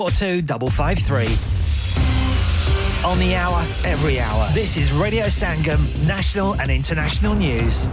[0.00, 1.28] or two double five three.
[3.04, 4.48] On the hour, every hour.
[4.52, 7.86] This is Radio Sangam, national and international news.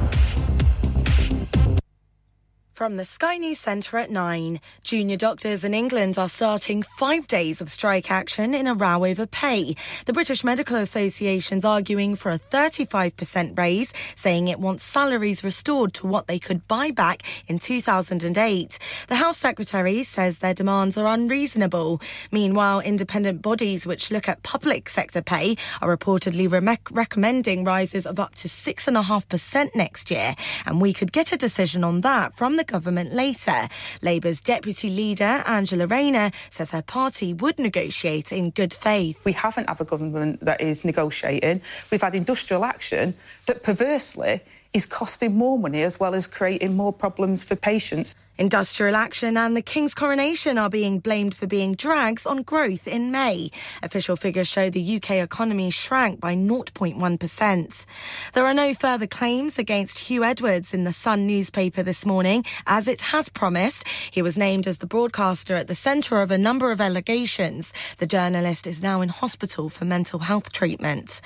[2.77, 7.59] From the Sky News Centre at 9, junior doctors in England are starting five days
[7.59, 9.75] of strike action in a row over pay.
[10.05, 16.05] The British Medical Association's arguing for a 35% raise, saying it wants salaries restored to
[16.05, 18.77] what they could buy back in 2008.
[19.07, 21.99] The House Secretary says their demands are unreasonable.
[22.31, 28.19] Meanwhile, independent bodies which look at public sector pay are reportedly re- recommending rises of
[28.19, 30.35] up to 6.5% next year,
[30.67, 33.67] and we could get a decision on that from the government later.
[34.01, 39.19] Labour's deputy leader, Angela Rayner, says her party would negotiate in good faith.
[39.25, 41.61] We haven't had a government that is negotiating.
[41.91, 43.15] We've had industrial action
[43.47, 44.41] that perversely
[44.73, 48.15] is costing more money as well as creating more problems for patients.
[48.39, 53.11] Industrial action and the King's coronation are being blamed for being drags on growth in
[53.11, 53.49] May.
[53.81, 57.85] Official figures show the UK economy shrank by 0.1%.
[58.33, 62.87] There are no further claims against Hugh Edwards in the Sun newspaper this morning, as
[62.87, 63.87] it has promised.
[64.11, 67.73] He was named as the broadcaster at the centre of a number of allegations.
[67.97, 71.21] The journalist is now in hospital for mental health treatment.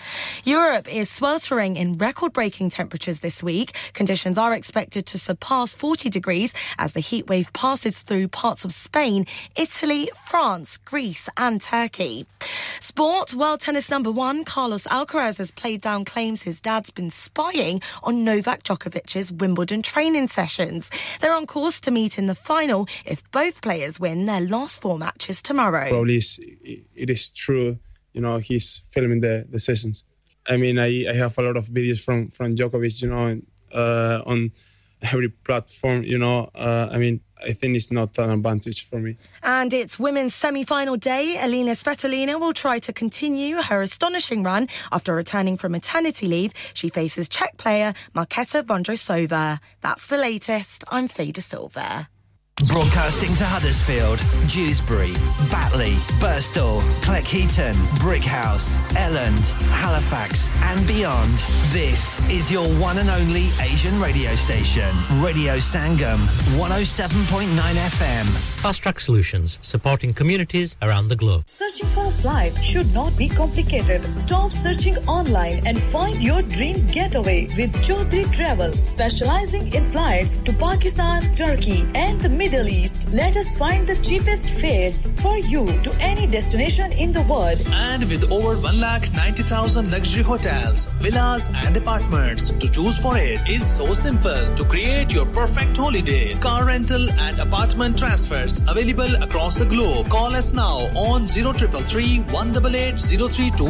[0.46, 3.74] Europe is sweltering in record breaking temperatures this week.
[3.92, 8.64] Conditions are expected to surpass 40 degrees as the the heat wave passes through parts
[8.64, 12.28] of Spain, Italy, France, Greece, and Turkey.
[12.80, 17.82] Sport World Tennis number one, Carlos Alcaraz has played down claims his dad's been spying
[18.04, 20.92] on Novak Djokovic's Wimbledon training sessions.
[21.20, 25.00] They're on course to meet in the final if both players win their last four
[25.00, 25.90] matches tomorrow.
[25.90, 26.22] Probably
[26.96, 27.80] it is true,
[28.14, 30.04] you know, he's filming the, the sessions.
[30.48, 33.42] I mean, I, I have a lot of videos from, from Djokovic, you know,
[33.74, 34.52] uh, on
[35.02, 39.18] every platform, you know, uh, I mean, I think it's not an advantage for me.
[39.42, 41.38] And it's women's semi-final day.
[41.42, 46.54] Alina Svitolina will try to continue her astonishing run after returning from maternity leave.
[46.74, 49.60] She faces Czech player Marketa Vondrousova.
[49.82, 50.84] That's the latest.
[50.90, 52.10] I'm Faye Silva.
[52.68, 55.14] Broadcasting to Huddersfield, Dewsbury,
[55.50, 61.32] Batley, Burstall, Cleckheaton, Brickhouse, Elland, Halifax, and beyond.
[61.74, 64.88] This is your one and only Asian radio station,
[65.24, 66.18] Radio Sangam,
[66.60, 68.26] 107.9 FM.
[68.62, 71.46] Fast Track Solutions, supporting communities around the globe.
[71.48, 74.14] Searching for a flight should not be complicated.
[74.14, 80.54] Stop searching online and find your dream getaway with Chaudhry Travel, specializing in flights to
[80.54, 83.08] Pakistan, Turkey, and the Middle Middle East.
[83.12, 87.60] Let us find the cheapest fares for you to any destination in the world.
[87.74, 93.94] And with over 1,90,000 luxury hotels, villas, and apartments to choose for it is so
[93.94, 94.42] simple.
[94.56, 100.10] To create your perfect holiday, car rental and apartment transfers available across the globe.
[100.10, 103.62] Call us now on 0333 188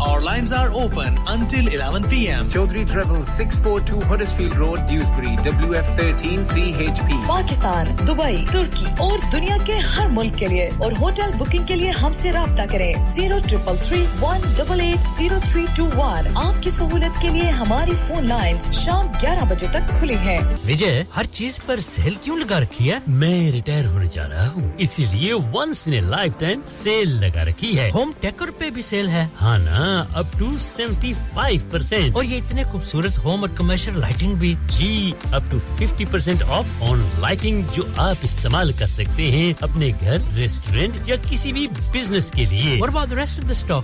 [0.00, 2.48] Our lines are open until 11 p.m.
[2.48, 7.26] Chaudhry Travel 642 Huddersfield Road, Dewsbury, WF13 3HP.
[7.26, 8.19] Pakistan, Dubai.
[8.20, 12.12] Dubai ترکی اور دنیا کے ہر ملک کے لیے اور hotel booking کے لیے ہم
[12.12, 16.26] سے رابطہ کریں۔ Zero triple three one double eight zero three two one.
[16.36, 21.02] آپ کی سہولت کے لیے ہماری فون لائن شام گیارہ بجے تک کھلی ہے وجے
[21.16, 25.06] ہر چیز پر سیل کیوں لگا رکھی ہے؟ میں ریٹائر ہونے جا رہا ہوں۔ اسی
[25.12, 29.26] لیے once in lifetime sale لگا رکھی ہے۔ ہوم ٹیکر پہ بھی سیل ہے۔
[29.42, 34.34] ہاں نا up to seventy five percent اور یہ اتنے خوبصورت ہوم اور کمرشل لائٹنگ
[34.34, 39.30] بھی۔ جی up to fifty percent off on lighting جو آپ آپ استعمال کر سکتے
[39.30, 42.78] ہیں اپنے گھر ریسٹورینٹ یا کسی بھی بزنس کے لیے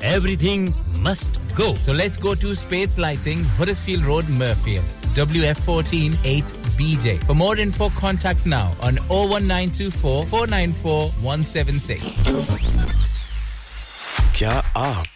[0.37, 3.61] everything must go so let's go to space lighting
[4.07, 4.81] road Mirfield
[5.17, 7.25] WF14 8BJ.
[7.25, 12.03] For more info, contact now on 01924 494 176.
[14.33, 15.16] کیا آپ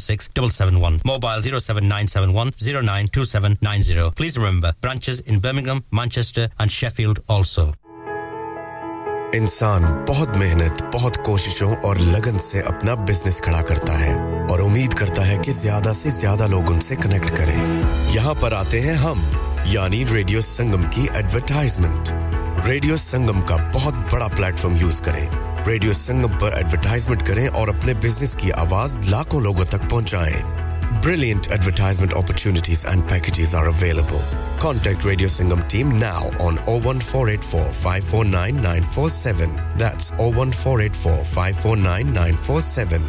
[0.01, 2.51] 076 Mobile 07971
[4.15, 7.73] Please remember, branches in Birmingham, Manchester and Sheffield also.
[9.35, 14.13] انسان بہت محنت بہت کوششوں اور لگن سے اپنا بزنس کھڑا کرتا ہے
[14.49, 17.55] اور امید کرتا ہے کہ زیادہ سے زیادہ لوگ ان سے کنیکٹ کریں۔
[18.13, 19.21] یہاں پر آتے ہیں ہم
[19.65, 22.11] یعنی ریڈیو سنگم کی ایڈورٹائزمنٹ
[22.67, 25.27] ریڈیو سنگم کا بہت بڑا پلیٹ فارم یوز کریں۔
[25.67, 31.47] ریڈیو سنگم پر ایڈورٹائزمنٹ کریں اور اپنے بزنس کی آواز لاکھوں لوگوں تک پہنچائیں۔ Brilliant
[31.51, 34.19] advertisement opportunities and packages are available
[34.59, 38.83] contact Radio Sangam team now on O one four eight four five four nine nine
[38.93, 40.11] four seven that's
[40.53, 43.07] four eight four five four nine nine four seven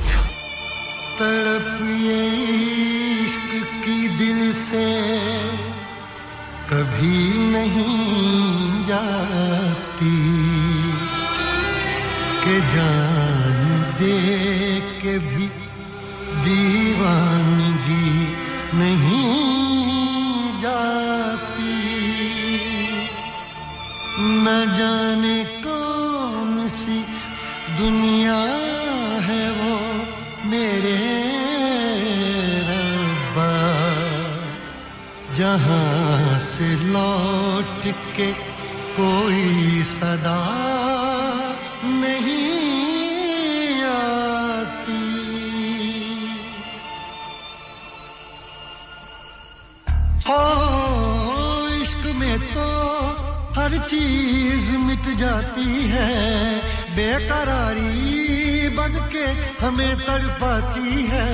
[4.55, 5.72] سے
[6.73, 10.21] کبھی نہیں جاتی
[12.45, 15.49] کہ جان دے کے بھی
[16.45, 18.25] دیوانگی
[18.73, 21.77] نہیں جاتی۔
[24.19, 27.03] نہ جانے کون سی
[27.79, 28.43] دنیا
[29.29, 29.77] ہے وہ
[30.45, 30.97] میرے
[32.69, 33.53] ربا
[35.35, 36.02] جہاں
[36.63, 37.87] سے لوٹ
[38.17, 38.33] کے
[38.97, 40.39] کوئی صدا
[41.83, 45.01] نہیں آتی۔
[50.29, 52.69] ہو، عشق میں تو
[53.57, 56.61] ہر چیز مٹ جاتی ہے۔
[56.95, 59.27] بے قراری بن کے
[59.63, 61.29] ہمیں تڑپاتی ہے۔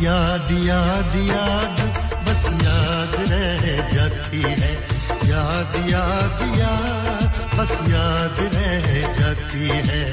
[0.00, 1.93] یاد یاد یاد
[2.34, 4.76] بس یاد رہ جاتی ہے،
[5.22, 10.12] یاد یاد یاد، بس یاد رہ جاتی ہے۔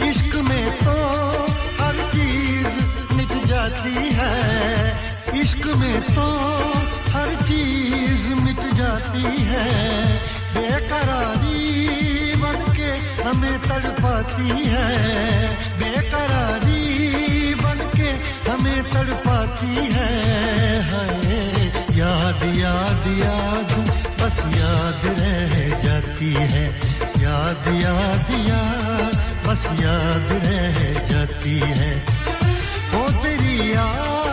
[0.00, 0.96] عشق میں تو
[1.78, 2.66] ہر چیز
[3.10, 4.92] مٹ جاتی ہے۔
[5.26, 6.60] عشق میں تو
[7.14, 10.18] ہر چیز مٹ جاتی ہے۔
[10.52, 12.92] بے قراری بن کے
[13.24, 16.83] ہمیں تڑپاتی ہے۔ بے قراری
[18.54, 20.10] ہمیں تڑپاتی ہے
[21.94, 23.72] یاد یاد یاد،
[24.20, 26.70] بس یاد رہ جاتی ہے،
[27.20, 29.16] یاد یاد یاد،
[29.46, 31.92] بس یاد رہ جاتی ہے۔
[32.92, 34.23] وہ تیری یاد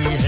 [0.00, 0.21] party.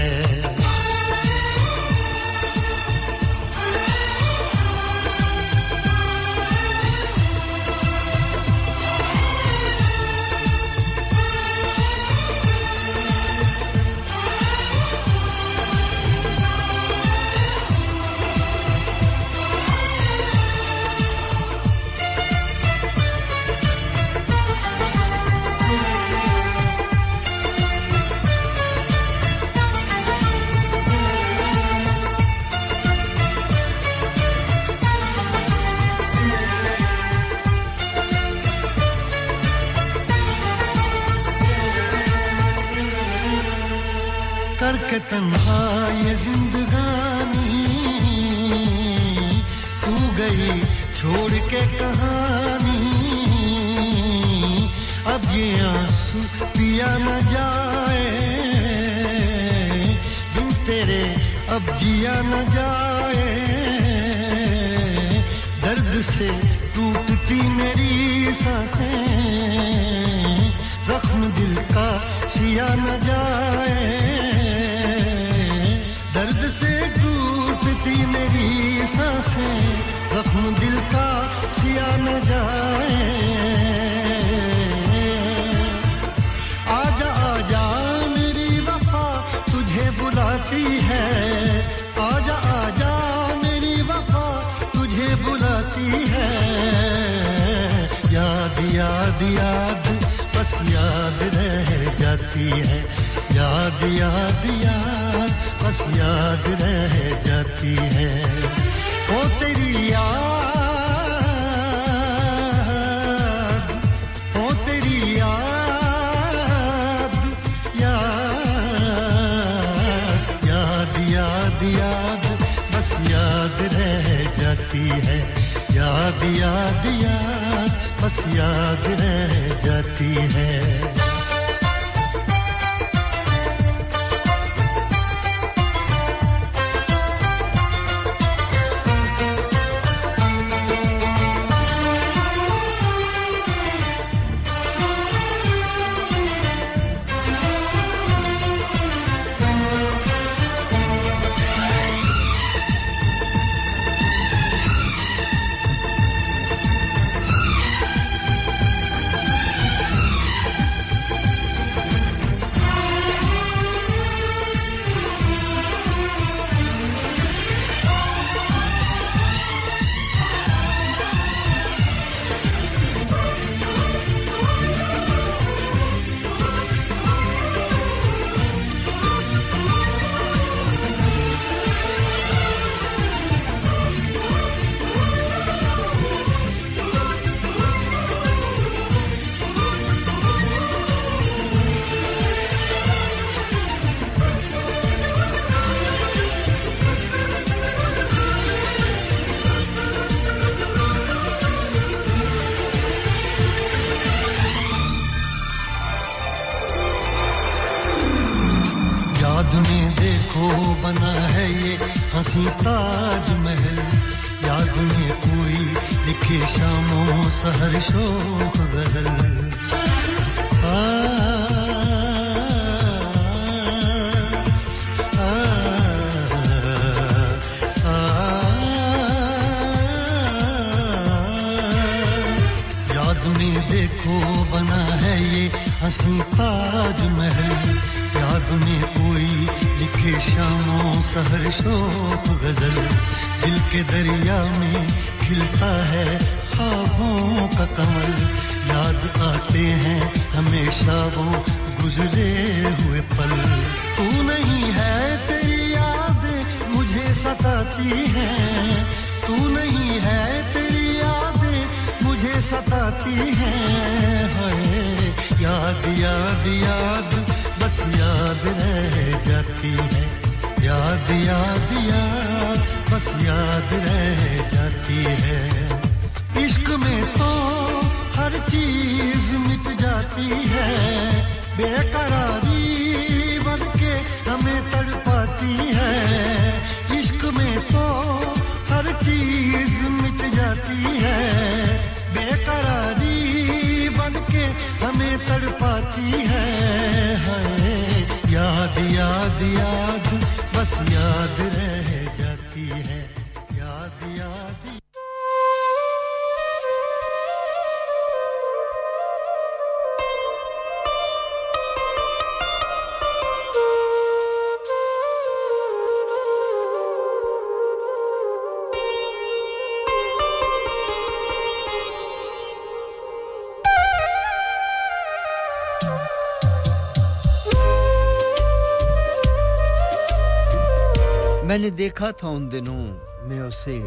[331.55, 332.87] میں نے دیکھا تھا ان دنوں
[333.27, 333.79] میں اسے۔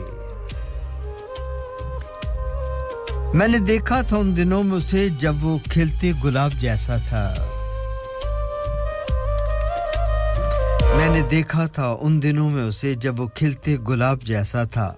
[3.34, 7.34] میں نے دیکھا تھا ان دنوں میں اسے جب وہ کھلتے گلاب جیسا تھا۔
[10.96, 14.94] میں نے دیکھا تھا ان دنوں میں اسے جب وہ کھلتے گلاب جیسا تھا۔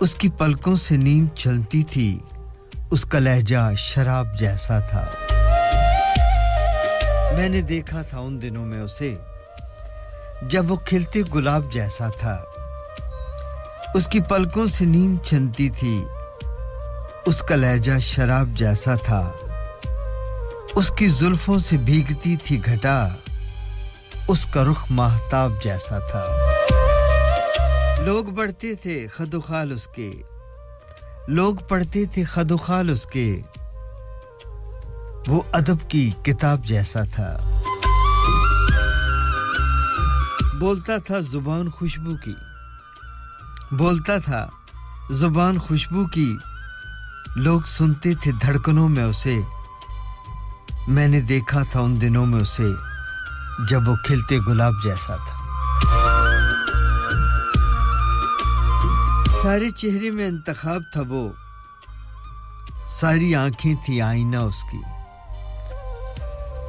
[0.00, 2.18] اس کی پلکوں سے نیند چلتی تھی۔
[2.90, 5.04] اس کا لہجہ شراب جیسا تھا۔
[7.36, 9.14] میں نے دیکھا تھا ان دنوں میں اسے۔
[10.48, 12.44] جب وہ کھلتے گلاب جیسا تھا۔
[13.94, 16.04] اس کی پلکوں سے نیند چھنتی تھی۔
[17.26, 19.30] اس کا لہجہ شراب جیسا تھا۔
[20.74, 23.08] اس کی زلفوں سے بھیگتی تھی گھٹا۔
[24.28, 26.24] اس کا رخ مہتاب جیسا تھا۔
[27.98, 30.10] لوگ بڑھتے تھے خد و خال اس کے۔
[31.28, 33.40] لوگ پڑھتے تھے خد و خال اس کے۔
[35.28, 37.36] وہ ادب کی کتاب جیسا تھا۔
[40.64, 42.34] بولتا تھا زبان خوشبو کی۔
[43.72, 44.48] بولتا تھا
[45.10, 46.36] زبان خوشبو کی۔
[47.36, 49.40] لوگ سنتے تھے دھڑکنوں میں اسے۔
[50.88, 52.68] میں نے دیکھا تھا ان دنوں میں اسے،
[53.68, 55.36] جب وہ کھلتے گلاب جیسا تھا۔
[59.42, 61.32] سارے چہرے میں انتخاب تھا وہ۔
[63.00, 64.78] ساری آنکھیں تھی آئینہ اس کی۔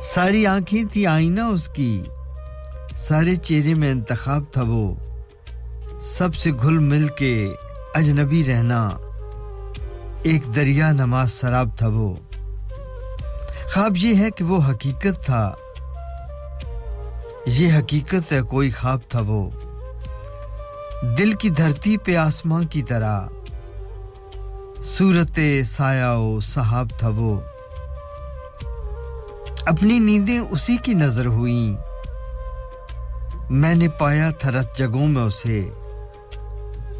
[0.03, 2.03] ساری آنکھیں تھی آئینہ اس کی۔
[2.95, 4.95] سارے چہرے میں انتخاب تھا وہ۔
[6.01, 7.53] سب سے گھل مل کے
[7.93, 8.89] اجنبی رہنا،
[10.23, 12.15] ایک دریا نماز سراب تھا وہ۔
[13.73, 15.51] خواب یہ ہے کہ وہ حقیقت تھا۔
[17.45, 19.49] یہ حقیقت ہے کوئی خواب تھا وہ۔
[21.17, 23.21] دل کی دھرتی پہ آسماں کی طرح۔
[24.83, 27.39] صورت سایہ و صحاب تھا وہ۔
[29.65, 31.94] اپنی نیندیں اسی کی نظر ہوئیں۔
[33.49, 35.69] میں نے پایا تھا رت جگوں میں اسے۔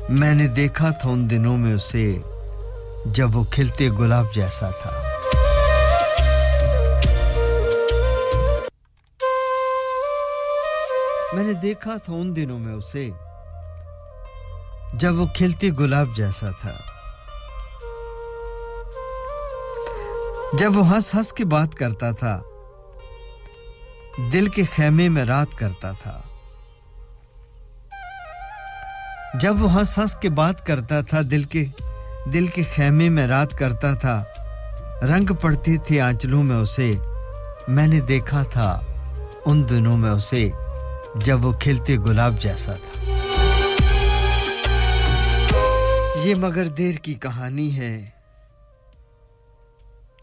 [0.09, 2.17] میں نے دیکھا تھا ان دنوں میں اسے
[3.05, 4.91] جب وہ کھلتے گلاب جیسا تھا۔
[11.33, 13.09] میں نے دیکھا تھا ان دنوں میں اسے
[14.93, 16.73] جب وہ کھلتے گلاب جیسا تھا۔
[20.53, 22.41] جب وہ ہنس ہنس کے بات کرتا تھا،
[24.33, 26.21] دل کے خیمے میں رات کرتا تھا۔
[29.41, 31.65] جب وہ ہنس ہنس کے بات کرتا تھا، دل کے
[32.33, 34.23] دل کے خیمے میں رات کرتا تھا۔
[35.01, 36.93] رنگ پڑتی تھی آنچلوں میں اسے۔
[37.67, 38.79] میں نے دیکھا تھا
[39.45, 40.49] ان دنوں میں اسے،
[41.15, 43.01] جب وہ کھلتے گلاب جیسا تھا۔
[46.23, 48.09] یہ مگر دیر کی کہانی ہے۔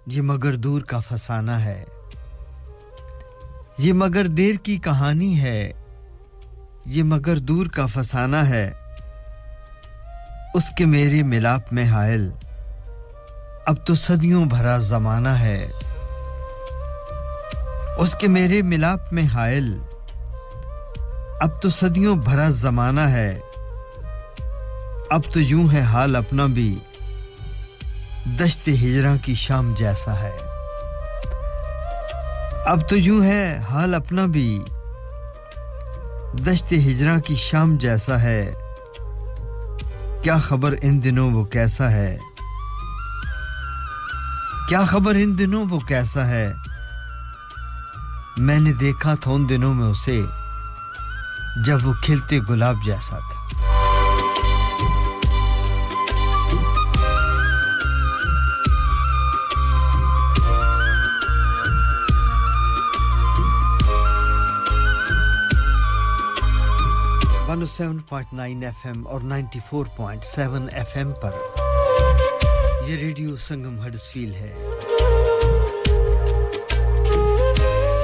[0.07, 1.85] یہ مگر دور کا فسانہ ہے۔
[3.78, 5.73] یہ مگر دیر کی کہانی ہے۔
[6.87, 8.71] یہ مگر دور کا فسانہ ہے۔
[10.55, 12.31] اس کے میری ملاپ میں حائل۔
[13.67, 15.69] اب تو صدیوں بھرا زمانہ ہے۔
[17.97, 19.79] اس کے میرے ملاپ میں حائل۔
[21.41, 23.39] اب تو صدیوں بھرا زمانہ ہے۔
[25.11, 26.79] اب تو یوں ہے حال اپنا بھی۔
[28.41, 30.37] دشت ہجراں کی شام جیسا ہے۔
[32.67, 34.65] اب تو یوں ہے حال اپنا بھی۔
[36.47, 38.53] دشت ہجراں کی شام جیسا ہے۔
[40.23, 42.19] کیا خبر ان دنوں وہ کیسا ہے؟
[44.69, 46.53] کیا خبر ان دنوں وہ کیسا ہے؟
[48.37, 50.23] میں نے دیکھا تھا ان دنوں میں اسے،
[51.65, 53.41] جب وہ کھلتے گلاب جیسا تھا۔
[67.53, 71.33] 107.9 FM سیون پوائنٹ اور نائنٹی فور پوائنٹ سیون پر
[72.88, 74.53] یہ ریڈیو سنگم ہڈسفیل ہے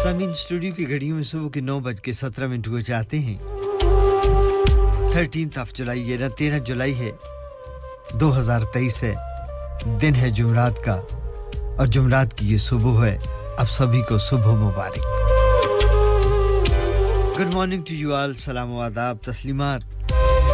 [0.02, 3.36] سامین اسٹوڈیو کی گھڑیوں میں صبح کے نو بج کے سترہ منٹ ہوئے جاتے ہیں
[5.12, 7.10] تھرٹینتھ آف جولائی یعنی تیرہ جولائی ہے
[8.20, 9.14] دو ہزار تیئیس ہے
[10.02, 11.00] دن ہے جمعرات کا
[11.78, 13.16] اور جمعرات کی یہ صبح ہے
[13.56, 15.17] اب سبھی کو صبح مبارک
[17.38, 19.80] good morning to you all سلام و آداب تسلیمات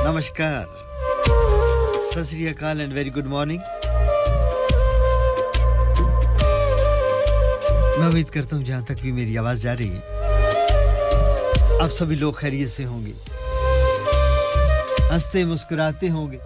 [0.07, 0.65] نمسکار
[2.13, 3.61] ست اکال اینڈ ویری گڈ مارننگ
[7.99, 10.01] میں امید کرتا ہوں جہاں تک بھی میری آواز جا رہی ہے
[11.81, 13.13] آپ سبھی لوگ خیریت سے ہوں گے
[15.11, 16.39] ہنستے مسکراتے ہوں گے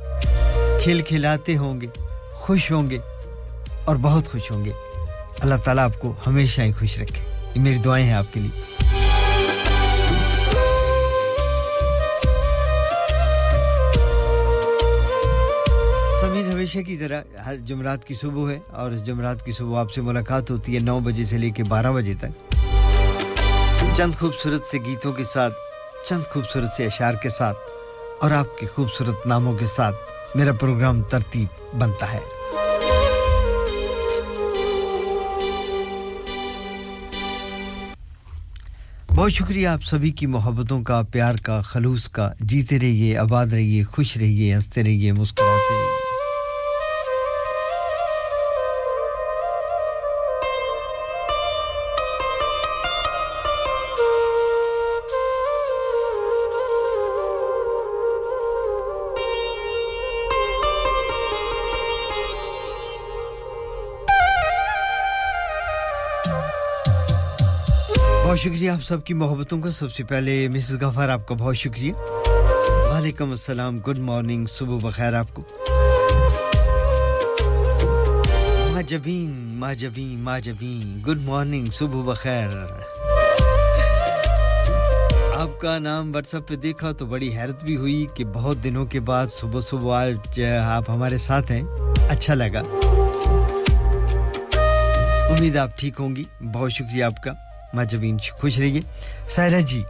[0.83, 1.89] کھیل کھلاتے ہوں گے
[2.35, 2.99] خوش ہوں گے
[3.85, 4.73] اور بہت خوش ہوں گے
[5.41, 7.23] اللہ تعالیٰ آپ کو ہمیشہ ہی خوش رکھے
[7.55, 8.78] یہ میری دعائیں ہیں آپ کے لیے
[16.75, 20.01] ہمیشہ کی طرح ہر جمعرات کی صبح ہے اور اس جمعرات کی صبح آپ سے
[20.01, 22.55] ملاقات ہوتی ہے نو بجے سے لے کے بارہ بجے تک۔
[23.97, 25.55] چند خوبصورت سے گیتوں کے ساتھ،
[26.09, 27.57] چند خوبصورت سے اشعار کے ساتھ
[28.21, 29.95] اور آپ کے خوبصورت ناموں کے ساتھ
[30.35, 32.21] میرا پروگرام ترتیب بنتا ہے۔
[39.15, 43.85] بہت شکریہ آپ سبھی کی محبتوں کا، پیار کا، خلوص کا۔ جیتے رہیے، آباد رہیے،
[43.85, 46.08] خوش رہیے، ہنستے رہیے، مسکراتے رہیے۔
[68.79, 71.93] آپ سب کی محبتوں کا سب سے پہلے مسز غفار آپ کا بہت شکریہ۔
[72.93, 75.43] وعلیکم السلام، گڈ مارننگ، صبح بخیر آپ کو۔
[78.73, 82.49] ماجبین ماجبین ماجبین گڈ مارننگ، صبح بخیر۔
[85.37, 88.87] آپ کا نام واٹس ایپ پہ دیکھا تو بڑی حیرت بھی ہوئی کہ بہت دنوں
[88.87, 91.63] کے بعد صبح صبح آج آپ ہمارے ساتھ ہیں۔
[92.09, 92.63] اچھا لگا۔
[95.31, 98.81] امید آپ ٹھیک ہوں گی۔ بہت شکریہ آپ کا۔ ماجبین خوش رہیے
[99.29, 99.83] سائرہ جی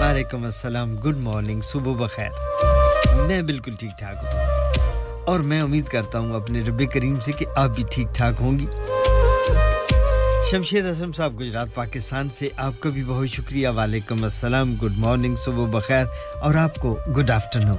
[0.00, 2.28] وعلیکم السلام، گڈ مارننگ، صبح بخیر۔
[3.26, 4.40] میں بالکل ٹھیک ٹھاک ہوں۔
[5.24, 8.58] اور میں امید کرتا ہوں اپنے رب کریم سے کہ آپ بھی ٹھیک ٹھاک ہوں
[8.58, 8.66] گی۔
[10.50, 15.36] شمشید اسلم صاحب، گجرات، پاکستان سے آپ کا بھی بہت شکریہ۔ وعلیکم السلام، گڈ مارننگ،
[15.36, 16.04] صبح بخیر۔
[16.40, 17.76] اور آپ کو گڈ آفٹر نون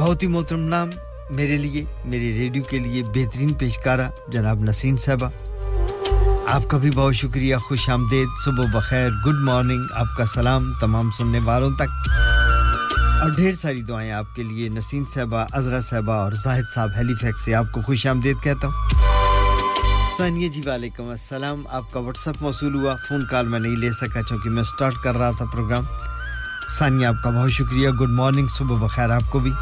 [0.00, 0.90] بہت ہی محترم نام
[1.30, 5.47] میرے لیے، میرے ریڈیو کے لیے بہترین پیشکارہ جناب نسرین صاحبہ۔
[6.52, 11.10] آپ کا بھی بہت شکریہ، خوش آمدید، صبح بخیر گڈ مارننگ آپ کا سلام تمام
[11.10, 12.08] سننے والوں تک۔
[13.20, 17.14] اور ڈھیر ساری دعائیں آپ کے لیے نسیم صاحبہ عزرا صاحبہ اور زاہد صاحب ہیلی
[17.14, 18.88] فیکس سے آپ کو خوش آمدید کہتا ہوں۔
[20.18, 23.90] ثانیہ جی وعلیکم السلام۔ آپ کا واٹس اپ موصول ہوا، فون کال میں نہیں لے
[23.92, 25.84] سکا چونکہ میں سٹارٹ کر رہا تھا پروگرام۔
[26.78, 29.52] ثانیہ، آپ کا بہت شکریہ گڈ مارننگ صبح بخیر آپ کو بھی۔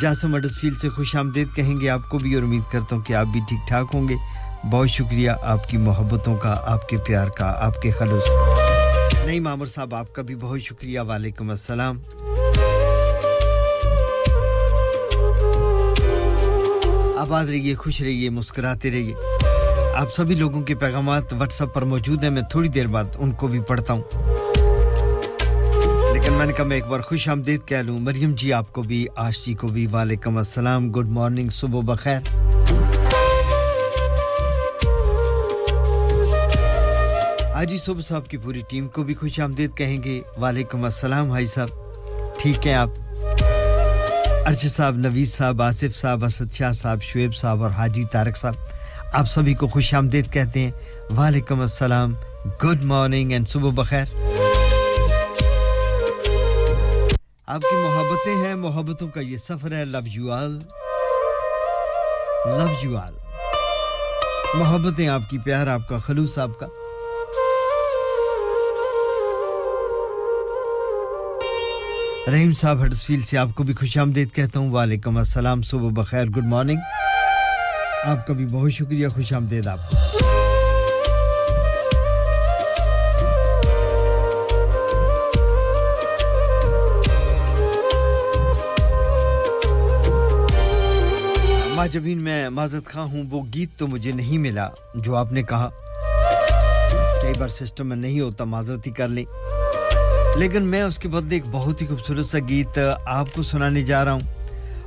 [0.00, 3.02] جاسم اڈس فیلڈ سے خوش آمدید کہیں گے آپ کو بھی اور امید کرتا ہوں
[3.02, 4.14] کہ آپ بھی ٹھیک ٹھاک ہوں گے۔
[4.70, 9.40] بہت شکریہ آپ کی محبتوں کا، آپ کے پیار کا، آپ کے خلوص کا۔ نہیں
[9.40, 11.98] مامر صاحب، آپ کا بھی بہت شکریہ۔ وعلیکم السلام۔
[17.18, 19.14] آباد رہیے، خوش رہیے، مسکراتے رہیے۔
[19.94, 23.32] آپ سبھی لوگوں کے پیغامات واٹس اپ پر موجود ہیں، میں تھوڑی دیر بعد ان
[23.32, 24.02] کو بھی پڑھتا ہوں۔
[26.12, 28.82] لیکن میں نے کہا، میں ایک بار خوش آمدید کہہ لوں۔ مریم جی آپ کو
[28.82, 32.20] بھی، آش جی کو بھی، وعلیکم السلام۔ گڈ مارننگ صبح بخیر۔
[37.56, 41.46] حاجی صبح صاحب کی پوری ٹیم کو بھی خوش آمدید کہیں گے۔ وعلیکم السلام حاجی
[41.46, 41.68] صاحب۔
[42.38, 42.88] ٹھیک ہیں آپ؟
[44.46, 48.54] ارشد صاحب نویز صاحب، آصف صاحب، اسد شاہ صاحب، شعیب صاحب اور حاجی طارق صاحب۔
[49.12, 50.70] آپ سبھی کو خوش آمدید کہتے ہیں۔
[51.18, 52.14] وعلیکم السلام۔
[52.64, 54.04] گڈ مارننگ اینڈ صبح بخیر۔
[57.46, 60.50] آپ کی محبتیں ہیں، محبتوں کا یہ سفر ہے۔ Love you all
[62.46, 63.14] love you آل
[64.54, 66.66] محبتیں آپ کی، پیار آپ کا، خلوص آپ کا۔
[72.32, 76.24] رحیم صاحب ہڈسفیل سے آپ کو بھی خوش آمدید کہتا ہوں۔ وعلیکم السلام، صبح بخیر،
[76.24, 76.76] گڈ مارننگ۔
[78.04, 79.78] آپ کا بھی بہت شکریہ، خوش آمدید آپ
[91.74, 95.68] ماجبین، میں معذرت خواہ ہوں، وہ گیت تو مجھے نہیں ملا جو آپ نے کہا۔
[97.22, 99.24] کئی بار سسٹم میں نہیں ہوتا معذرتی کر لیں۔
[100.36, 104.04] لیکن میں اس کے بدلے ایک بہت ہی خوبصورت سا گیت آپ کو سنانے جا
[104.04, 104.20] رہا ہوں۔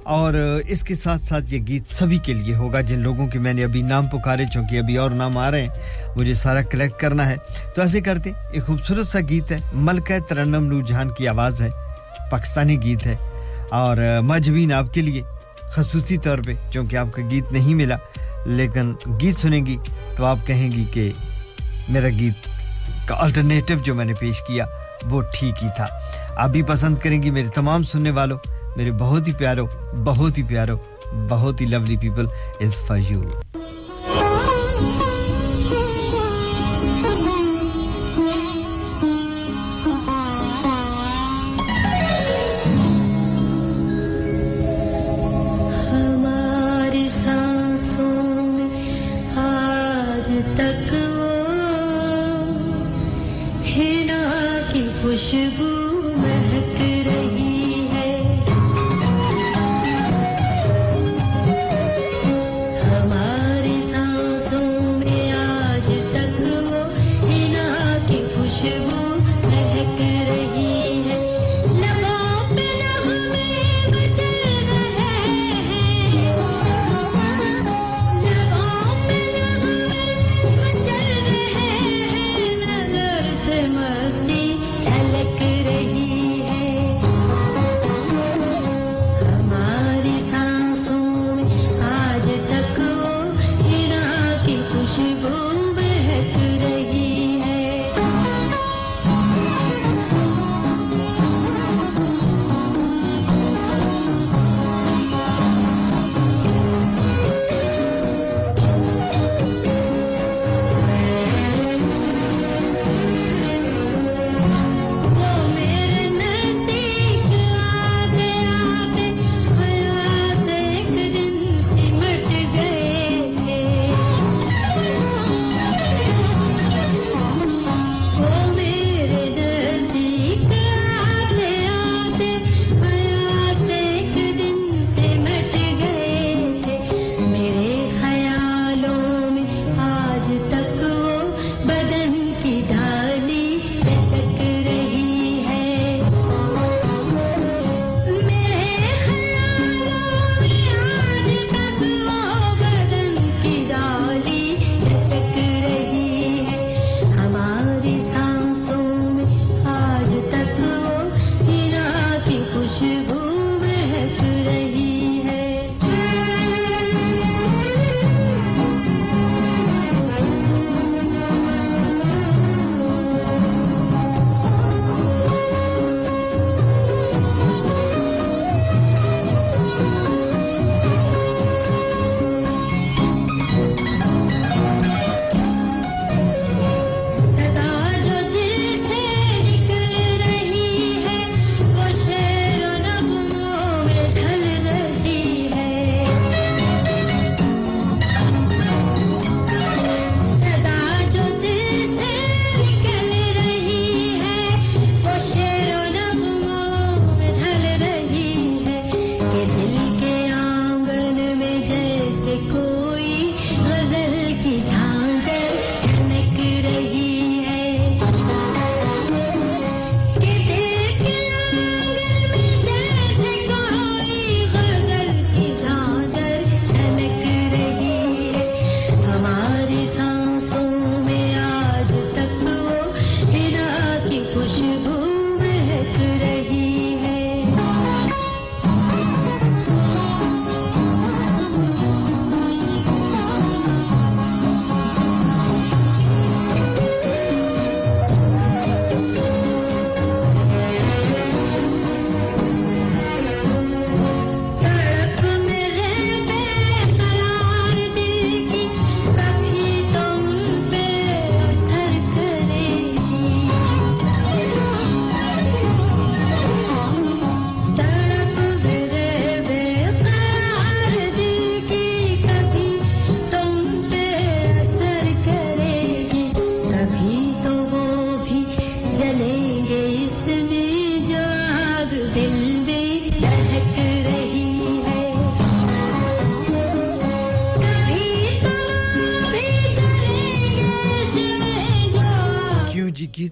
[0.04, 0.34] اور
[0.68, 3.64] اس کے ساتھ ساتھ یہ گیت سبھی کے لیے ہوگا جن لوگوں کے میں نے
[3.64, 5.70] ابھی نام پکارے، چونکہ ابھی اور نام آ رہے ہیں،
[6.16, 7.36] مجھے سارا کلیکٹ کرنا ہے۔
[7.76, 11.70] تو ایسے کرتے ایک خوبصورت سا گیت ہے، ملکہ ترنم نور جہان کی آواز ہے،
[12.32, 13.16] پاکستانی گیت ہے۔
[13.72, 15.22] اور مجبین آپ کے لیے
[15.62, 17.98] خصوصی طور پہ، چونکہ آپ کا گیت نہیں ملا،
[18.46, 19.78] لیکن گیت سنیں گی
[20.16, 21.12] تو آپ کہیں گی کہ
[21.90, 22.48] میرا گیت
[23.08, 24.66] کا الٹرنیٹو جو میں نے پیش کیا
[25.10, 25.86] وہ ٹھیک ہی تھا۔
[26.36, 28.38] آپ بھی پسند کریں گی میرے تمام سننے والوں۔
[28.76, 29.68] میرے بہت ہی پیارو
[30.04, 30.78] بہت ہی پیارو
[31.30, 32.26] بہت ہی lovely people
[32.60, 33.22] is for you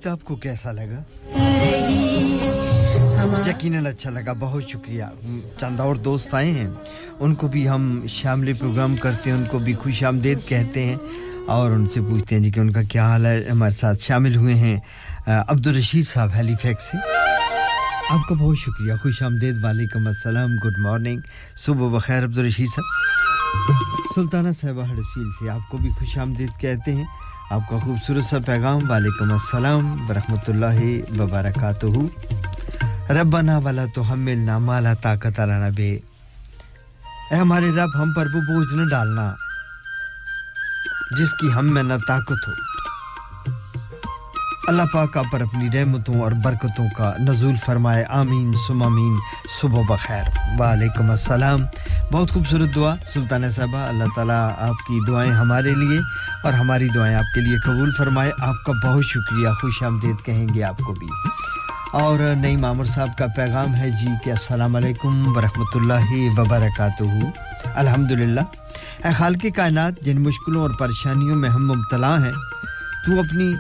[0.08, 1.04] آپ کو کیسا لگا؟
[3.48, 5.04] یقیناً اچھا لگا، بہت شکریہ۔
[5.60, 6.70] چند اور دوست آئے ہیں،
[7.20, 10.96] ان کو بھی ہم شاملی پروگرام کرتے ہیں، ان کو بھی خوش آمدید کہتے ہیں
[11.48, 14.36] اور ان سے پوچھتے ہیں جی کہ ان کا کیا حال ہے، ہمارے ساتھ شامل
[14.36, 14.80] ہوئے ہیں
[15.28, 16.98] عبدالرشید صاحب ہیلی فیکس سے۔
[18.10, 21.20] آپ کا بہت شکریہ، خوش آمدید۔ وعلیکم السلام، گڈ مارننگ۔
[21.56, 22.86] صبح بخیر، عبدالرشید صاحب۔
[24.16, 27.06] سلطانہ صاحبہ ہڈسفیل سے آپ کو بھی خوش آمدید کہتے ہیں۔
[27.52, 30.80] آپ کا خوبصورت سا پیغام، وعلیکم السلام ورحمۃ اللہ
[31.20, 36.00] وبرکاتہ۔ ربنا والا تو ہم ملنا مالا طاقت علانا بے
[37.32, 39.34] اے ہمارے رب، ہم پر وہ بوجھ نہ ڈالنا،
[41.20, 42.67] جس کی ہم میں نہ طاقت ہو۔
[44.68, 49.18] اللہ پاک آپ پر اپنی رحمتوں اور برکتوں کا نزول فرمائے، آمین سم آمین،
[49.62, 50.24] صبح بخیر۔
[50.60, 51.60] وعلیکم السلام۔
[52.12, 56.00] بہت خوبصورت دعا سلطانہ صاحبہ، اللہ تعالیٰ آپ کی دعائیں ہمارے لیے
[56.44, 60.48] اور ہماری دعائیں آپ کے لیے قبول فرمائے۔ آپ کا بہت شکریہ، خوش آمدید کہیں
[60.54, 61.08] گے آپ کو بھی۔
[61.94, 67.04] اور نئی مامر صاحب کا پیغام ہے۔ جی کہ السلام علیکم ورحمۃ اللہ وبرکاتہ۔
[67.76, 68.42] الحمد للہ
[69.06, 72.34] اے خالق کائنات، جن مشکلوں اور پریشانیوں میں ہم مبتلا ہیں،
[73.06, 73.54] تو اپنی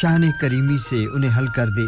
[0.00, 1.82] شان کریمی سے انہیں حل کر دے۔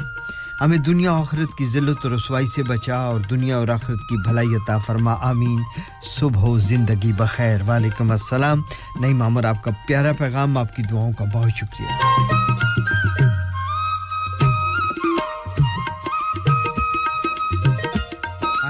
[0.60, 4.16] ہمیں دنیا و آخرت کی ذلت و رسوائی سے بچا اور دنیا اور آخرت کی
[4.16, 5.62] بھلائی عطا فرما۔ آمین۔
[6.02, 8.62] صبح و زندگی بخیر۔ وعلیکم السلام۔
[9.00, 11.88] نئی مامر آپ کا پیارا پیغام، آپ کی دعاؤں کا بہت شکریہ۔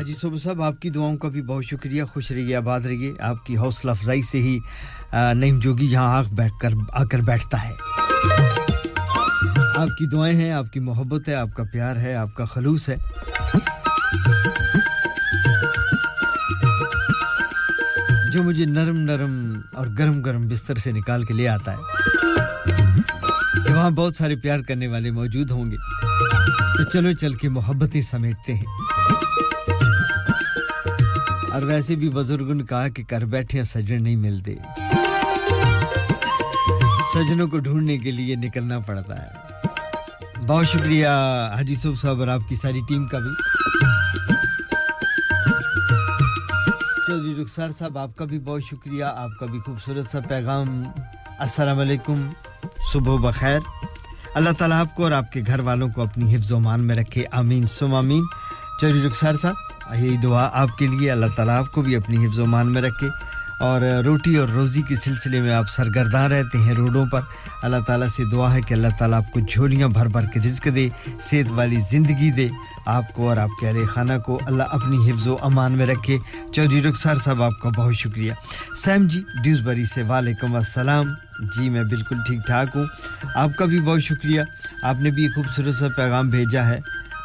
[0.07, 3.47] جی صبح صاحب آپ کی دعاؤں کا بھی بہت شکریہ، خوش رہیے، آباد رہیے۔ آپ
[3.47, 4.59] کی حوصلہ افزائی سے ہی
[5.13, 6.23] نعیم جوگی یہاں
[6.93, 7.75] آ کر بیٹھتا ہے۔
[9.77, 12.89] آپ کی دعائیں ہیں، آپ کی محبت ہے، آپ کا پیار ہے، آپ کا خلوص
[12.89, 12.97] ہے۔
[18.33, 21.77] جو مجھے نرم نرم اور گرم گرم بستر سے نکال کے لے آتا ہے۔
[23.67, 25.77] کہ وہاں بہت سارے پیار کرنے والے موجود ہوں گے۔
[26.77, 28.65] تو چلو چل کے محبتیں سمیٹتے ہیں۔
[31.53, 34.55] اور ویسے بھی بزرگوں نے کہا کہ گھر بیٹھے سجن نہیں ملتے۔
[37.15, 39.46] سجنوں کو ڈھونڈنے کے لیے نکلنا پڑتا ہے۔
[40.49, 41.07] بہت شکریہ
[41.57, 43.31] حاجی صوب صاحب اور آپ کی ساری ٹیم کا بھی۔
[47.07, 50.85] چودھری رخسار صاحب، آپ کا بھی بہت شکریہ، آپ کا بھی خوبصورت سا پیغام۔
[51.39, 52.33] السلام علیکم،
[52.93, 53.59] صبح بخیر۔
[54.35, 56.97] اللہ تعالیٰ آپ کو اور آپ کے گھر والوں کو اپنی حفظ و مان میں
[56.97, 58.25] رکھے۔ آمین سم آمین۔
[58.81, 59.55] چودھری رخسار صاحب
[59.95, 62.83] یہی دعا آپ کے لیے۔ اللہ تعالیٰ آپ کو بھی اپنی حفظ و مان میں
[62.83, 63.09] رکھے۔
[63.61, 67.21] اور روٹی اور روزی کے سلسلے میں آپ سرگرداں رہتے ہیں روڈوں پر۔
[67.63, 70.69] اللہ تعالیٰ سے دعا ہے کہ اللہ تعالیٰ آپ کو جھولیاں بھر بھر کے رزق
[70.75, 70.89] دے،
[71.23, 72.49] صحت والی زندگی دے
[72.87, 76.19] آپ کو اور آپ کے اہل خانہ کو۔ اللہ اپنی حفظ و امان میں رکھے۔
[76.53, 78.33] چودھری رخسار صاحب، آپ کا بہت شکریہ۔
[78.77, 81.07] سیم جی ڈیوزبری سے وعلیکم السلام۔
[81.41, 82.85] جی میں بالکل ٹھیک ٹھاک ہوں۔
[83.35, 84.41] آپ کا بھی بہت شکریہ۔
[84.83, 86.79] آپ نے بھی خوبصورت سا پیغام بھیجا ہے۔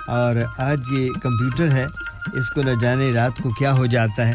[0.07, 1.85] اور آج یہ کمپیوٹر ہے،
[2.33, 4.33] اس کو نہ جانے رات کو کیا ہو جاتا ہے۔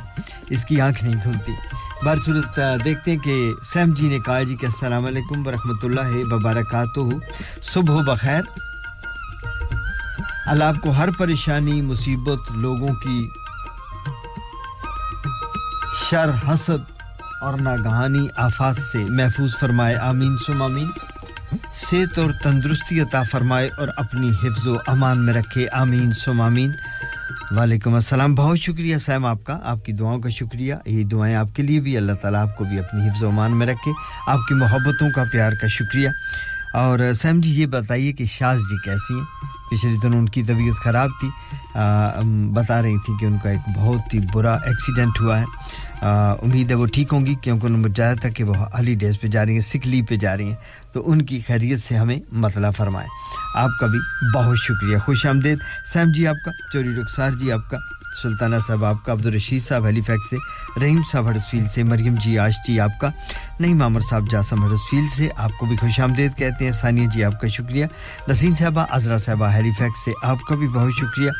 [0.48, 1.52] اس کی آنکھ نہیں کھلتی۔
[2.04, 7.00] بہرصورت دیکھتے ہیں کہ سیم جی نے کہا جی کہ السلام علیکم ورحمۃ اللہ وبرکاتہ۔
[7.62, 8.40] صبح بخیر۔
[10.46, 13.28] اللہ آپ کو ہر پریشانی، مصیبت، لوگوں کی
[16.10, 17.00] شر، حسد
[17.42, 20.90] اور ناگہانی آفات سے محفوظ فرمائے۔ آمین سم آمین۔
[21.74, 26.72] صحت اور تندرستی عطا فرمائے اور اپنی حفظ و امان میں رکھے۔ آمین سم آمین۔
[27.50, 31.56] وعلیکم السلام، بہت شکریہ سیم آپ کا، آپ کی دعاؤں کا شکریہ۔ یہ دعائیں آپ
[31.56, 33.92] کے لیے بھی اللہ تعالیٰ آپ کو بھی اپنی حفظ و امان میں رکھے،
[34.26, 36.08] آپ کی محبتوں کا پیار کا شکریہ۔
[36.74, 39.24] اور سیم جی یہ بتائیے کہ شاز جی کیسی ہیں؟
[39.70, 41.28] پچھلے دن ان کی طبیعت خراب تھی۔
[42.52, 45.44] بتا رہی تھی کہ ان کا ایک بہت ہی برا ایکسیڈنٹ ہوا ہے۔
[46.02, 49.20] امید ہے وہ ٹھیک ہوں گی، کیونکہ انہوں نے بتایا تھا کہ وہ ہالی ڈیز
[49.20, 52.18] پہ جا رہی ہیں سکلی پہ جا رہی ہیں۔ تو ان کی خیریت سے ہمیں
[52.32, 53.08] مسئلہ فرمائیں۔
[53.54, 53.98] آپ کا بھی
[54.34, 55.58] بہت شکریہ، خوش آمدید۔
[55.92, 59.86] سیم جی آپ کا، چوری رخسار جی آپ کا۔ سلطانہ صاحب آپ کا عبدالرشید صاحب
[59.86, 60.36] ہیلی فیکس سے
[60.80, 63.10] رحیم صاحب ہرسفیل سے مریم جی آشتی جی، آپ کا
[63.60, 67.24] نعیم عامر صاحب جاسم ہرسفیل سے آپ کو بھی خوش آمدید کہتے ہیں۔ ثانیہ جی
[67.24, 67.86] آپ کا شکریہ۔
[68.28, 71.30] نسیم صاحبہ عذرا صاحبہ ہیلی فیکس سے آپ کا بھی بہت شکریہ۔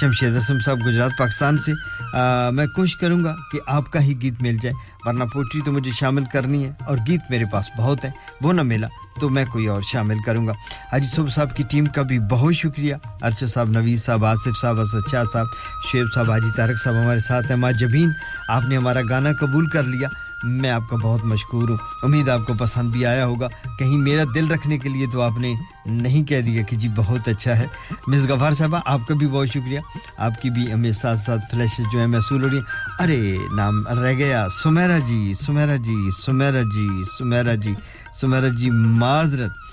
[0.00, 1.72] شمشید اسم صاحب گجرات پاکستان سے۔
[2.16, 5.72] آ, میں کوشش کروں گا کہ آپ کا ہی گیت مل جائے۔ ورنہ پوٹری تو
[5.72, 8.86] مجھے شامل کرنی ہے اور گیت میرے پاس بہت ہیں، وہ نہ ملا
[9.20, 10.52] تو میں کوئی اور شامل کروں گا۔
[10.92, 14.80] حاجی صبح صاحب کی ٹیم کا بھی بہت شکریہ۔ ارشد صاحب نویز صاحب، آصف صاحب،
[14.80, 15.46] اسد شاہ صاحب،
[15.92, 18.10] شعیب صاحب، حاجی طارق صاحب ہمارے ساتھ ہیں، ماں جبین،
[18.48, 20.08] آپ نے ہمارا گانا قبول کر لیا۔
[20.44, 24.22] میں آپ کا بہت مشکور ہوں۔ امید آپ کو پسند بھی آیا ہوگا۔ کہیں میرا
[24.34, 25.54] دل رکھنے کے لیے تو آپ نے
[25.86, 27.66] نہیں کہہ دیا کہ جی بہت اچھا ہے۔
[28.06, 29.80] مس گفار صاحبہ، آپ کا بھی بہت شکریہ۔
[30.16, 32.64] آپ کی بھی ہمیں ساتھ ساتھ فلیشز جو ہیں محصول ہو رہی ہیں۔
[32.98, 37.74] ارے، نام رہ گیا۔ سمیرا جی سمیرا جی سمیرا جی سمیرا جی
[38.20, 39.63] سمیرا جی معذرت۔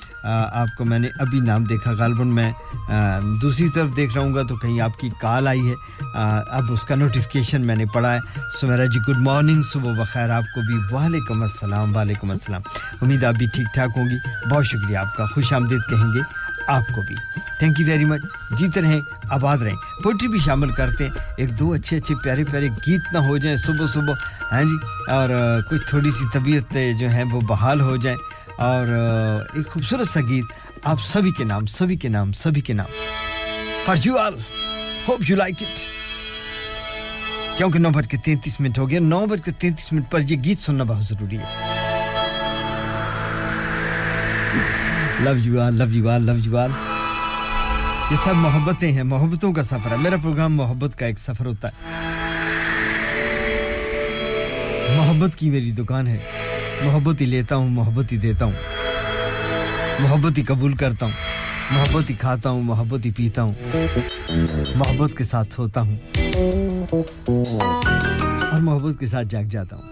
[0.51, 2.51] آپ کو میں نے ابھی نام دیکھا، غالباً میں
[3.41, 5.73] دوسری طرف دیکھ رہا ہوں گا تو کہیں آپ کی کال آئی ہے۔
[6.49, 8.19] اب اس کا نوٹیفکیشن میں نے پڑھا ہے۔
[8.61, 12.61] سمیرا جی گڈ مارننگ صبح بخیر آپ کو بھی۔ وعلیکم السلام وعلیکم السلام۔
[13.01, 14.15] امید آپ بھی ٹھیک ٹھاک ہوں گی۔
[14.49, 16.19] بہت شکریہ آپ کا۔ خوش آمدید کہیں گے
[16.67, 17.15] آپ کو بھی۔
[17.59, 18.21] تھینک یو ویری مچ
[18.57, 22.69] جیت رہیں، آباد رہیں۔ پوٹری بھی شامل کرتے ہیں۔ ایک دو اچھے اچھے پیارے پیارے
[22.69, 24.13] گیت نہ ہو جائیں صبح صبح۔
[24.51, 24.75] ہاں جی؟
[25.11, 25.29] اور
[25.69, 28.17] کچھ تھوڑی سی طبیعت جو ہیں وہ بحال ہو جائیں
[28.61, 28.85] اور
[29.53, 30.45] ایک خوبصورت سا گیت
[30.83, 32.85] آپ سبھی کے نام، سبھی کے نام، سبھی کے نام۔
[33.85, 34.33] For you all
[35.07, 35.79] hope you like it.
[37.57, 40.35] کیونکہ نو بج کے تینتیس منٹ ہو گیا، نو بج کے تینتیس منٹ پر یہ
[40.43, 41.43] گیت سننا بہت ضروری ہے۔
[45.19, 46.69] Love you all love you all love you all
[48.11, 51.67] یہ سب محبتیں ہیں، محبتوں کا سفر ہے۔ میرا پروگرام محبت کا ایک سفر ہوتا
[51.67, 51.73] ہے۔
[54.97, 56.17] محبت کی میری دکان ہے۔
[56.85, 58.51] محبت ہی لیتا ہوں محبت ہی دیتا ہوں۔
[59.99, 61.13] محبت ہی قبول کرتا ہوں
[61.71, 63.53] محبت ہی کھاتا ہوں محبت ہی پیتا ہوں۔
[64.75, 65.95] محبت کے ساتھ سوتا ہوں
[68.51, 69.83] اور محبت کے ساتھ جاگ جاتا ہوں۔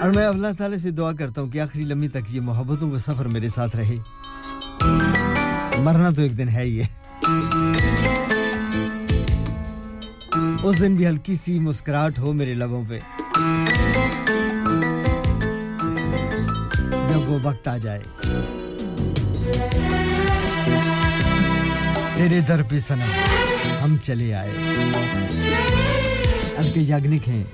[0.00, 2.98] اور میں اللہ تعالیٰ سے دعا کرتا ہوں کہ آخری لمحے تک یہ محبتوں کا
[2.98, 3.96] سفر میرے ساتھ رہے۔
[5.78, 6.82] مرنا تو ایک دن ہے یہ
[10.62, 12.98] اس دن بھی ہلکی سی مسکراہٹ ہو میرے لبوں پہ۔
[17.26, 18.02] وہ وقت آ جائے۔
[22.14, 23.12] تیرے در پہ سنم
[23.84, 24.50] ہم چلے آئے۔
[26.56, 27.44] اب کے یاگنک ہیں۔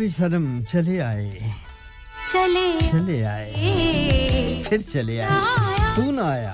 [0.00, 1.38] بھی شرم چلے آئے
[2.32, 5.38] چلے چلے آئے پھر چلے آئے
[5.96, 6.52] تو نہ آیا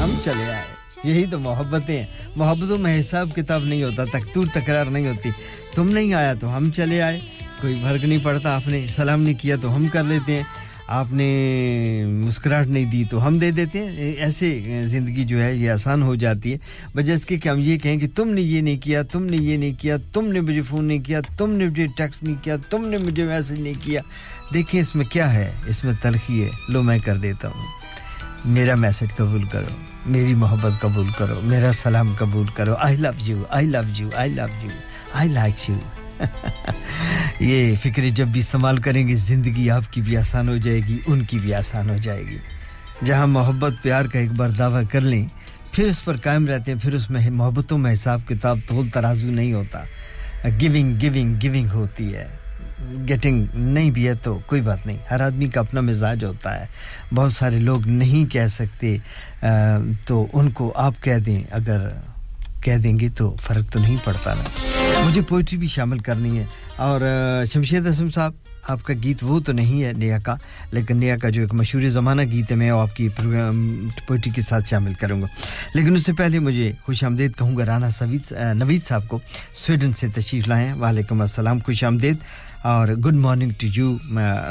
[0.00, 0.68] ہم چلے آئے
[1.04, 2.04] یہی تو محبتیں
[2.36, 5.30] محبتوں میں حساب کتاب نہیں ہوتا تکتور تکرار نہیں ہوتی
[5.74, 7.18] تم نہیں آیا تو ہم چلے آئے
[7.60, 10.42] کوئی فرق نہیں پڑتا آپ نے سلام نہیں کیا تو ہم کر لیتے ہیں
[10.90, 15.70] آپ نے مسکراہٹ نہیں دی تو ہم دے دیتے ہیں۔ ایسے زندگی جو ہے یہ
[15.70, 16.58] آسان ہو جاتی ہے۔
[16.94, 19.36] وجہ اس کے کہ ہم یہ کہیں کہ تم نے یہ نہیں کیا، تم نے
[19.36, 22.56] یہ نہیں کیا، تم نے مجھے فون نہیں کیا، تم نے مجھے ٹیکس نہیں کیا،
[22.70, 24.00] تم نے مجھے میسج نہیں کیا۔
[24.54, 27.66] دیکھیں اس میں کیا ہے، اس میں تلخی ہے۔ لو میں کر دیتا ہوں۔
[28.44, 29.74] میرا میسج قبول کرو،
[30.06, 34.32] میری محبت قبول کرو، میرا سلام قبول کرو۔ I love you I love you I
[34.32, 34.70] love you
[35.12, 35.76] I like you
[37.40, 40.98] یہ فکر جب بھی استعمال کریں گے، زندگی آپ کی بھی آسان ہو جائے گی،
[41.06, 42.38] ان کی بھی آسان ہو جائے گی۔
[43.04, 45.26] جہاں محبت، پیار کا ایک بار دعویٰ کر لیں،
[45.72, 49.30] پھر اس پر قائم رہتے ہیں، پھر اس میں محبتوں میں حساب کتاب تول ترازو
[49.30, 49.82] نہیں ہوتا۔
[50.60, 52.26] گیونگ گیونگ گیونگ ہوتی ہے۔
[53.08, 56.64] گیٹنگ نہیں بھی ہے تو کوئی بات نہیں۔ ہر آدمی کا اپنا مزاج ہوتا ہے۔
[57.14, 58.96] بہت سارے لوگ نہیں کہہ سکتے
[60.06, 61.88] تو ان کو آپ کہہ دیں۔ اگر
[62.60, 66.44] کہہ دیں گے تو فرق تو نہیں پڑتا نا۔ مجھے پوئٹری بھی شامل کرنی ہے۔
[66.76, 67.00] اور
[67.52, 68.32] شمشید اسم صاحب
[68.68, 70.34] آپ کا گیت وہ تو نہیں ہے نیا کا
[70.72, 73.08] لیکن نیا کا جو ایک مشہور زمانہ گیت ہے میں آپ کی
[74.06, 75.26] پوئٹری کے ساتھ شامل کروں گا۔
[75.74, 79.18] لیکن اس سے پہلے مجھے خوش آمدید کہوں گا رانا سوید نوید صاحب کو
[79.54, 82.16] سویڈن سے تشریف لائیں وعلیکم السلام خوش آمدید۔
[82.62, 83.96] اور good morning to you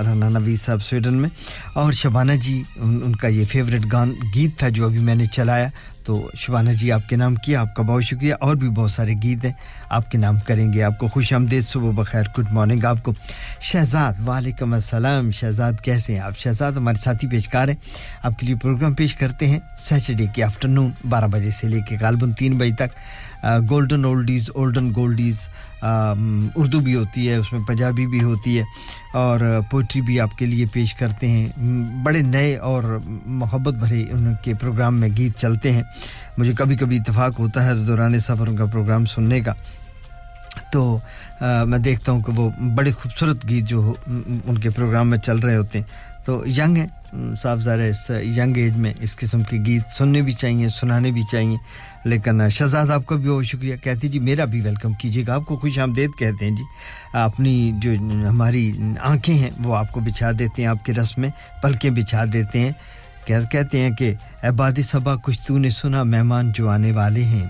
[0.05, 1.29] Rana Naveed صاحب سویڈن میں۔
[1.73, 5.25] اور شبانہ جی ان, ان کا یہ فیوریٹ گان گیت تھا جو ابھی میں نے
[5.25, 5.67] چلایا۔
[6.09, 9.13] تو شبانہ جی آپ کے نام کیا؟ آپ کا بہت شکریہ، اور بھی بہت سارے
[9.23, 9.51] گیت ہیں۔
[9.89, 13.13] آپ کے نام کریں گے، آپ کو خوش آمدید۔ صبح بخیر، گڈ مارننگ آپ کو۔
[13.61, 17.75] شہزاد، وعلیکم السلام۔ شہزاد، کیسے ہیں آپ؟ شہزاد ہمارے ساتھی پیشکار ہیں۔
[18.23, 21.97] آپ کے لیے پروگرام پیش کرتے ہیں سیٹرڈے کے آفٹرنون بارہ بجے سے لے کے
[22.01, 22.97] غالباً تین بجے تک۔
[23.69, 25.39] Golden oldies olden goldies
[25.81, 28.63] Urdu بھی ہوتی ہے، اس میں پنجابی بھی ہوتی ہے،
[29.13, 29.39] اور
[29.71, 31.47] پوئٹری بھی آپ کے لیے پیش کرتے ہیں۔
[32.03, 32.83] بڑے نئے اور
[33.25, 35.83] محبت بھرے ان کے پروگرام میں گیت چلتے ہیں۔
[36.37, 39.53] مجھے کبھی کبھی اتفاق ہوتا ہے دوران سفر ان کا پروگرام سننے کا۔
[40.71, 40.97] تو
[41.67, 45.55] میں دیکھتا ہوں کہ وہ بڑے خوبصورت گیت جو ان کے پروگرام میں چل رہے
[45.55, 49.57] ہوتے ہیں۔ تو ینگ ہیں صاف ظاہر ہے اس ینگ ایج میں اس قسم کے
[49.65, 51.57] گیت سننے بھی چاہیے، سنانے بھی چاہیے۔
[52.05, 55.35] لیکن شہزاد آپ کا بھی بہت شکریہ کہتے ہیں۔ جی میرا بھی ویلکم کیجیے گا۔
[55.35, 56.63] آپ کو خوش آمدید کہتے ہیں۔ جی
[57.13, 57.91] اپنی جو
[58.29, 61.29] ہماری آنکھیں ہیں، وہ آپ کو بچھا دیتے ہیں آپ کے رس میں،
[61.63, 62.71] پلکیں بچھا دیتے ہیں۔
[63.51, 67.45] کہتے ہیں کہ احباد صبا، کچھ تو نے سنا، مہمان جو آنے والے ہیں۔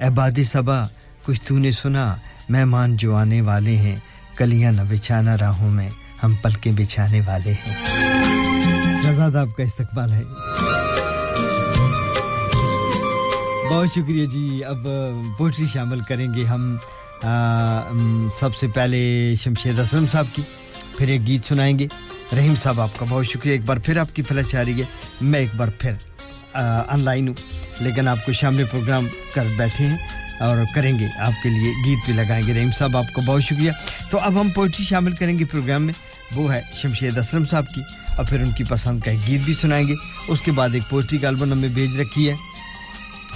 [0.00, 0.86] احباد صبا،
[1.24, 2.14] کچھ تو نے سنا،
[2.48, 3.96] مہمان جو آنے والے ہیں۔
[4.36, 5.90] کلیاں نہ بچھانا راہوں میں،
[6.22, 7.74] ہم پلکیں بچھانے والے ہیں۔
[9.02, 10.22] شہزاد آپ کا استقبال ہے۔
[13.70, 14.88] بہت شکریہ جی۔ اب
[15.38, 16.76] پوٹری شامل کریں گے ہم
[18.40, 20.42] سب سے پہلے شمشید اسلم صاحب کی،
[20.98, 21.86] پھر ایک گیت سنائیں گے۔
[22.36, 24.84] رحیم صاحب، آپ کا بہت شکریہ۔ ایک بار پھر آپ کی فلش آ رہی ہے
[25.20, 25.92] میں ایک بار پھر
[26.88, 27.34] آن لائن ہوں۔
[27.80, 29.96] لیکن آپ کو شامل پروگرام کر بیٹھے ہیں
[30.40, 33.42] اور کریں گے۔ آپ کے لیے گیت بھی لگائیں گے۔ رحیم صاحب، آپ کا بہت
[33.42, 33.72] شکریہ۔
[34.10, 35.94] تو اب ہم پوئٹری شامل کریں گے پروگرام میں۔
[36.34, 37.80] وہ ہے شمشید اسلم صاحب کی۔
[38.16, 39.94] اور پھر ان کی پسند کا ایک گیت بھی سنائیں گے۔
[40.28, 42.34] اس کے بعد ایک پوئٹری کا البم ہمیں بھیج رکھی ہے۔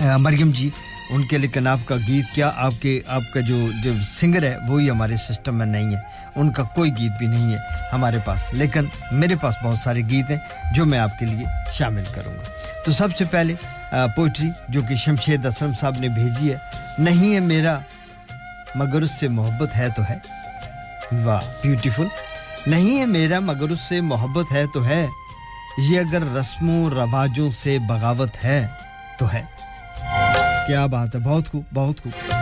[0.00, 0.70] مریم جی
[1.10, 4.56] ان کے لیکن آپ کا گیت کیا، آپ کے، آپ کا جو جو سنگر ہے،
[4.68, 6.00] وہی ہمارے سسٹم میں نہیں ہے۔
[6.36, 7.58] ان کا کوئی گیت بھی نہیں ہے
[7.92, 8.80] ہمارے پاس۔ لیکن
[9.12, 10.38] میرے پاس بہت سارے گیت ہیں
[10.74, 12.42] جو میں آپ کے لیے شامل کروں گا۔
[12.84, 13.54] تو سب سے پہلے
[14.16, 16.58] پوئٹری جو کہ شمشید اسلم صاحب نے بھیجی ہے،
[16.98, 17.78] نہیں ہے میرا،
[18.74, 20.18] مگر اس سے محبت ہے تو ہے۔
[21.24, 22.06] واہ بیوٹیفل
[22.66, 25.06] نہیں ہے میرا، مگر اس سے محبت ہے تو ہے۔
[25.90, 28.66] یہ اگر رسم و رواجوں سے بغاوت ہے
[29.18, 29.59] تو ہے۔
[30.66, 32.32] کیا بات ہے؟ بہت خوب بہت خوب۔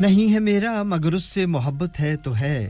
[0.00, 2.68] نہیں ہے میرا، مگر اس سے محبت ہے تو ہے۔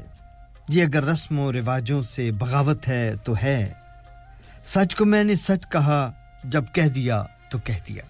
[0.68, 3.72] یہ اگر رسم و رواجوں سے بغاوت ہے تو ہے۔
[4.64, 6.12] سچ کو میں نے سچ کہا
[6.44, 8.02] جب کہہ دیا تو کہہ دیا۔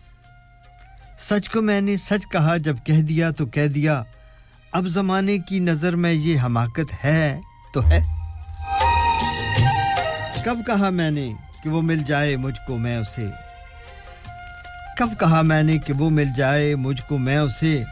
[1.19, 4.03] سچ کو میں نے سچ کہا جب کہہ دیا تو کہہ دیا۔
[4.73, 7.41] اب زمانے کی نظر میں یہ حماقت ہے
[7.75, 8.01] تو ہے۔
[10.45, 11.33] کب کہا میں نے
[11.65, 13.50] کہ وہ مل جائے مجھ کو، میں اسے۔
[15.01, 17.85] کب کہا میں نے کہ وہ مل جائے مجھ کو، میں اسے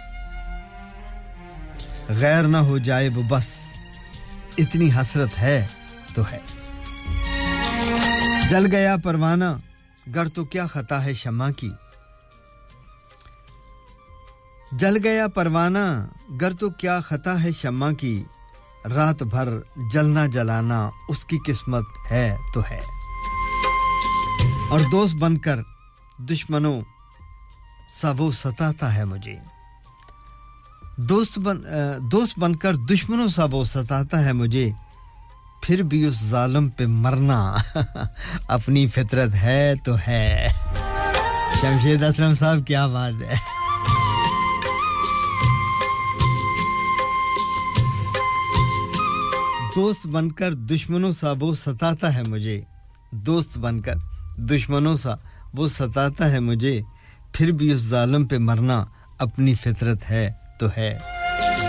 [2.08, 3.50] غیر نہ ہو جائے، وہ بس
[4.58, 5.66] اتنی حسرت ہے
[6.14, 6.38] تو ہے۔
[8.50, 9.44] جل گیا پروانہ،
[10.14, 11.70] گر تو کیا خطا ہے شمع کی۔
[14.72, 16.06] جل گیا پروانہ،
[16.40, 18.24] گر تو کیا خطا ہے شمع کی۔
[18.94, 19.48] رات بھر
[19.92, 22.80] جلنا جلانا اس کی قسمت ہے تو ہے۔
[24.70, 25.58] اور دوست بن کر
[26.18, 26.80] دشمنوں
[28.00, 29.36] سا وہ ستاتا ہے مجھے۔
[30.96, 31.62] دوست بن
[32.12, 34.70] دوست بن کر دشمنوں سا وہ ستاتا ہے مجھے،
[35.62, 37.56] پھر بھی اس ظالم پہ مرنا
[38.48, 40.48] اپنی فطرت ہے تو ہے۔
[41.60, 43.34] شمشید اسلم صاحب، کیا بات ہے؟
[49.76, 52.60] دوست بن کر دشمنوں سا وہ ستاتا ہے مجھے۔
[53.10, 53.94] دوست بن کر
[54.36, 55.14] دشمنوں سا
[55.54, 56.80] وہ ستاتا ہے مجھے۔
[57.32, 58.84] پھر بھی اس ظالم پہ مرنا
[59.18, 60.98] اپنی فطرت ہے تو ہے۔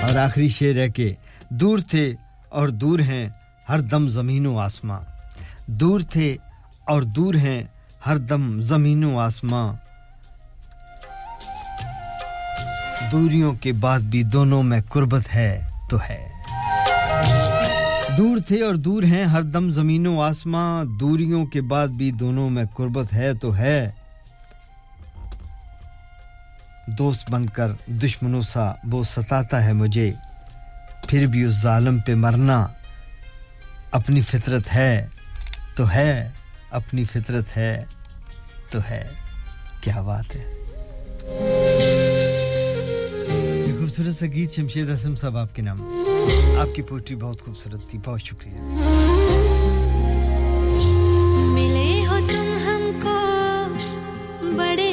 [0.02, 1.14] اور آخری شعر ہے کہ
[1.50, 2.14] دور تھے
[2.50, 3.30] اور دور ہیں
[3.70, 5.00] ہر دم زمین و آسماں۔
[5.68, 6.38] دور تھے
[6.88, 7.64] اور دور ہیں
[8.06, 9.74] ہر دم زمین و آسماں۔
[13.12, 16.30] دوریوں کے بعد بھی دونوں میں قربت ہے تو ہے۔
[18.18, 22.50] دور تھے اور دور ہیں ہر دم زمین و آسماں۔ دوریوں کے بعد بھی دونوں
[22.50, 23.92] میں قربت ہے تو ہے۔
[26.98, 30.12] دوست بن کر دشمنوں سا وہ ستاتا ہے مجھے۔
[31.08, 32.68] پھر بھی اس ظالم پہ مرنا
[33.92, 35.08] اپنی فطرت ہے
[35.76, 36.30] تو ہے،
[36.72, 37.86] اپنی فطرت ہے
[38.72, 39.08] تو ہے۔
[39.82, 40.56] کیا بات ہے۔
[43.68, 46.04] یہ خوبصورت سا گیت شمشید حسم صاحب آپ کے نام۔
[46.60, 48.58] آپ کی پوٹری بہت خوبصورت تھی، بہت شکریہ۔
[51.54, 53.16] ملے ہو تم ہم کو
[54.58, 54.89] بڑے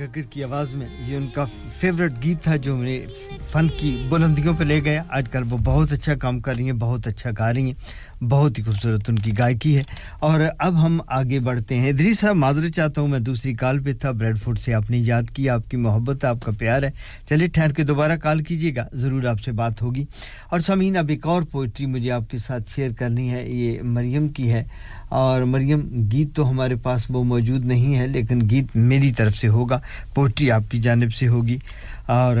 [0.00, 1.44] گگر کی آواز میں یہ ان کا
[1.78, 2.98] فیوریٹ گیت تھا جو انہیں
[3.52, 6.72] فن کی بلندیوں پہ لے گیا آج کل وہ بہت اچھا کام کر رہی ہیں،
[6.72, 9.82] بہت اچھا گا رہی ہیں، بہت ہی خوبصورت ان کی گائکی ہے۔
[10.20, 13.92] اور اب ہم آگے بڑھتے ہیں۔ ادری صاحب، معذرت چاہتا ہوں، میں دوسری کال پہ
[13.92, 16.90] تھا، بریڈ فوڈ سے آپ نے یاد کی، آپ کی محبت، آپ کا پیار ہے۔
[17.28, 20.04] چلے ٹھہر کے دوبارہ کال کیجیے گا، ضرور آپ سے بات ہوگی۔
[20.54, 24.28] اور سامعین اب ایک اور پوئٹری مجھے آپ کے ساتھ شیئر کرنی ہے، یہ مریم
[24.28, 24.64] کی ہے۔
[25.08, 29.48] اور مریم، گیت تو ہمارے پاس وہ موجود نہیں ہے، لیکن گیت میری طرف سے
[29.48, 29.80] ہوگا
[30.14, 31.56] پوئٹری آپ کی جانب سے ہوگی۔
[32.06, 32.36] اور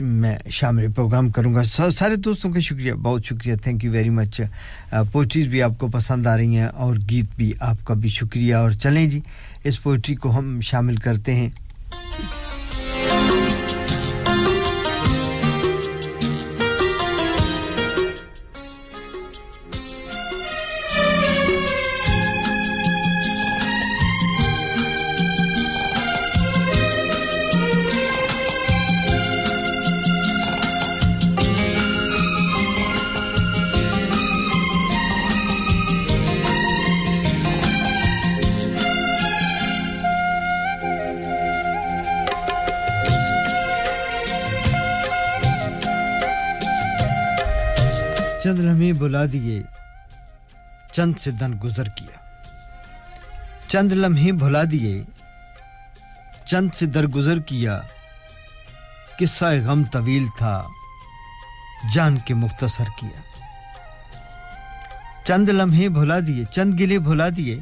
[0.00, 4.40] میں شام پروگرام کروں گا۔ سارے دوستوں کا شکریہ، بہت شکریہ thank you very much
[5.12, 8.54] poetries بھی آپ کو پسند آ رہی ہیں اور گیت بھی آپ کا بھی شکریہ۔
[8.54, 9.20] اور چلیں جی
[9.64, 11.48] اس پوئٹری کو ہم شامل کرتے ہیں۔
[49.32, 49.62] دیے
[50.92, 52.18] چند سے دن گزر کیا۔
[53.68, 55.02] چند لمحے بھلا دیے،
[56.44, 57.80] چند سے درگزر کیا۔
[59.18, 60.62] قصہ غم طویل تھا،
[61.94, 63.20] جان کے مختصر کیا۔
[65.24, 67.58] چند لمحے بھلا دیے، چند گلے بھلا دیے،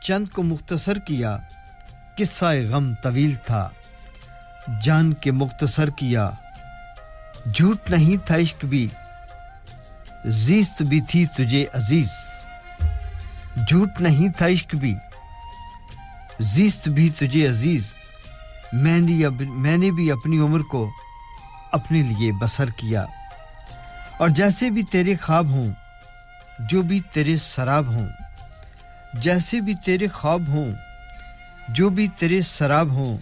[0.00, 1.38] چند کو مختصر کیا۔
[2.18, 3.68] قصہ غم طویل تھا،
[4.82, 6.30] جان کے مختصر کیا۔
[7.54, 8.88] جھوٹ نہیں تھا، عشق بھی
[10.24, 12.08] زیست بھی تھی تجھے عزیز۔
[13.68, 14.94] جھوٹ نہیں تھا عشق بھی۔
[16.40, 17.82] زیست بھی تجھے عزیز۔
[18.72, 20.90] میں نے میں نے بھی اپنی عمر کو
[21.72, 23.04] اپنے لیے بسر کیا۔
[24.18, 25.72] اور جیسے بھی تیرے خواب ہوں،
[26.58, 28.08] جو بھی تیرے سراب ہوں،
[29.14, 30.72] جیسے بھی تیرے خواب ہوں،
[31.68, 33.18] جو بھی تیرے سراب ہوں،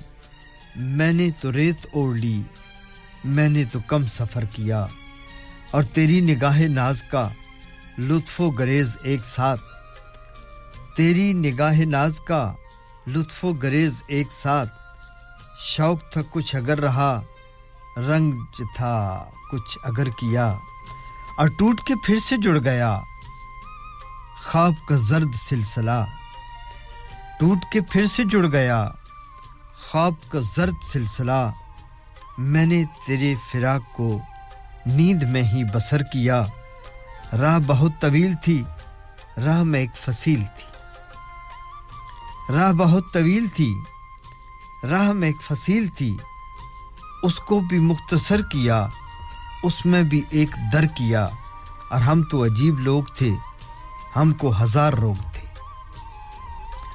[0.77, 2.43] میں نے تو ریت اوڑ لی۔
[3.25, 4.87] میں نے تو کم سفر کیا۔
[5.73, 7.29] اور تیری نگاہ ناز کا
[7.99, 9.61] لطف و گریز ایک ساتھ۔
[10.97, 12.53] تیری نگاہ ناز کا
[13.07, 14.75] لطف و گریز ایک ساتھ۔
[15.65, 17.21] شوق تھا کچھ اگر رہا،
[17.97, 18.33] رنگ
[18.77, 20.57] تھا کچھ اگر کیا۔
[21.39, 23.01] اور ٹوٹ کے پھر سے جڑ گیا،
[24.45, 26.05] خواب کا زرد سلسلہ۔
[27.39, 28.89] ٹوٹ کے پھر سے جڑ گیا،
[29.91, 31.51] خواب کا زرد سلسلہ۔
[32.39, 34.21] میں نے تیرے فراق کو
[34.87, 36.47] نیند میں ہی بسر کیا۔
[37.41, 38.65] راہ بہت طویل تھی،
[39.45, 40.73] راہ میں ایک فصیل تھی۔
[42.53, 43.75] راہ بہت طویل تھی،
[44.91, 46.17] راہ میں ایک فصیل تھی۔
[47.23, 48.87] اس کو بھی مختصر کیا،
[49.63, 51.29] اس میں بھی ایک در کیا۔
[51.91, 53.31] اور ہم تو عجیب لوگ تھے،
[54.17, 55.49] ہم کو ہزار روگ تھے۔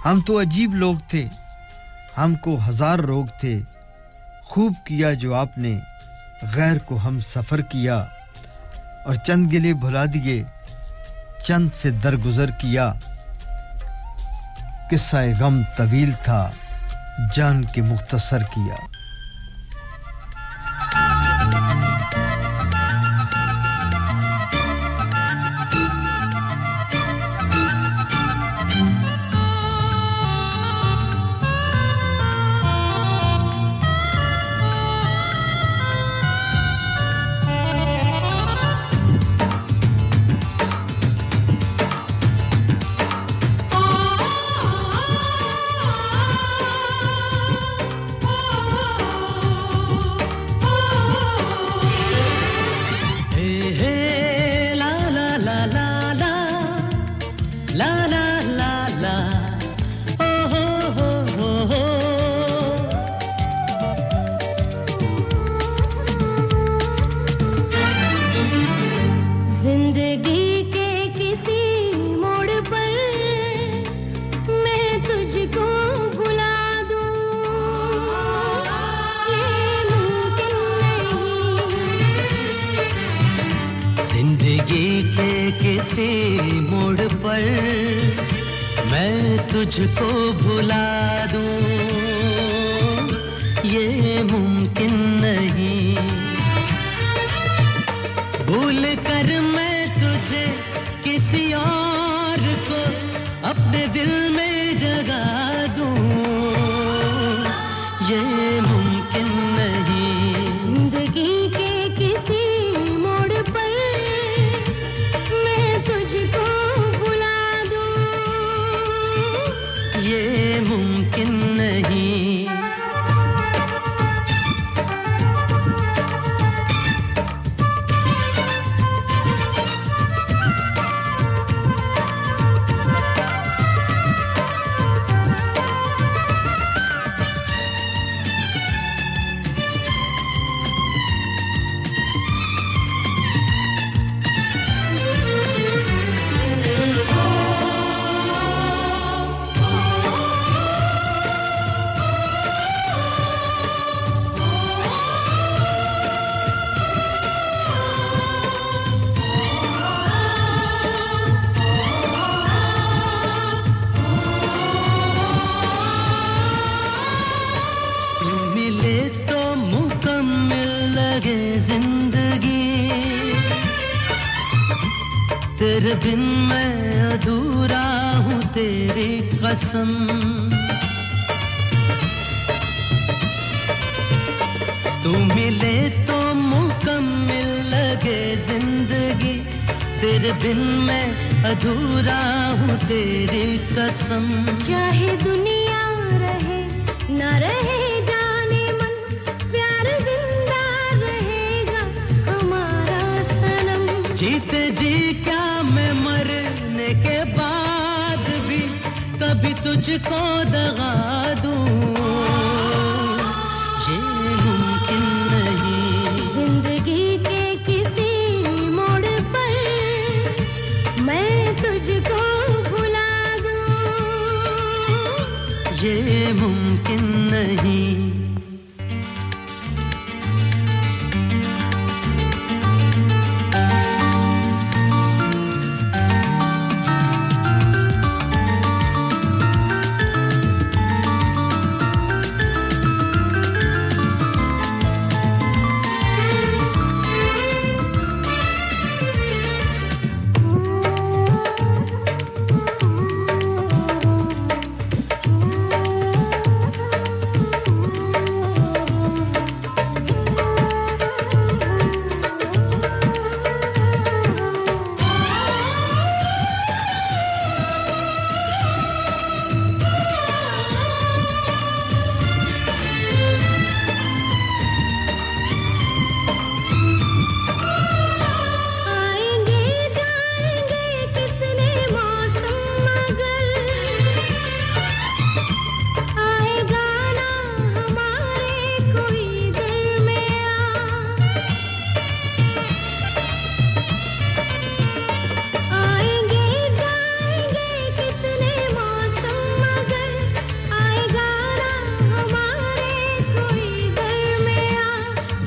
[0.06, 1.28] ہم تو عجیب لوگ تھے،
[2.18, 3.60] ہم کو ہزار روگ تھے۔
[4.44, 5.80] خوب کیا جو آپ نے
[6.42, 8.06] غیر کو ہم سفر کیا
[9.06, 10.44] اور چند گلے بھلا دیے،
[11.44, 12.94] چند سے درگزر کیا۔
[14.92, 16.52] قصہ غم طویل تھا،
[17.34, 18.97] جان کے مختصر کیا۔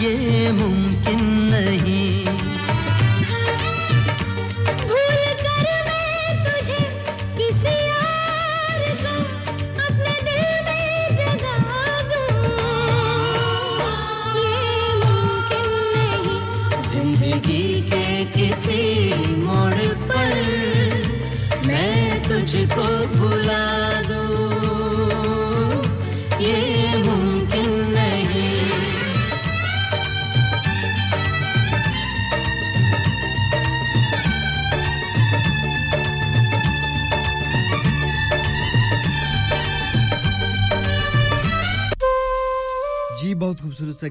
[0.00, 2.25] یہ ممکن نہیں۔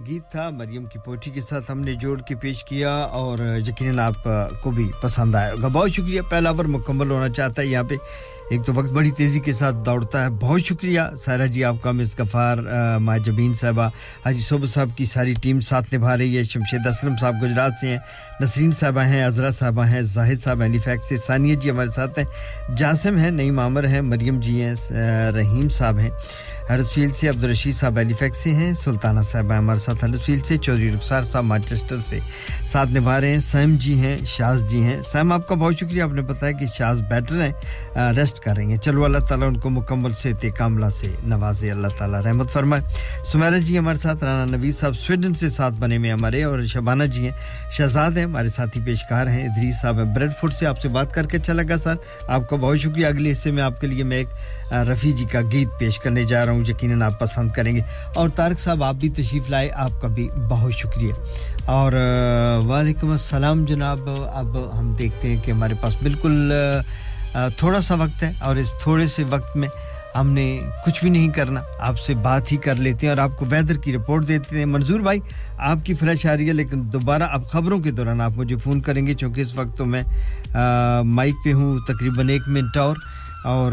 [0.07, 3.99] گیت تھا مریم کی پوٹی کے ساتھ ہم نے جوڑ کے پیش کیا اور یقیناً
[3.99, 4.27] آپ
[4.61, 7.95] کو بھی پسند آئے ہوگا بہت شکریہ، پہلا اوور مکمل ہونا چاہتا ہے۔ یہاں پہ
[8.49, 11.91] ایک تو وقت بڑی تیزی کے ساتھ دوڑتا ہے۔ بہت شکریہ سارا جی آپ کا
[11.91, 12.57] مس غفار
[13.01, 13.87] ماجبین صاحبہ۔
[14.25, 17.87] حاجی صوبہ صاحب کی ساری ٹیم ساتھ نبھا رہی ہے۔ شمشید اسلم صاحب گجرات سے
[17.87, 17.97] ہیں۔
[18.41, 22.19] نسرین صاحبہ ہیں عذرا صاحبہ ہیں، زاہد صاحب علی فیک سے ثانیہ جی ہمارے ساتھ
[22.19, 24.75] ہیں۔ جاسم ہیں، نعیم عامر ہیں، مریم جی ہیں
[25.31, 26.09] رحیم صاحب ہیں۔
[26.69, 30.57] ہرس فیلڈ سے عبدالرشید صاحب ایلیفیکس سے ہیں، سلطانہ صاحب ہمارے ساتھ ہرس فیلڈ سے،
[30.57, 32.19] چودھری رخسار صاحب مانچسٹر سے
[32.67, 36.01] ساتھ نبھا رہے ہیں۔ سیم جی ہیں، شاز جی ہیں۔ سیم آپ کا بہت شکریہ،
[36.01, 37.51] آپ نے بتایا کہ شاز بیٹر ہیں
[37.95, 41.87] ریسٹ ریسٹ کریں گے۔ چلو، اللہ تعالیٰ ان کو مکمل سے کاملہ سے نوازے، اللہ
[41.97, 42.83] تعالیٰ رحمت فرمائے۔
[43.25, 47.03] سمیرا جی ہمارے ساتھ، رانا نویز صاحب سویڈن سے ساتھ بنے میں ہمارے اور شبانہ
[47.03, 50.81] جی ہیں۔ شہزاد ہیں، ہمارے ساتھی پیشکار ہیں۔ ادری صاحب ہیں بریڈ فوڈ سے آپ
[50.81, 51.95] سے بات کر کے اچھا لگا سر۔
[52.27, 54.27] آپ کا بہت شکریہ۔ اگلے حصے میں آپ کے لیے میں ایک
[54.73, 57.81] رفیع جی کا گیت پیش کرنے جا رہا ہوں۔ یقیناً آپ پسند کریں گے۔
[58.15, 61.13] اور طارق صاحب، آپ بھی تشریف لائے، آپ کا بھی بہت شکریہ۔
[61.65, 61.91] اور
[62.67, 63.99] وعلیکم السلام جناب۔
[64.33, 66.51] اب ہم دیکھتے ہیں کہ ہمارے پاس بالکل
[67.57, 69.67] تھوڑا سا وقت ہے اور اس تھوڑے سے وقت میں
[70.15, 73.37] ہم نے کچھ بھی نہیں کرنا، آپ سے بات ہی کر لیتے ہیں اور آپ
[73.37, 75.19] کو ویدر کی رپورٹ دیتے ہیں۔ منظور بھائی،
[75.57, 78.81] آپ کی فلیش آ رہی ہے لیکن دوبارہ آپ خبروں کے دوران آپ مجھے فون
[78.81, 80.03] کریں گے چونکہ اس وقت تو میں
[81.05, 82.95] مائک پہ ہوں تقریباً ایک منٹ اور
[83.45, 83.71] اور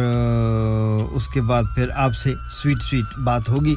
[1.12, 2.32] اس کے بعد پھر آپ سے
[2.62, 3.74] سویٹ سویٹ بات ہوگی۔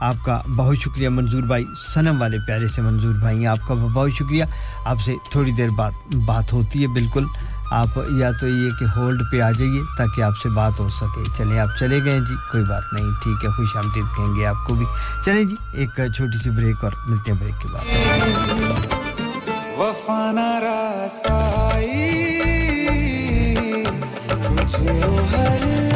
[0.00, 4.10] آپ کا بہت شکریہ منظور بھائی سنم والے پیارے سے منظور بھائی آپ کا بہت
[4.12, 4.44] شکریہ۔
[4.84, 7.24] آپ سے تھوڑی دیر بعد بات ہوتی ہے، بالکل۔
[7.72, 11.22] آپ یا تو یہ کہ ہولڈ پہ آ جائیے تاکہ آپ سے بات ہو سکے
[11.36, 14.64] چلیں آپ چلے گئے جی کوئی بات نہیں، ٹھیک ہے، خوش آمدید کہیں گے آپ
[14.66, 14.86] کو بھی
[15.24, 18.90] چلیں جی ایک چھوٹی سی بریک اور ملتے ہیں بریک کے بعد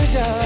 [0.09, 0.46] Yeah.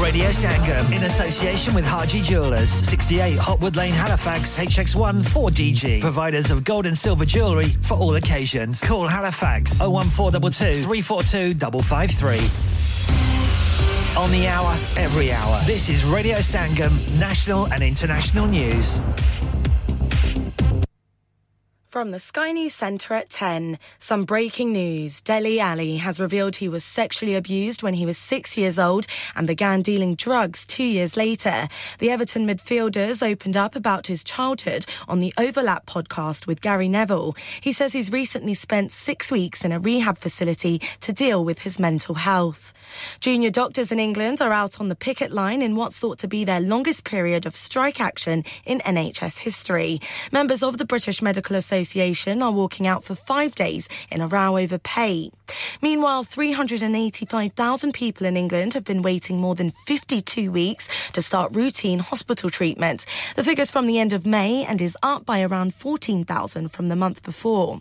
[0.00, 6.00] Radio Sangam in association with Haji Jewelers, 68 Hotwood Lane, Halifax, HX1 4DG.
[6.00, 8.82] Providers of gold and silver jewellery for all occasions.
[8.82, 12.40] Call Halifax 01422 342 553.
[14.20, 15.60] On the hour, every hour.
[15.66, 18.98] This is Radio Sangam, national and international news.
[21.90, 25.20] From the Sky News Centre at 10, some breaking news.
[25.20, 29.44] Delhi Ali has revealed he was sexually abused when he was six years old and
[29.44, 31.66] began dealing drugs two years later.
[31.98, 37.34] The Everton midfielders opened up about his childhood on the Overlap podcast with Gary Neville.
[37.60, 41.80] He says he's recently spent six weeks in a rehab facility to deal with his
[41.80, 42.72] mental health.
[43.20, 46.44] Junior doctors in England are out on the picket line in what's thought to be
[46.44, 50.00] their longest period of strike action in NHS history.
[50.32, 54.56] Members of the British Medical Association are walking out for five days in a row
[54.56, 55.30] over pay.
[55.82, 61.98] Meanwhile, 385,000 people in England have been waiting more than 52 weeks to start routine
[61.98, 63.06] hospital treatment.
[63.36, 66.96] The figure's from the end of May and is up by around 14,000 from the
[66.96, 67.80] month before.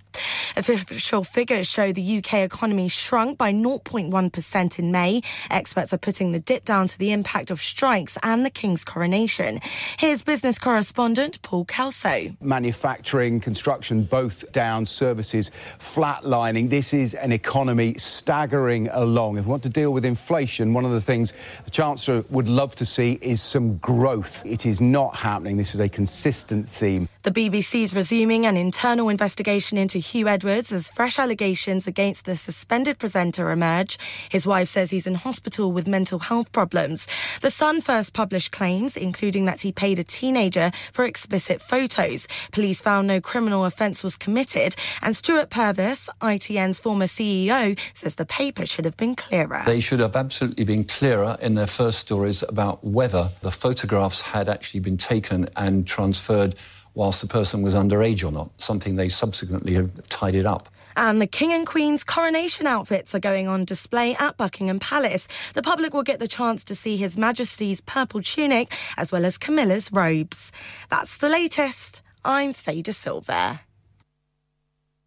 [0.57, 5.21] Official figures show the UK economy shrunk by 0.1% in May.
[5.49, 9.59] Experts are putting the dip down to the impact of strikes and the King's coronation.
[9.97, 12.35] Here's business correspondent Paul Kelso.
[12.41, 16.69] manufacturing, construction, both down, services flatlining.
[16.69, 17.58] This is an economy
[17.97, 19.37] staggering along.
[19.37, 21.33] If we want to deal with inflation, one of the things
[21.65, 24.45] the Chancellor would love to see is some growth.
[24.45, 25.57] It is not happening.
[25.57, 27.09] This is a consistent theme.
[27.23, 32.97] The BBC's resuming an internal investigation into Hugh Edwards as fresh allegations against the suspended
[32.97, 33.97] presenter emerge.
[34.29, 37.07] His wife says he's in hospital with mental health problems.
[37.41, 42.25] The Sun first published claims, including that he paid a teenager for explicit photos.
[42.53, 48.25] Police found no criminal offence was committed, and Stuart Purvis, ITN's former CEO, says the
[48.25, 49.63] paper should have been clearer.
[49.65, 54.47] They should have absolutely been clearer in their first stories about whether the photographs had
[54.47, 56.55] actually been taken and transferred
[56.99, 60.67] whilst the person was underage or not, something they subsequently have tidied up.
[60.97, 65.29] And the King and Queen's coronation outfits are going on display at Buckingham Palace.
[65.53, 69.37] The public will get the chance to see His Majesty's purple tunic as well as
[69.37, 70.51] Camilla's robes.
[70.89, 72.01] That's the latest.
[72.25, 73.61] I'm Fader Silver.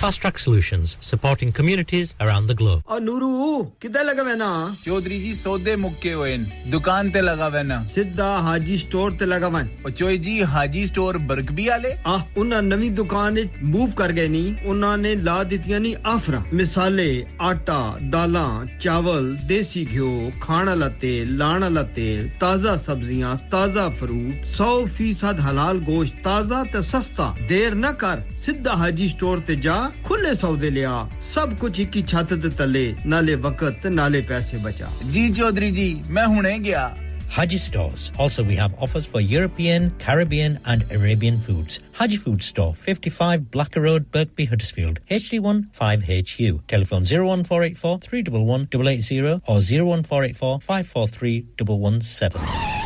[0.00, 4.48] Fast track solutions supporting communities around the globe اور نورو کدھر لگا وینا
[4.84, 6.36] چودھری جی سودے مکے ہوئے
[6.72, 11.14] دکان تے لگا وینا سیدھا حاجی سٹور تے لگا ون او چوئی جی حاجی سٹور
[11.26, 15.78] برگبی والے آ انہاں نویں دکان وچ موو کر گئے نی انہاں نے لا دتیاں
[15.78, 17.08] نی آفراں۔ مثالے
[17.48, 17.80] آٹا
[18.12, 24.70] دالاں چاول دیسی گھیو کھانا لا تیل لانا لا تیل تازہ سبزیاں تازہ فروٹ سو
[24.96, 30.34] فیصد حلال گوشت تازہ تے سستا۔ دیر نہ کر سیدھا حاجی سٹور تے جا کھلے
[30.40, 30.92] سودے لیا
[31.32, 35.88] سب کچھ ایک ہی چھت دے تلے نالے وقت نالے پیسے بچا جی چودھری جی
[36.08, 36.88] میں ہنے گیا
[37.28, 38.12] Haji stores.
[38.18, 41.80] Also, we have offers for European, Caribbean, and Arabian foods.
[41.92, 46.60] Haji Food Store, 55 Blacker Road, Berkby, Huddersfield, HD1 5HU.
[46.68, 52.85] Telephone 01484 311 880 or 01484 543 117.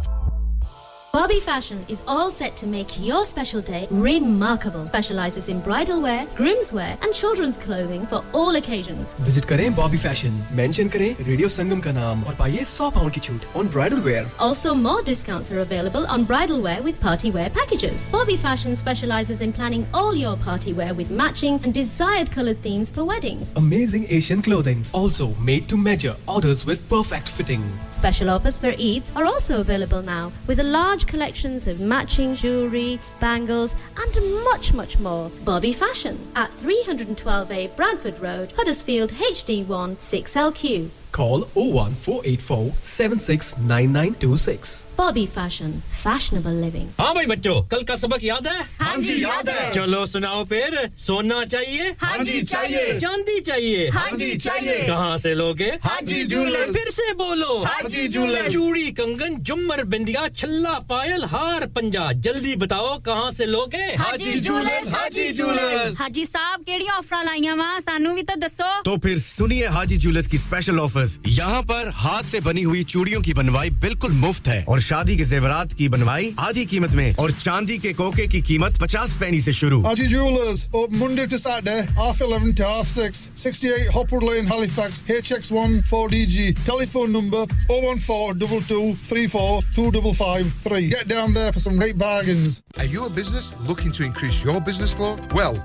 [1.13, 4.87] Bobby Fashion is all set to make your special day remarkable.
[4.87, 9.13] Specializes in bridal wear, grooms wear and children's clothing for all occasions.
[9.15, 10.31] Visit Kare Bobby Fashion.
[10.53, 14.25] Mention Kare Radio Sangam ka naam aur paye 100 pound ki chhoot on bridal wear.
[14.39, 18.05] Also more discounts are available on bridal wear with party wear packages.
[18.05, 22.89] Bobby Fashion specializes in planning all your party wear with matching and desired colored themes
[22.89, 23.51] for weddings.
[23.57, 26.15] Amazing Asian clothing also made to measure.
[26.25, 27.69] Orders with perfect fitting.
[27.89, 32.99] Special offers for Eid are also available now with a large collections of matching jewellery,
[33.19, 35.29] bangles, and much, much more.
[35.43, 41.00] Bobby Fashion at 312A Bradford Road, Huddersfield HD1 6LQ.
[41.11, 46.87] Call 01484 769926 Bobby Fashion Fashionable Living.
[46.99, 50.75] ہاں بھائی بچوں کل کا سبق یاد ہے؟ ہاں جی یاد ہے۔ چلو سناؤ پھر
[50.97, 56.23] سونا چاہیے؟ ہاں جی چاہیے۔ چاندی چاہیے۔ ہاں جی چاہیے۔ کہاں سے لوگے؟ ہاں جی
[56.23, 62.11] جولر پھر سے بولو۔ ہاں جی جولر چوڑی کنگن جمر بندیا چھلا پائل ہار پنجا۔
[62.23, 66.25] جلدی بتاؤ کہاں سے لوگے؟ ہاں جی جولر ہاں جی جولر حاجی ہاں ہاں جی،
[66.25, 70.37] صاحب کیڑی آفر لائیاں وا سانو بھی تو دسو۔ تو پھر سنیے حاجی جولر کی
[70.37, 74.63] اسپیشل آفر آفرز یہاں پر ہاتھ سے بنی ہوئی چوڑیوں کی بنوائی بالکل مفت ہے۔
[74.67, 78.79] اور شادی کے زیورات کی بنوائی آدھی قیمت میں اور چاندی کے کوکے کی قیمت
[78.79, 79.83] پچاس پینی سے شروع۔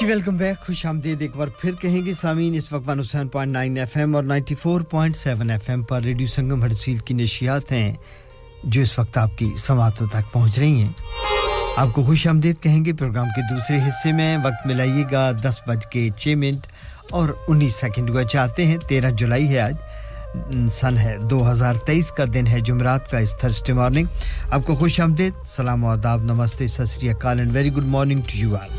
[0.00, 3.28] جی ویلکم بیک خوش آمدید ایک بار پھر کہیں گے سامین اس وقت ون حسین
[3.28, 6.98] پوائنٹ نائن ایف ایم اور ninety four point seven F M پر ریڈیو سنگم ہرسیل
[6.98, 7.92] کی نشیات ہیں
[8.64, 10.92] جو اس وقت آپ کی سماعتوں تک پہنچ رہی ہیں
[11.76, 15.60] آپ کو خوش آمدید کہیں گے پروگرام کے دوسرے حصے میں وقت ملائیے گا دس
[15.66, 16.66] بج کے چھ منٹ
[17.12, 19.74] اور انیس سیکنڈ کو چاہتے ہیں، تیرہ جولائی ہے آج
[20.72, 24.06] سن ہے، دو ہزار تیئیس کا دن ہے جمعرات کا اس تھرسڈے مارننگ۔
[24.50, 28.38] آپ کو خوش آمدید، سلام و آداب، نمستے سسری اکال and very good morning to
[28.38, 28.70] you all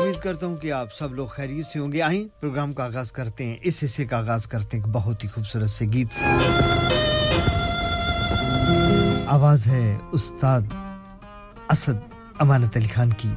[0.00, 3.12] امید کرتا ہوں کہ آپ سب لوگ خیریت سے ہوں گے۔ آئیں، پروگرام کا آغاز
[3.12, 6.24] کرتے ہیں۔ اس حصے کا آغاز کرتے ہیں بہت ہی خوبصورت سے گیت سے۔
[9.26, 10.60] آواز ہے استاد
[11.70, 11.98] اسد
[12.38, 13.28] امانت علی خان کی۔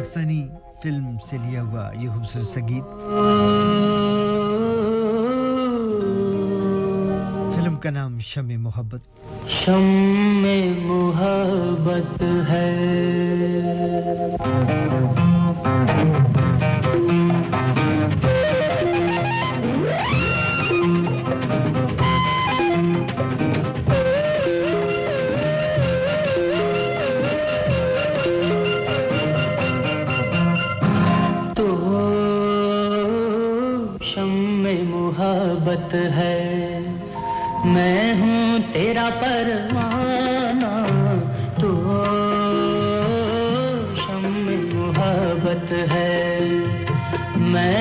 [0.00, 0.48] پاکستانی
[0.82, 2.84] فلم سے لیا ہوا یہ خوبصورت سنگیت
[7.54, 9.00] فلم کا نام شم محبت۔
[9.48, 10.46] شم
[10.86, 12.80] محبت ہے۔
[35.92, 36.78] رحمت ہے۔
[37.64, 40.74] میں ہوں تیرا پروانہ
[41.60, 41.70] تو
[43.96, 44.26] شم
[44.74, 46.38] محبت ہے۔
[47.36, 47.79] میں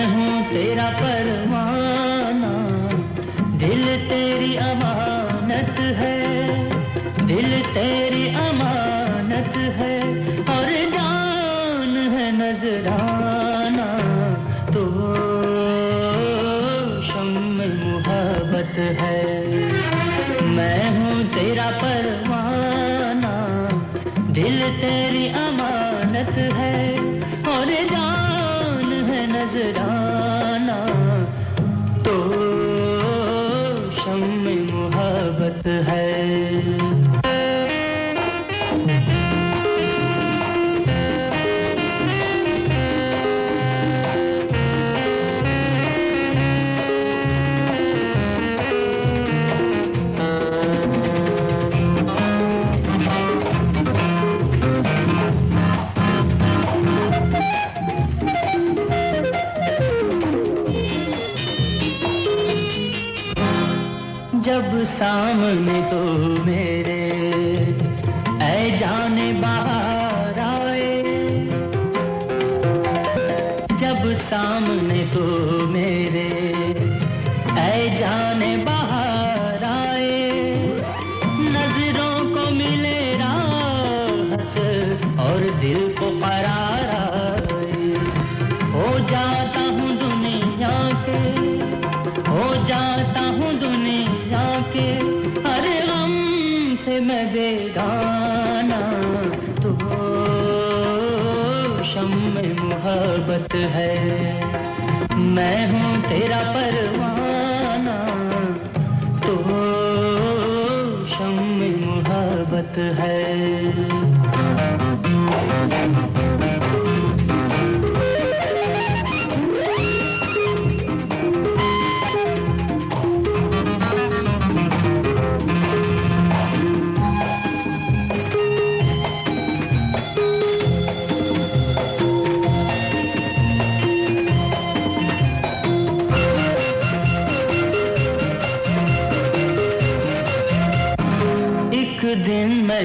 [64.98, 66.00] سامنے تو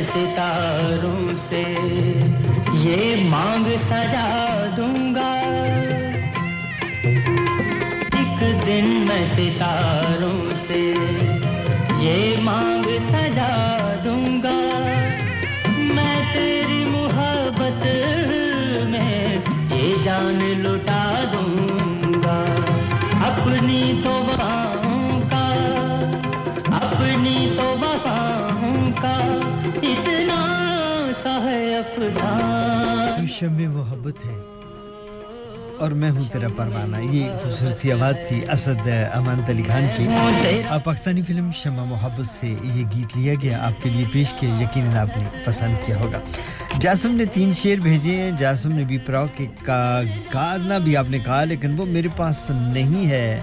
[0.03, 1.63] ستاروں سے
[2.75, 4.44] یہ مانگ سجا
[32.13, 34.41] تو شم محبت ہے۔
[35.79, 40.07] اور میں ہوں تیرا پروانہ۔ یہ خصوصی آواز تھی اسد امان علی خان کی۔
[40.85, 44.97] پاکستانی فلم شمع محبت سے یہ گیت لیا گیا آپ کے لیے پیش کیا یقیناً
[44.97, 46.21] آپ نے پسند کیا ہوگا۔
[46.81, 50.03] جاسم نے تین شعر بھیجے ہیں۔ جاسم نے بھی پراؤ کے کا
[50.35, 53.41] گانا بھی آپ نے کہا لیکن وہ میرے پاس نہیں ہے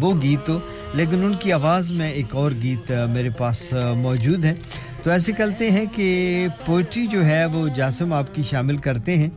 [0.00, 0.58] وہ گیت تو۔
[0.94, 4.54] لیکن ان کی آواز میں ایک اور گیت میرے پاس موجود ہے۔
[5.02, 9.28] تو ایسے کرتے ہیں کہ پوئٹری جو ہے وہ جاسم آپ کی شامل کرتے ہیں۔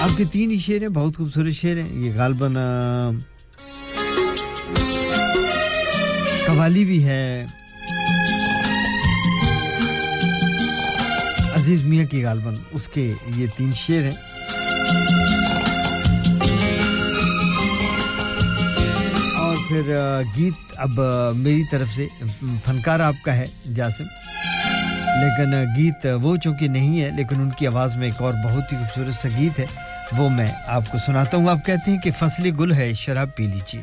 [0.00, 2.54] آپ کے تین ہی شعر ہیں، بہت خوبصورت شعر ہیں۔ یہ غالباً
[6.46, 7.46] قوالی بھی ہے۔
[11.56, 14.23] عزیز میاں کی غالباً اس کے یہ تین شعر ہیں۔
[19.74, 19.96] پھر
[20.36, 21.00] گیت اب
[21.36, 22.06] میری طرف سے
[22.64, 24.04] فنکار آپ کا ہے جاسم۔
[25.20, 28.78] لیکن گیت وہ چونکہ نہیں ہے، لیکن ان کی آواز میں ایک اور بہت ہی
[28.78, 29.64] خوبصورت سا گیت ہے،
[30.16, 33.46] وہ میں آپ کو سناتا ہوں۔ آپ کہتے ہیں کہ فصلی گل ہے، شراب پی
[33.46, 33.82] لیجیے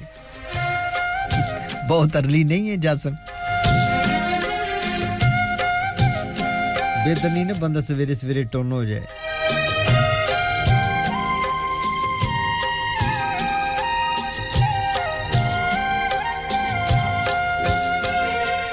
[1.89, 3.13] بہت ارلی نہیں ہے جاسم۔
[7.05, 9.20] بہتر نہیں نا بندہ سویرے سویرے ٹون ہو جائے۔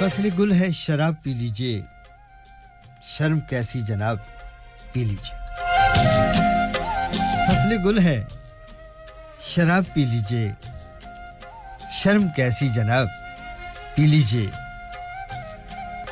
[0.01, 1.83] فصل گل ہے، شراب پی لیجیے۔
[3.03, 4.17] شرم کیسی جناب،
[4.93, 5.39] پی لیجیے۔
[7.49, 8.25] فصل گل ہے،
[9.41, 10.53] شراب پی لیجیے۔
[11.93, 13.07] شرم کیسی جناب،
[13.95, 14.51] پی لیجیے۔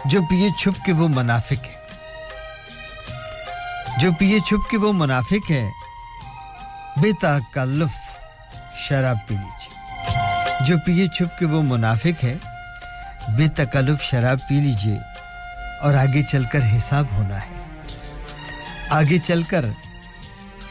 [0.05, 1.87] جو پیے چھپ کے وہ منافق ہے۔
[4.01, 5.71] جو پیے چھپ کے وہ منافق ہے،
[6.97, 8.19] بے تکلف
[8.77, 9.77] شراب پی لیجیے۔
[10.67, 12.35] جو پیے چھپ کے وہ منافق ہے
[13.29, 14.99] بے تکلف شراب پی لیجیے
[15.81, 17.55] اور آگے چل کر حساب ہونا ہے۔
[18.91, 19.65] آگے چل کر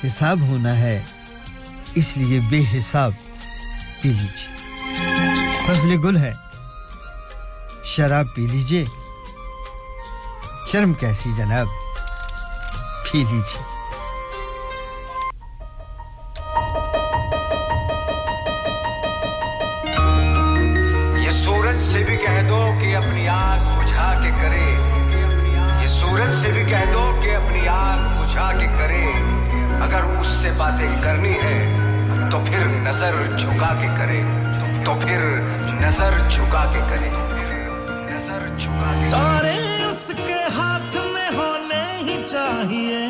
[0.05, 1.03] حساب ہونا ہے،
[1.95, 3.11] اس لیے بے حساب
[4.01, 4.55] پی لیجیے۔
[5.67, 6.33] فضل گل ہے،
[7.85, 8.85] شراب پی لیجیے،
[10.71, 11.65] شرم کیسی جناب؟
[13.11, 13.74] پی لیجیے۔
[21.95, 24.77] سے بھی کہہ دو کہ اپنی آگ بجھا کے کرے۔
[25.81, 29.05] یہ سورج سے بھی کہہ دو کہ اپنی آگ بجھا کے کرے۔
[29.81, 31.79] اگر اس سے باتیں کرنی ہے
[32.31, 34.23] تو پھر نظر جھکا کے کرے۔
[34.85, 35.19] تو پھر
[35.73, 43.07] نظر جھکا کے کرے۔ نظر جھکا کے تارے اس کے ہاتھ میں ہونے ہی چاہیے۔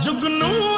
[0.00, 0.77] جگنو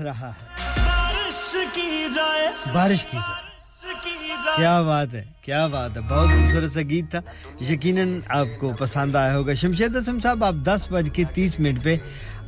[0.00, 3.50] رہا ہے۔ بارش کی جائے۔ بارش کی جائے۔
[4.56, 7.20] کیا بات ہے کیا بات ہے۔ بہت خوبصورت سا گیت تھا۔
[7.72, 11.82] یقیناً آپ کو پسند آیا ہوگا۔ شمشید اسم صاحب آپ دس بج کے تیس منٹ
[11.82, 11.96] پہ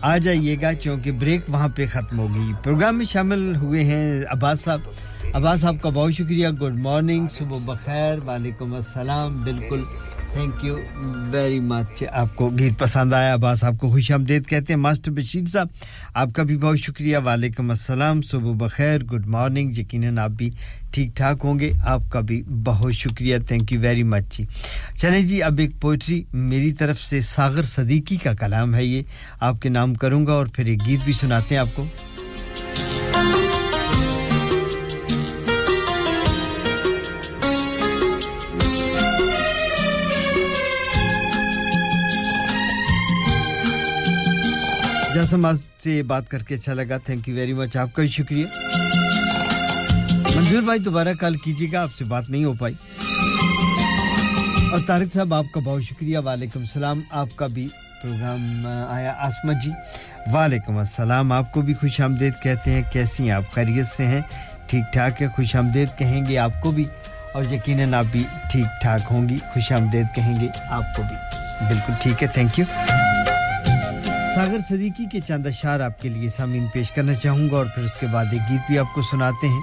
[0.01, 4.61] آ جائیے گا چونکہ بریک وہاں پہ ختم ہوگی۔ پروگرام میں شامل ہوئے ہیں عباس
[4.61, 4.81] صاحب۔
[5.33, 9.85] عباس صاحب کا بہت شکریہ۔ گڈ مارننگ صبح بخیر وعلیکم السلام۔ بالکل
[10.33, 10.77] تھینک یو
[11.31, 15.11] ویری مچ آپ کو گیت پسند آیا عباس آپ کو خوش آمدید کہتے ہیں، ماسٹر
[15.11, 15.69] بشیر صاحب،
[16.15, 20.51] آپ کا بھی بہت شکریہ۔ وعلیکم السلام، صبح بخیر گڈ مارننگ یقیناً آپ بھی
[20.93, 24.45] ٹھیک ٹھاک ہوں گے۔ آپ کا بھی بہت شکریہ تھینک یو ویری مچ جی
[24.99, 29.03] چلیں جی اب ایک پوئٹری میری طرف سے ساغر صدیقی کا کلام ہے یہ۔
[29.41, 31.85] آپ کے نام کروں گا اور پھر ایک گیت بھی سناتے ہیں آپ کو۔
[45.15, 46.97] جاسم آپ سے بات کر کے اچھا لگا.
[46.97, 48.47] تھینک یو ویری مچ آپ کا بھی شکریہ.
[50.37, 52.75] منظور بھائی، دوبارہ کال کیجیے گا، آپ سے بات نہیں ہو پائی.
[54.73, 56.19] اور طارق صاحب، آپ کا بہت شکریہ.
[56.19, 57.01] وعلیکم السلام.
[57.11, 57.69] آپ کا بھی
[58.03, 59.13] پروگرام آیا.
[59.19, 59.71] آسما جی
[60.33, 61.33] وعلیکم السلام.
[61.33, 62.83] آپ کو بھی خوش آمدید کہتے ہیں.
[62.93, 64.21] کیسی ہیں؟ آپ خیریت سے ہیں؟
[64.67, 66.85] ٹھیک ٹھاک ہے خوش آمدید کہیں گے آپ کو بھی؟
[67.35, 69.39] اور یقیناً آپ بھی ٹھیک ٹھاک ہوں گی.
[69.53, 71.17] خوش آمدید کہیں گے آپ کو بھی.
[71.69, 72.29] بالکل ٹھیک ہے.
[72.29, 72.65] تھینک یو
[74.35, 77.83] ساگر صدیقی کے چند اشعار آپ کے لیے سامعین پیش کرنا چاہوں گا اور پھر
[77.83, 79.61] اس کے بعد ایک گیت بھی آپ کو سناتے ہیں۔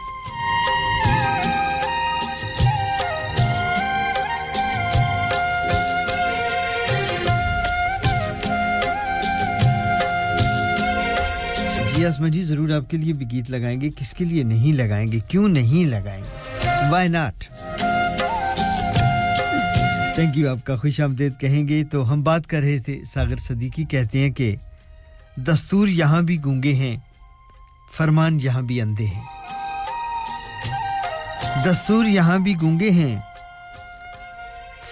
[11.95, 15.11] جی, جی، ضرور آپ کے لیے بھی گیت لگائیں گے۔ کس کے لیے نہیں لگائیں
[15.11, 17.58] گے؟ کیوں نہیں لگائیں گے؟ وائی ناٹ
[20.19, 23.37] تھینک یو آپ کا خوش آمدید کہیں گے تو ہم بات کر رہے تھے ساگر
[23.37, 24.55] صدیقی کہتے ہیں کہ
[25.35, 26.97] دستور یہاں بھی گونگے ہیں،
[27.97, 29.23] فرمان یہاں بھی اندھے ہیں۔
[31.65, 33.19] دستور یہاں بھی گونگے ہیں،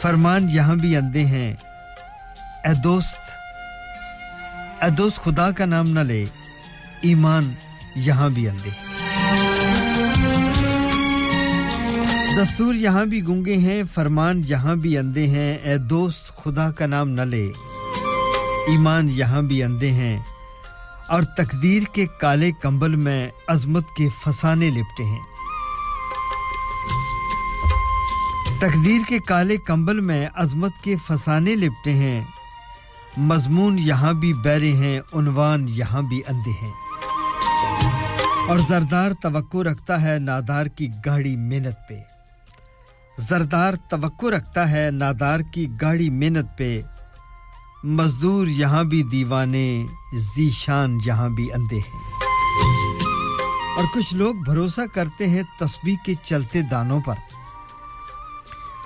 [0.02, 1.54] فرمان یہاں بھی اندھے ہیں۔
[2.66, 3.36] اے دوست
[4.82, 6.26] اے دوست خدا کا نام نہ لے،
[7.02, 7.54] ایمان
[7.96, 8.87] یہاں بھی اندھے ہیں۔
[12.38, 17.10] دستور یہاں بھی گونگے ہیں، فرمان یہاں بھی اندھے ہیں۔ اے دوست، خدا کا نام
[17.10, 17.52] نہ لے۔
[18.68, 20.20] ایمان یہاں بھی اندھے ہیں۔
[21.08, 25.20] اور تقدیر کے کالے کمبل میں عظمت کے فسانے لپٹے ہیں۔
[28.60, 32.24] تقدیر کے کالے کمبل میں عظمت کے فسانے لپٹے ہیں۔
[33.18, 36.72] مضمون یہاں بھی بیرے ہیں، عنوان یہاں بھی اندھے ہیں۔
[38.48, 42.17] اور زردار توقع رکھتا ہے نادار کی گاڑی محنت پہ۔
[43.18, 46.82] زردار توقع رکھتا ہے نادار کی گاڑی محنت پہ۔
[47.84, 49.86] مزدور یہاں بھی دیوانے
[50.16, 52.12] ذیشان یہاں بھی اندھے ہیں۔
[53.78, 57.16] اور کچھ لوگ بھروسہ کرتے ہیں تسبیح کے چلتے دانوں پر۔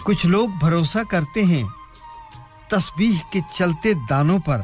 [0.03, 1.63] کچھ لوگ بھروسہ کرتے ہیں
[2.67, 4.61] تسبیح کے چلتے دانوں پر۔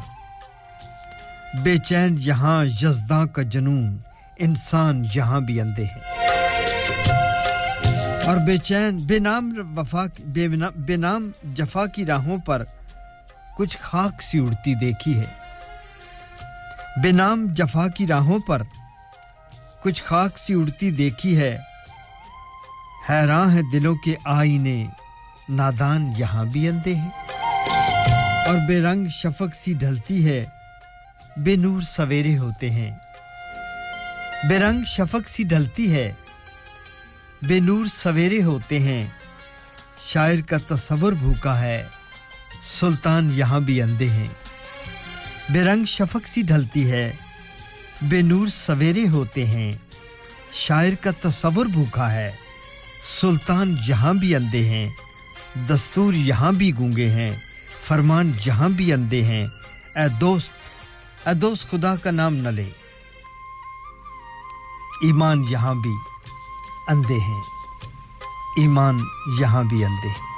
[1.64, 3.98] بے چین یہاں یزداں کا جنون،
[4.38, 6.17] انسان یہاں بھی اندھے ہیں۔
[8.28, 12.64] اور بے چین بے نام وفا بے نام, بے نام جفا کی راہوں پر
[13.56, 15.26] کچھ خاک سی اڑتی دیکھی ہے۔
[17.02, 18.62] بے نام جفا کی راہوں پر
[19.82, 21.58] کچھ خاک سی اڑتی دیکھی ہے۔
[23.10, 24.86] حیران ہے دلوں کے آئینے
[25.48, 27.10] نادان یہاں بھی اندھے ہیں۔
[28.46, 30.44] اور بے رنگ شفق سی ڈھلتی ہے
[31.36, 32.96] بے نور سویرے ہوتے ہیں۔
[34.48, 36.12] بے رنگ شفق سی ڈھلتی ہے
[37.42, 39.06] بے نور سویرے ہوتے ہیں۔
[39.98, 41.84] شاعر کا تصور بھوکا ہے۔
[42.62, 44.28] سلطان یہاں بھی اندھے ہیں۔
[45.48, 47.16] بے رنگ شفق سی ڈھلتی ہے۔
[48.02, 49.72] بے نور سویرے ہوتے ہیں۔
[50.52, 52.36] شاعر کا تصور بھوکا ہے۔
[53.20, 54.90] سلطان یہاں بھی اندھے ہیں۔
[55.68, 57.36] دستور یہاں بھی گونگے ہیں۔
[57.82, 59.46] فرمان یہاں بھی اندھے ہیں۔
[59.96, 60.50] اے دوست
[61.28, 62.70] اے دوست خدا کا نام نہ لے۔
[65.02, 66.17] ایمان یہاں بھی۔
[66.88, 67.42] اندھے ہیں۔
[68.56, 68.98] ایمان
[69.38, 70.37] یہاں بھی اندھے ہیں۔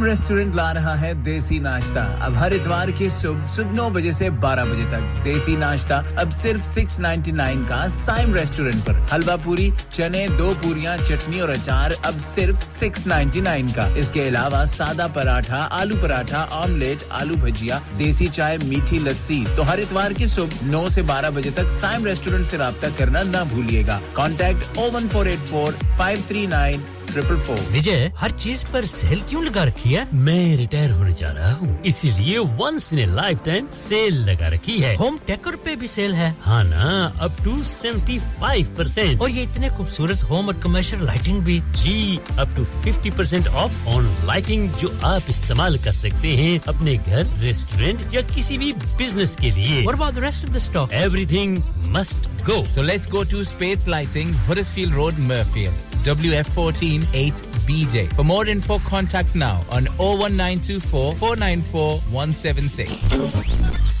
[0.00, 4.12] ایم ریسٹورنٹ لا رہا ہے دیسی ناشتہ۔ اب ہر اتوار کی صبح صبح نو بجے
[4.12, 8.92] سے بارہ بجے تک دیسی ناشتہ۔ اب صرف سکس نائنٹی نائن کا سائم ریسٹورنٹ پر۔
[9.14, 14.10] حلوہ پوری، چنے، دو پوریاں، چٹنی اور اچار اب صرف سکس نائنٹی نائن کا۔ اس
[14.10, 19.78] کے علاوہ سادہ پراٹھا، آلو پراٹھا، آملیٹ، آلو بھجیا، دیسی چائے، میٹھی لسی۔ تو ہر
[19.78, 23.82] اتوار کی صبح نو سے بارہ بجے تک سائم ریسٹورنٹ سے رابطہ کرنا نہ بھولیے
[23.86, 26.80] گا۔ Contact O one four eight four five three nine
[27.14, 31.34] triple four وجے ہر چیز پر سیل کیوں لگا رکھی ہے؟ میں ریٹائر ہونے جا
[31.34, 35.74] رہا ہوں۔ اسی لیے ونس نے لائف ٹائم سیل لگا رکھی ہے۔ ہوم ٹیکر پہ
[35.74, 40.46] بھی سیل ہے۔ ہاں نا up to seventy five percent اور یہ اتنے خوبصورت ہوم
[40.46, 45.78] اور کمرشل لائٹنگ بھی۔ جی up to fifty percent off on lighting جو آپ استعمال
[45.78, 50.44] کر سکتے ہیں اپنے گھر ریسٹورینٹ یا کسی بھی بزنس کے لیے۔ اور بعد rest
[50.44, 50.92] of the stock
[51.26, 54.32] everything must go so let's go to space lighting
[54.74, 55.70] field road محفیل
[56.04, 57.34] Wf fourteen eight
[57.68, 64.00] bj For more info, contact now on 01924 494 176.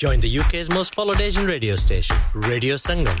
[0.00, 3.20] Join the UK's most followed Asian radio station, Radio Sangam.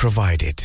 [0.00, 0.64] provided.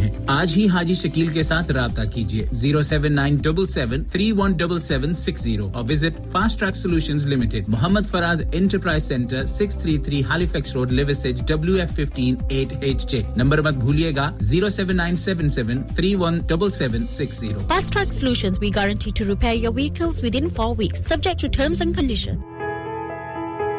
[0.00, 0.10] ہیں.
[0.26, 4.52] آج ہی حاجی شکیل کے ساتھ رابطہ کیجیے zero seven nine double seven three one
[4.52, 9.78] double seven six zero اور visit fast track solution limited Muhammad Faraz enterprise centre six
[9.78, 14.30] three three Halifax road Liversedge W F fifteen eight H J number مت بھولیے گا
[14.40, 18.70] zero seven nine seven seven three one double seven six zero fast track solution we
[18.74, 20.00] guarantee to repair your
[20.38, 22.36] within four weeks subject to terms and condition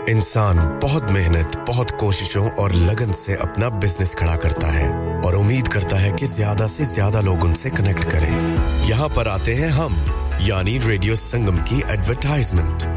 [0.07, 5.67] انسان بہت محنت بہت کوششوں اور لگن سے اپنا بزنس کھڑا کرتا ہے۔ اور امید
[5.67, 9.67] کرتا ہے کہ زیادہ سے زیادہ لوگ ان سے کنیکٹ کریں۔ یہاں پر آتے ہیں
[9.67, 9.95] ہم
[10.39, 12.87] یعنی ریڈیو سنگم کی ایڈورٹائزمنٹ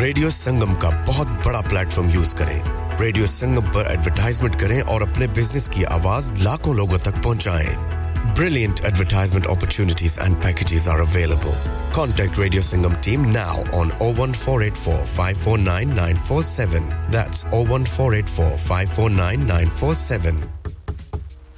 [0.00, 2.60] ریڈیو سنگم کا بہت بڑا پلیٹ فارم یوز کریں۔
[3.00, 7.90] ریڈیو سنگم پر ایڈورٹائزمنٹ کریں اور اپنے بزنس کی آواز لاکھوں لوگوں تک پہنچائیں۔
[8.36, 11.56] Brilliant advertisement opportunities and packages are available.
[11.92, 14.64] Contact Radio Sangam team now on 01484 549 947.
[14.64, 20.59] Eight four five four nine four seven four eight four five four nine four seven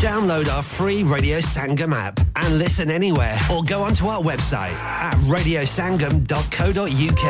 [0.00, 5.14] Download our free Radio Sangam app and listen anywhere or go onto our website at
[5.34, 7.24] radiosangam.co.uk.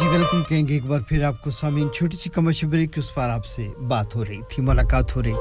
[0.00, 3.14] جی بالکل کہیں گے ایک بار پھر آپ کو سامعین، چھوٹی سی کمرشل بریک اس
[3.14, 5.34] پر آپ سے بات ہو رہی تھی، ملاقات ہو رہی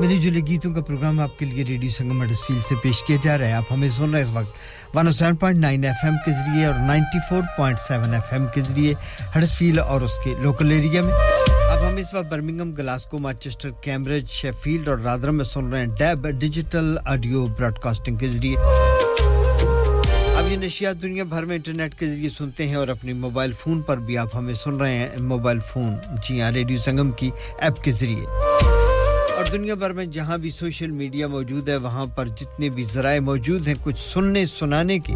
[0.00, 3.38] ملی جلی گیتوں کا پروگرام آپ کے لیے ریڈیو سنگم اڈسٹیل سے پیش کیا جا
[3.38, 6.74] رہا ہے، آپ ہمیں سن رہے ہیں اس وقت 107.9 ایف ایم کے ذریعے اور
[6.74, 8.94] 94.7 ایف ایم کے ذریعے
[9.36, 11.14] ہڈسفیل اور اس کے لوکل ایریا میں۔
[11.70, 15.86] اب ہم اس وقت Birmingham Glasgow, Manchester, Cambridge, Sheffield اور رادرم میں سن رہے ہیں
[15.86, 18.56] DAB digital audio broadcasting کے ذریعے۔
[20.50, 23.96] یہ نشیات دنیا بھر میں انٹرنیٹ کے ذریعے سنتے ہیں اور اپنی موبائل فون پر
[23.96, 25.96] بھی آپ ہمیں سن رہے ہیں۔ موبائل فون
[26.28, 28.24] جی ہاں ریڈیو سنگم کی ایپ کے ذریعے۔
[29.38, 33.20] اور دنیا بھر میں جہاں بھی سوشل میڈیا موجود ہے، وہاں پر جتنے بھی ذرائع
[33.20, 35.14] موجود ہیں، کچھ سننے، سنانے کے،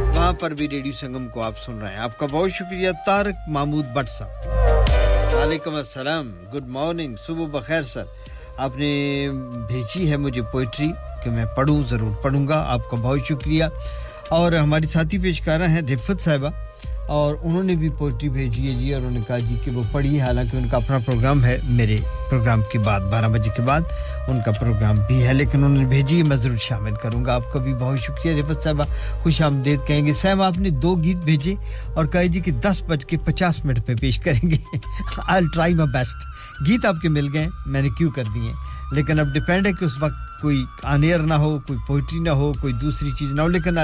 [0.00, 3.34] وہاں پر بھی ریڈیو سنگم کو آپ سن رہے ہیں۔ آپ کا بہت شکریہ تارک
[3.48, 4.30] محمود بٹ صاحب۔
[5.34, 7.14] وعلیکم السلام۔ Good morning.
[7.26, 8.04] صبح بخیر، سر۔
[8.56, 9.28] آپ نے
[9.68, 10.92] بھیجی ہے مجھے پوئٹری
[11.24, 13.64] کہ میں پڑھوں، ضرور پڑھوں گا۔ آپ کا بہت شکریہ۔
[14.28, 16.48] اور ہماری ساتھی پیشکارہ ہیں رفت صاحبہ۔
[17.08, 19.82] اور انہوں نے بھی پوئٹری بھیجی ہے جی اور انہوں نے کہا جی کہ وہ
[19.92, 21.96] پڑھی حالانکہ ان کا اپنا پروگرام ہے میرے
[22.30, 23.80] پروگرام کے بعد، بارہ بجے کے بعد
[24.28, 27.52] ان کا پروگرام بھی ہے، لیکن انہوں نے بھیجی میں ضرور شامل کروں گا۔ آپ
[27.52, 28.84] کا بھی بہت شکریہ رفت صاحبہ،
[29.22, 31.54] خوش آمدید کہیں گے۔ سیم آپ نے دو گیت بھیجے
[31.94, 34.78] اور کہا جی کہ دس بج کے پچاس منٹ پہ پیش کریں گے۔
[35.28, 36.26] آئی ٹرائی مائی بیسٹ
[36.68, 38.52] گیت آپ کے مل گئے میں نے کیوں کر دیے
[38.94, 42.52] لیکن اب ڈیپینڈ ہے کہ اس وقت کوئی آنیر نہ ہو، کوئی پوئٹری نہ ہو،
[42.60, 43.78] کوئی دوسری چیز نہ ہو، لیکن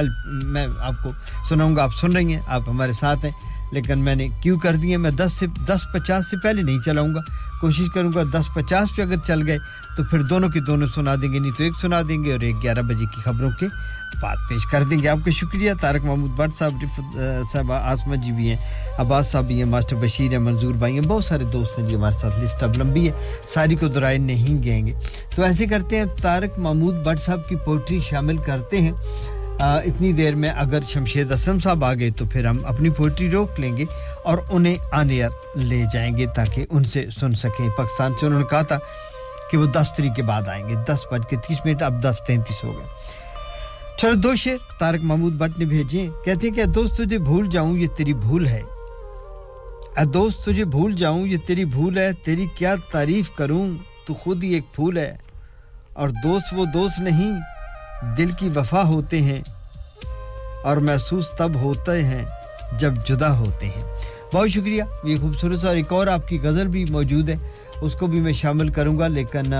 [0.53, 1.11] میں آپ کو
[1.49, 3.33] سناؤں گا، آپ سن رہی ہیں، آپ ہمارے ساتھ ہیں،
[3.73, 7.15] لیکن میں نے کیوں کر دیے میں دس سے، دس پچاس سے پہلے نہیں چلاؤں
[7.15, 7.21] گا۔
[7.61, 9.59] کوشش کروں گا، دس پچاس پہ اگر چل گئے
[9.97, 12.41] تو پھر دونوں کے دونوں سنا دیں گے، نہیں تو ایک سنا دیں گے اور
[12.41, 13.67] ایک گیارہ بجے کی خبروں کے
[14.23, 17.19] بات پیش کر دیں گے۔ آپ کا شکریہ تارک محمود بٹ صاحب رفت
[17.53, 18.57] صاحب آسما جی بھی ہیں
[18.99, 21.95] عباس صاحب بھی ہیں ماسٹر بشیر ہیں منظور بھائی ہیں بہت سارے دوست ہیں جی
[21.95, 23.13] ہمارے ساتھ لسٹ اب لمبی ہے
[23.47, 24.93] ساری کو درائے نہیں گئیں گے۔
[25.35, 28.93] تو ایسے کرتے ہیں تارک محمود بٹ صاحب کی پوئٹری شامل کرتے ہیں۔
[29.61, 33.31] آ, اتنی دیر میں اگر شمشید اسلم صاحب آ گئے تو پھر ہم اپنی پوئٹری
[33.31, 33.85] روک لیں گے
[34.25, 38.47] اور انہیں آنیر لے جائیں گے تاکہ ان سے سن سکیں۔ پاکستان سے انہوں نے
[38.51, 38.79] کہا تھا
[39.51, 42.21] کہ وہ دس تری کے بعد آئیں گے دس بج کے تیس منٹ اب دس
[42.27, 42.87] تینتیس ہو گئے۔
[44.01, 47.79] چلو دو شیر تارک محمود بٹ نے بھیجے کہتے ہیں کہ دوست، تجھے بھول جاؤں،
[47.79, 48.61] یہ تیری بھول ہے۔
[49.97, 53.75] اے دوست، تجھے بھول جاؤں، یہ تیری بھول ہے۔ تیری کیا تعریف کروں؟
[54.07, 55.17] تو خود ہی ایک پھول ہے۔
[55.93, 57.41] اور دوست وہ دوست نہیں،
[58.17, 59.43] دل کی وفا ہوتے ہیں۔
[60.65, 62.25] اور محسوس تب ہوتے ہیں
[62.79, 63.85] جب جدا ہوتے ہیں۔
[64.33, 67.37] بہت شکریہ، یہ خوبصورت اور ایک اور آپ کی غزل بھی موجود ہے۔
[67.81, 69.55] اس کو بھی میں شامل کروں گا، لیکن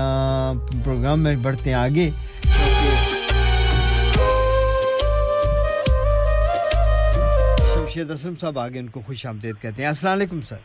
[0.83, 2.09] پروگرام میں بڑھتے ہیں آگے۔
[7.91, 10.57] خورشید اسلم صاحب آگے ان کو خوش آمدید کہتے ہیں۔ السلام علیکم سر۔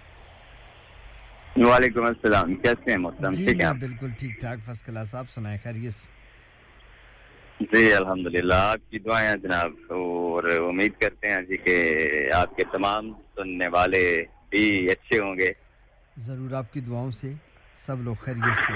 [1.57, 5.59] وعلیکم السلام کیسے ہیں محترم؟ جی، ٹھیک ہے بالکل ٹھیک ٹھاک فرسٹ کلاس۔ آپ سنائیں
[5.63, 11.77] خیریت سے؟ جی الحمدللہ آپ کی دعائیں جناب اور امید کرتے ہیں جی کہ
[12.35, 14.05] آپ کے تمام سننے والے
[14.51, 15.51] بھی اچھے ہوں گے۔
[16.19, 17.33] ضرور آپ کی دعاؤں سے
[17.87, 18.73] سب لوگ خیریت سے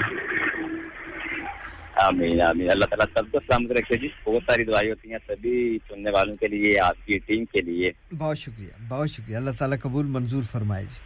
[2.01, 5.78] آمین آمین۔ اللہ تعالیٰ سب کو سلامت رکھے۔ جی بہت ساری دعائیں ہوتی ہیں سبھی
[5.89, 9.78] سننے والوں کے لیے آپ کی ٹیم کے لیے۔ بہت شکریہ بہت شکریہ۔ اللہ تعالیٰ
[9.78, 10.98] قبول منظور فرمائے۔ جی۔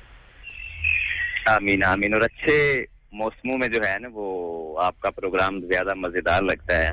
[1.46, 6.42] آمین آمین۔ اور اچھے موسموں میں جو ہے نا وہ آپ کا پروگرام زیادہ مزیدار
[6.42, 6.90] لگتا ہے۔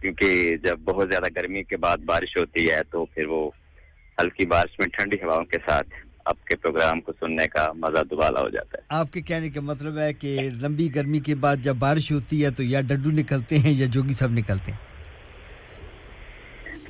[0.00, 3.50] کیونکہ جب بہت زیادہ گرمی کے بعد بارش ہوتی ہے تو پھر وہ
[4.22, 5.88] ہلکی بارش میں ٹھنڈی ہواؤں کے ساتھ
[6.28, 9.60] آپ کے پروگرام کو سننے کا مزہ دوبالا ہو جاتا ہے۔ آپ کے کہنے کا
[9.60, 13.58] مطلب ہے کہ لمبی گرمی کے بعد جب بارش ہوتی ہے تو یا ڈڈو نکلتے
[13.58, 14.86] ہیں یا جوگی سب نکلتے ہیں۔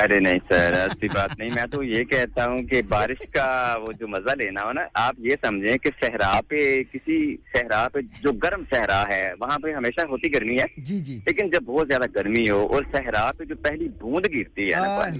[0.00, 3.46] ارے نہیں سر ایسی بات نہیں۔ میں تو یہ کہتا ہوں کہ بارش کا
[3.82, 6.56] وہ جو مزہ لینا ہو نا آپ یہ سمجھیں کہ صحرا پہ
[6.92, 7.16] کسی
[7.54, 11.50] صحرا پہ جو گرم صحرا ہے وہاں پہ ہمیشہ ہوتی گرمی ہے۔ جی جی۔ لیکن
[11.50, 15.18] جب بہت زیادہ گرمی ہو اور صحرا پہ جو پہلی بوند گرتی ہے نا پانی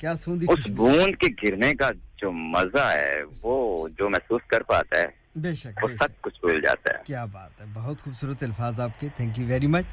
[0.00, 3.12] کیا سوندھی اس بوند کے گرنے کا جو مزہ ہے
[3.42, 3.56] وہ
[3.98, 5.06] جو محسوس کر پاتا ہے
[5.36, 9.00] بے شک وہ سب کچھ بھول جاتا ہے۔ کیا بات ہے بہت خوبصورت الفاظ آپ
[9.00, 9.86] کے تھینک یو ویری مچ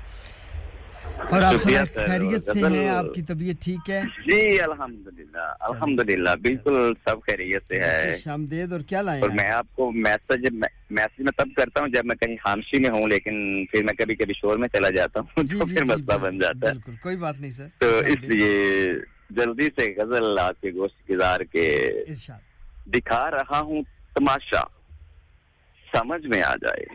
[1.31, 1.55] اور آپ
[1.95, 7.79] خیریت سے ہیں آپ کی طبیعت ٹھیک ہے؟ جی الحمدللہ الحمدللہ بالکل سب خیریت سے
[7.81, 11.89] ہے۔ شامدید اور کیا لائیں اور میں آپ کو میسج میسج میں تب کرتا ہوں
[11.89, 13.35] جب میں کہیں خامشی میں ہوں لیکن
[13.71, 16.17] پھر میں کبھی کبھی شور میں چلا جاتا ہوں جی، جو جی، پھر جی، مسئلہ
[16.19, 18.93] بن جاتا ہے۔ بالکل کوئی بات نہیں سر تو اس لیے
[19.29, 21.91] جلدی سے غزل لا کے گوشت گزار کے
[22.85, 23.83] دکھا رہا ہوں
[24.15, 24.61] تماشا۔
[25.97, 26.85] سمجھ میں آ جائے۔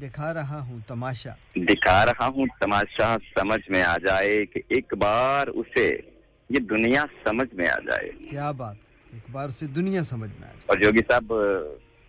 [0.00, 5.46] دکھا رہا ہوں تماشا۔ دکھا رہا ہوں تماشا سمجھ میں آ جائے کہ ایک بار
[5.46, 5.98] اسے
[6.50, 8.76] یہ دنیا سمجھ میں آ جائے۔ کیا بات۔
[9.12, 11.24] ایک بار اسے دنیا سمجھ میں آ جائے۔ اور یوگی صاحب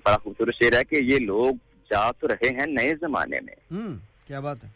[0.05, 1.53] بڑا خوبصورت شعر ہے کہ یہ لوگ
[1.89, 3.87] جا تو رہے ہیں نئے زمانے میں۔
[4.27, 4.69] کیا بات ہے۔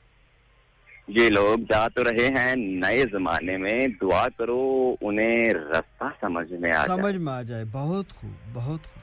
[1.08, 6.72] یہ لوگ جا تو رہے ہیں۔ نئے زمانے میں دعا کرو انہیں رستہ سمجھ میں
[6.78, 9.02] آ سمجھ میں آ جائے۔ بہت خوب بہت خوب۔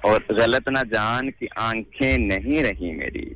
[0.00, 3.34] اور غلط نہ جان کی آنکھیں نہیں رہی میری۔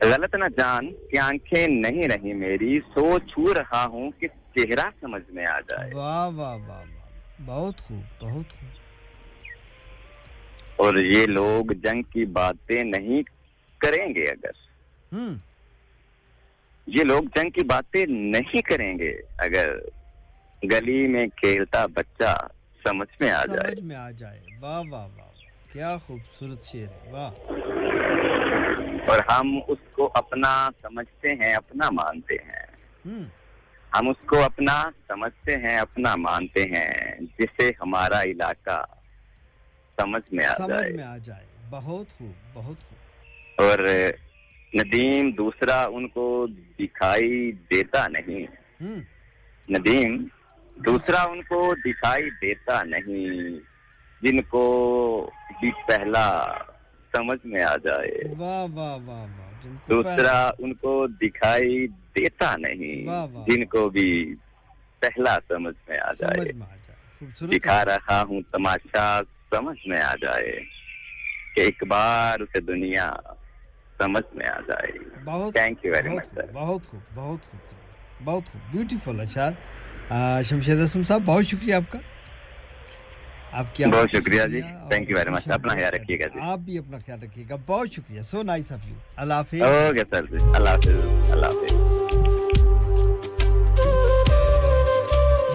[0.00, 5.30] غلط نہ جان کی آنکھیں نہیں رہی میری۔ سو چھو رہا ہوں کہ چہرہ سمجھ
[5.30, 6.84] میں آ جائے۔ واہ واہ واہ۔
[7.46, 8.68] بہت خوب بہت خوب۔
[10.76, 13.22] اور یہ لوگ جنگ کی باتیں نہیں
[13.86, 14.50] کریں گے اگر۔
[16.86, 19.78] یہ لوگ جنگ کی باتیں نہیں کریں گے اگر
[20.62, 22.48] گلی میں کھیلتا بچہ
[22.84, 27.12] سمجھ میں آ جائے۔ سمجھ میں آ جائے۔ واہ واہ واہ کیا خوبصورت شعر ہے۔
[27.12, 27.30] واہ۔
[29.10, 32.66] اور ہم اس کو اپنا سمجھتے ہیں اپنا مانتے ہیں۔
[33.98, 36.90] ہم اس کو اپنا سمجھتے ہیں اپنا مانتے ہیں
[37.38, 38.84] جسے ہمارا علاقہ
[40.00, 43.05] سمجھ میں آ سمجھ میں آ جائے۔ بہت خوب بہت خوب۔
[43.58, 43.78] اور
[44.74, 46.46] ندیم دوسرا ان کو
[46.78, 48.46] دکھائی دیتا نہیں۔
[49.68, 50.24] ندیم
[50.76, 53.58] دوسرا ان کو دکھائی دیتا نہیں
[54.22, 54.64] جن کو
[55.60, 56.26] بھی پہلا
[57.14, 58.18] سمجھ میں آ جائے۔
[59.88, 63.06] دوسرا ان کو دکھائی دیتا نہیں
[63.48, 64.08] جن کو بھی
[64.98, 66.52] پہلا سمجھ میں آ جائے۔
[67.50, 69.06] دکھا رہا ہوں تماشا
[69.50, 70.58] سمجھ میں آ جائے
[71.54, 73.10] کہ ایک بار اسے دنیا
[73.98, 75.54] سمجھ میں آ جائے گی۔ بہت
[75.84, 77.60] thank you very much sir بہت خوب بہت خوب
[78.24, 79.52] بہت خوب۔ بیوٹیفل اشار
[80.08, 81.98] اچھا۔ شمشید اسم صاحب بہت شکریہ آپ کا۔
[83.52, 86.58] آپ کی بہت شکریہ جی۔ تھینک یو ویری مچ اپنا خیال رکھیے گا جی۔ آپ
[86.58, 90.26] بھی اپنا خیال رکھیے گا۔ بہت شکریہ۔ سو نائس آف یو اللہ حافظ۔ اوکے سر
[90.26, 91.72] جی۔ اللہ حافظ۔ اللہ حافظ۔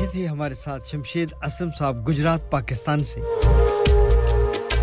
[0.02, 3.22] یہ تھی ہمارے ساتھ شمشید اسلم صاحب گجرات پاکستان سے۔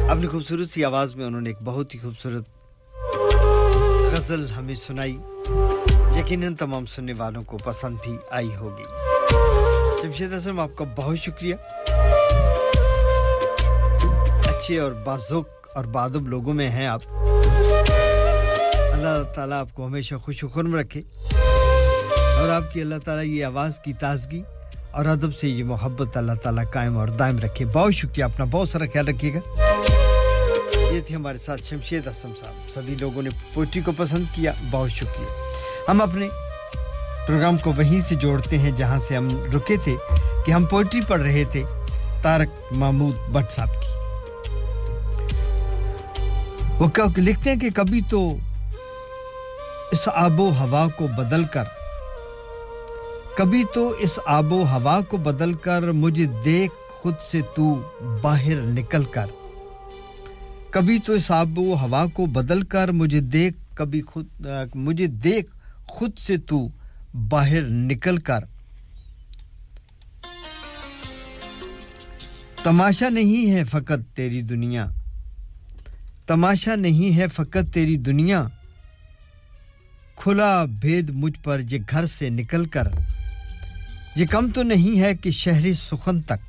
[0.09, 2.45] اپنی خوبصورت سی آواز میں انہوں نے ایک بہت ہی خوبصورت
[4.13, 5.19] غزل ہمیں سنائی۔
[6.17, 8.83] یقیناً تمام سننے والوں کو پسند بھی آئی ہوگی۔
[10.03, 11.55] جمشید حسن آپ کا بہت شکریہ۔
[14.47, 17.01] اچھے اور بازوک اور بادب لوگوں میں ہیں آپ۔
[18.93, 21.03] اللہ تعالیٰ آپ کو ہمیشہ خوش و خرم رکھے۔
[22.41, 24.43] اور آپ کی اللہ تعالیٰ یہ آواز کی تازگی
[24.91, 28.69] اور ادب سے یہ محبت اللہ تعالیٰ قائم اور دائم رکھے۔ بہت شکریہ، اپنا بہت
[28.69, 29.68] سارا خیال رکھیے گا۔
[30.93, 34.91] یہ تھی ہمارے ساتھ شمشید اسلم صاحب۔ سبھی لوگوں نے پوئٹری کو پسند کیا، بہت
[34.91, 35.31] شکریہ۔
[35.89, 36.29] ہم اپنے
[37.27, 39.95] پروگرام کو وہیں سے جوڑتے ہیں، جہاں سے ہم رکے تھے
[40.47, 41.63] کہ ہم پوئٹری پڑھ رہے تھے
[42.23, 43.93] تارک محمود بٹ صاحب کی۔
[46.79, 48.37] وہ لکھتے ہیں کہ کبھی تو
[49.93, 51.65] اس آب و ہوا کو بدل کر،
[53.37, 57.75] کبھی تو اس آب و ہوا کو بدل کر مجھے دیکھ خود سے تو
[58.23, 59.27] باہر نکل کر۔
[60.71, 66.19] کبھی تو صاحب وہ ہوا کو بدل کر مجھے دیکھ، کبھی خود مجھے دیکھ خود
[66.19, 66.69] سے تو
[67.15, 68.41] باہر نکل کر۔
[72.63, 74.87] تماشا نہیں ہے فقط تیری دنیا۔
[76.27, 78.45] تماشا نہیں ہے فقط تیری دنیا۔
[80.17, 82.89] کھلا بھید مجھ پر یہ گھر سے نکل کر۔
[84.17, 86.48] یہ کم تو نہیں ہے کہ شہری سخن تک۔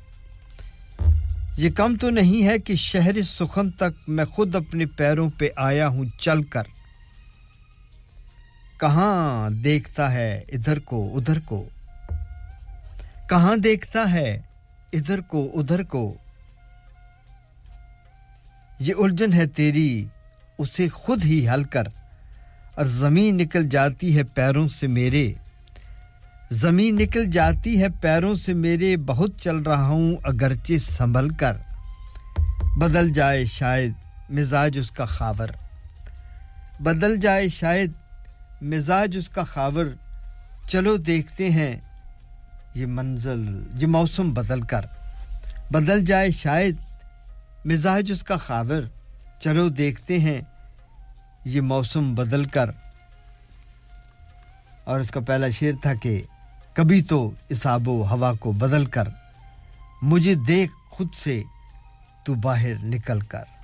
[1.56, 5.88] یہ کم تو نہیں ہے کہ شہر سخن تک میں خود اپنے پیروں پہ آیا
[5.88, 6.62] ہوں چل کر۔
[8.80, 11.68] کہاں دیکھتا ہے ادھر کو ادھر کو؟
[13.28, 14.42] کہاں دیکھتا ہے
[14.92, 16.14] ادھر کو ادھر کو؟
[18.78, 20.04] یہ الجھن ہے تیری،
[20.58, 21.82] اسے خود ہی حل کر۔
[22.74, 25.32] اور زمین نکل جاتی ہے پیروں سے میرے۔
[26.52, 31.56] زمین نکل جاتی ہے، پیروں سے میرے بہت چل رہا ہوں، اگرچہ سنبھل کر۔
[32.76, 33.92] بدل جائے شاید
[34.30, 35.48] مزاج اس کا خاور۔
[36.82, 37.92] بدل جائے شاید
[38.62, 39.84] مزاج اس کا خاور۔
[40.68, 41.76] چلو دیکھتے ہیں،
[42.74, 44.80] یہ منزل، یہ موسم بدل کر۔
[45.70, 46.76] بدل جائے شاید
[47.64, 48.82] مزاج اس کا خاور۔
[49.40, 50.40] چلو دیکھتے ہیں،
[51.44, 52.70] یہ موسم بدل کر۔
[54.84, 56.22] اور اس کا پہلا شعر تھا کہ
[56.74, 59.08] کبھی تو اصاب و ہوا کو بدل کر
[60.02, 61.42] مجھے دیکھ خود سے
[62.24, 63.59] تو باہر نکل کر۔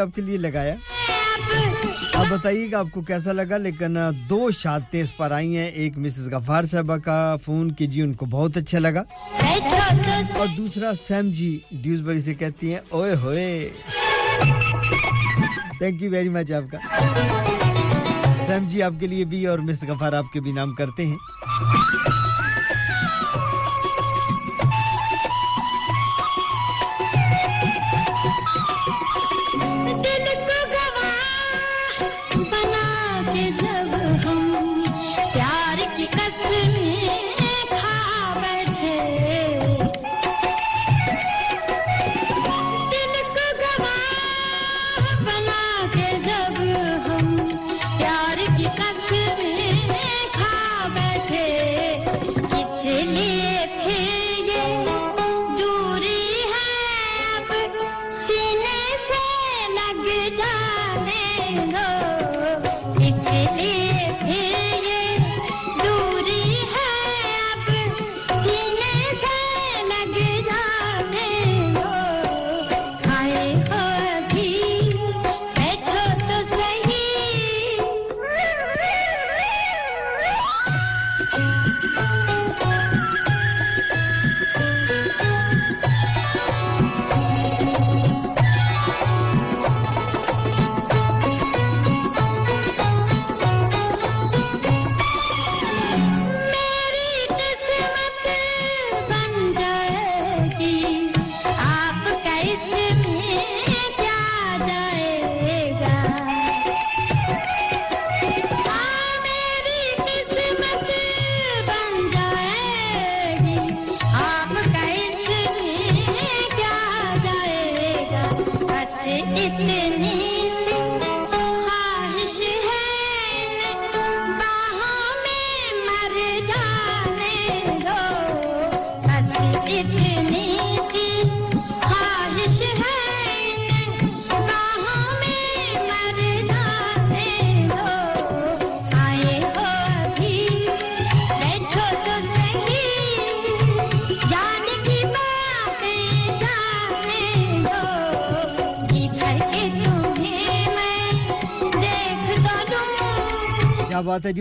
[0.00, 0.74] آپ کے لیے لگایا۔
[2.14, 3.96] آپ بتائیے کہ آپ کو کیسا لگا، لیکن
[4.30, 8.14] دو شادتیں اس پر آئی ہیں۔ ایک مسز غفار صاحبہ کا فون کی جی ان
[8.14, 9.02] کو بہت اچھا لگا۔
[10.38, 13.70] اور دوسرا سیم جی ڈیوز بری سے کہتی ہیں، اوئے ہوئے۔
[15.78, 16.78] تھینک یو ویری مچ آپ کا۔
[18.46, 21.16] سیم جی آپ کے لیے بھی اور مس غفار آپ کے بھی نام کرتے ہیں۔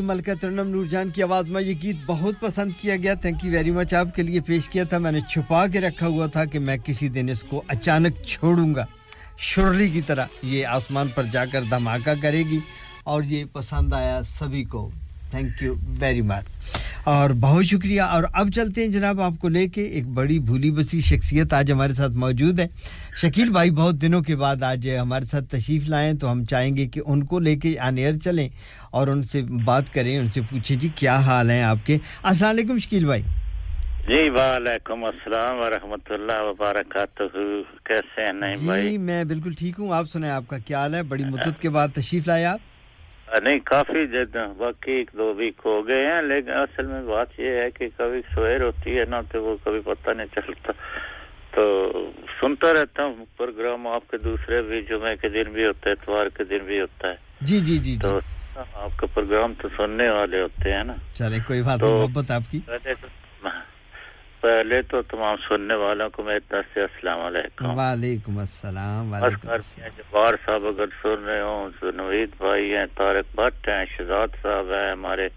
[0.10, 3.14] ملکہ ترنم نور جان کی آواز میں یہ گیت بہت پسند کیا گیا.
[3.14, 4.98] تھینک یو ویری مچ آپ کے لیے پیش کیا تھا.
[4.98, 8.74] میں نے چھپا کے رکھا ہوا تھا کہ میں کسی دن اس کو اچانک چھوڑوں
[8.76, 8.86] گا.
[9.50, 12.60] شرلی کی طرح یہ آسمان پر جا کر دھماکہ کرے گی
[13.04, 14.90] اور یہ پسند آیا سبھی کو.
[15.32, 16.46] تھینک یو ویری مچ
[17.04, 20.72] اور بہت شکریہ۔ اور اب چلتے ہیں جناب آپ کو لے کے ایک بڑی بھولی
[20.72, 22.68] بسی شخصیت آج ہمارے ساتھ موجود ہے۔
[23.22, 26.88] شکیل بھائی بہت دنوں کے بعد آج ہمارے ساتھ تشریف لائیں تو ہم چاہیں گے
[26.88, 28.50] کہ ان کو لے کے آن ایئر چلیں
[28.92, 32.50] اور ان سے بات کریں ان سے پوچھیں جی کیا حال ہیں آپ کے۔ السلام
[32.50, 33.22] علیکم شکیل بھائی۔
[34.08, 37.24] جی وعلیکم السلام ورحمۃ اللہ وبرکاتہ۔
[37.86, 40.96] کیسے ہیں نہیں جی بھائی؟ میں بالکل ٹھیک ہوں۔ آپ سنیں آپ کا کیا حال
[40.96, 42.60] ہے؟ بڑی مدت کے بعد تشریف لائے آپ۔
[43.44, 44.06] نہیں کافی
[44.58, 48.22] باقی ایک دو ویک ہو گئے ہیں لیکن اصل میں بات یہ ہے کہ کبھی
[48.36, 50.72] سویر ہوتی ہے نا تو وہ کبھی پتہ نہیں چلتا۔
[51.52, 51.92] تو
[52.42, 56.28] سنتا رہتا ہوں پروگرام آپ کے دوسرے بھی جمعے کے دن بھی ہوتا ہے اتوار
[56.28, 58.20] کے دن بھی ہوتا ہے۔ جی جی جی, جی۔ تو
[58.74, 62.60] آپ کا پروگرام تو سننے والے ہوتے ہیں نا۔ چلے کوئی بات محبت آپ کی۔
[64.42, 69.50] پہلے تو تمام سننے والوں کو میری طرف سے السلام علیکم۔ وعلیکم السلام وعلیکم
[69.98, 74.92] جبار صاحب اگر سن رہے ہوں نوید بھائی ہیں طارق بٹ ہیں شہزاد صاحب ہیں
[74.92, 75.28] ہمارے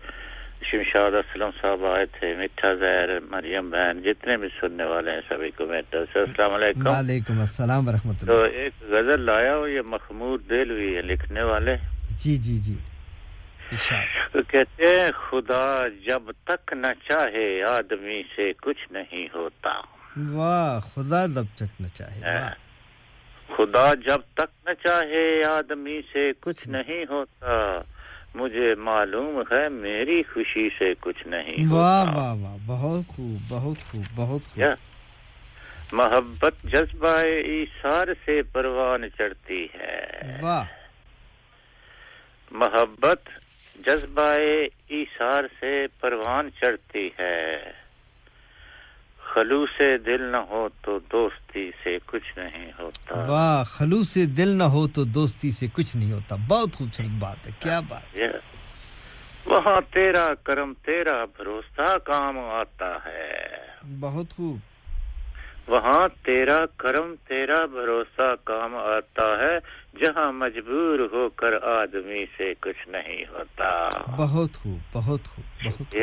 [0.70, 5.50] شمشاد اسلم صاحب آئے تھے میٹھا زہر مریم بہن جتنے بھی سننے والے ہیں سبھی
[5.50, 9.66] کو میں طرف سے السلام علیکم۔ وعلیکم السلام ورحمۃ اللہ۔ تو ایک غزل لایا ہو
[9.68, 11.76] یہ مخمور دل ہوئی ہے لکھنے والے۔
[12.18, 12.74] جی جی جی۔
[13.76, 19.70] کہتے ہیں خدا جب تک نہ چاہے آدمی سے کچھ نہیں ہوتا۔
[20.32, 22.50] واہ خدا جب تک نہ چاہے ہاں۔
[23.56, 27.80] خدا جب تک نہ چاہے آدمی سے کچھ نہیں ہوتا
[28.34, 34.02] مجھے معلوم ہے میری خوشی سے کچھ نہیں واہ واہ واہ بہت خوب بہت خوب
[34.14, 34.64] بہت خوب۔
[35.92, 40.06] محبت جذبہ ایثار سے پروان چڑھتی ہے۔
[40.40, 40.64] واہ۔
[42.50, 43.28] محبت
[43.86, 44.36] جذبہ
[44.88, 47.72] ایثار سے پروان چڑھتی ہے۔
[49.34, 54.88] خلوص دل نہ ہو تو دوستی سے کچھ نہیں ہوتا۔ واہ خلوص دل نہ ہو
[54.88, 58.20] تو دوستی سے کچھ نہیں ہوتا۔ بہت خوبصورت بات ہے کیا بات
[59.46, 63.46] وہاں تیرا کرم تیرا بھروسہ کام آتا ہے۔
[64.00, 64.71] بہت خوب۔
[65.68, 69.58] وہاں تیرا کرم تیرا بھروسہ کام آتا ہے
[70.00, 75.96] جہاں مجبور ہو کر آدمی سے کچھ نہیں ہوتا۔ بہت خوب بہت خوب بہت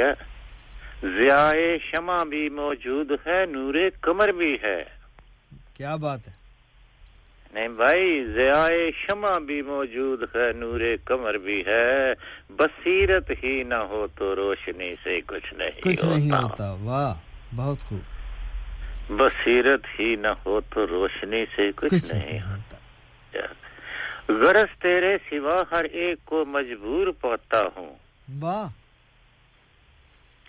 [1.02, 1.52] ضیاء
[1.92, 4.84] شمع بھی موجود ہے نور کمر بھی ہے۔
[5.74, 6.34] کیا بات ہے؟
[7.54, 12.14] نہیں بھائی ضیاء شمع بھی موجود ہے نور کمر بھی ہے۔
[12.50, 16.18] بصیرت ہی نہ ہو تو روشنی سے کچھ نہیں کچھ ہوتا.
[16.18, 17.14] نہیں ہوتا۔ واہ
[17.56, 18.19] بہت خوب۔
[19.10, 22.78] بصیرت ہی نہ ہو تو روشنی سے کچھ نہیں ہوتا۔
[24.28, 27.96] غرض تیرے سوا ہر ایک کو مجبور پاتا ہوں۔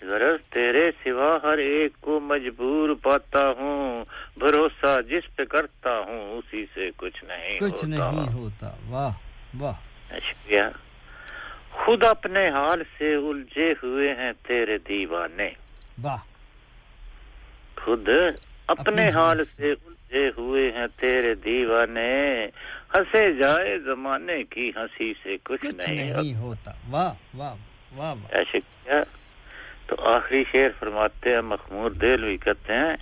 [0.01, 4.05] غرض تیرے سوا ہر ایک کو مجبور پاتا ہوں۔
[4.37, 8.71] بھروسہ جس پہ کرتا ہوں اسی سے کچھ نہیں کچھ نہیں ہوتا۔
[10.19, 10.61] شکریہ۔
[11.71, 15.49] خود اپنے حال سے الجھے ہوئے ہیں تیرے دیوانے۔
[17.85, 18.09] خود
[18.71, 22.45] اپنے حال سے الجھے ہوئے ہیں تیرے دیوانے۔
[22.95, 29.03] ہنسے جائے زمانے کی ہنسی سے کچھ نہیں۔ ہوتا۔ واہ واہ ایسے کیا؟
[29.87, 32.95] تو آخری شعر فرماتے ہیں مخمور دل بھی کہتے ہیں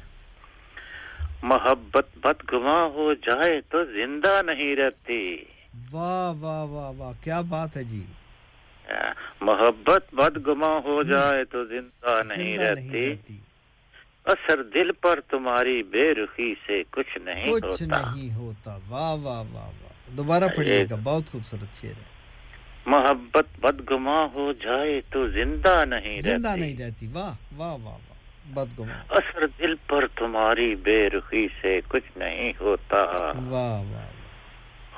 [1.44, 5.38] محبت بد گواں ہو جائے تو زندہ نہیں رہتی۔
[5.91, 8.04] واہ واہ واہ واہ کیا بات ہے جی۔
[9.41, 13.16] محبت بد گما ہو جائے تو زندہ نہیں رہتی۔
[14.31, 19.15] اثر دل پر تمہاری بے رخی سے کچھ نہیں کچھ ہوتا۔ کچھ نہیں ہوتا۔ واہ
[19.15, 22.07] واہ واہ واہ۔ دوبارہ پڑھیے گا۔ بہت خوبصورت شعر ہے۔
[22.85, 28.18] محبت بدگما ہو جائے تو زندہ نہیں رہتی۔ زندہ نہیں رہتی۔ واہ واہ واہ واہ۔
[28.53, 33.03] بدگما اثر دل پر تمہاری بے رخی سے کچھ نہیں ہوتا۔
[33.49, 34.07] واہ واہ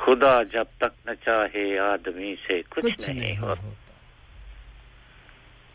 [0.05, 3.90] خدا جب تک نہ چاہے آدمی سے کچھ, کچھ نہیں, نہیں ہوتا۔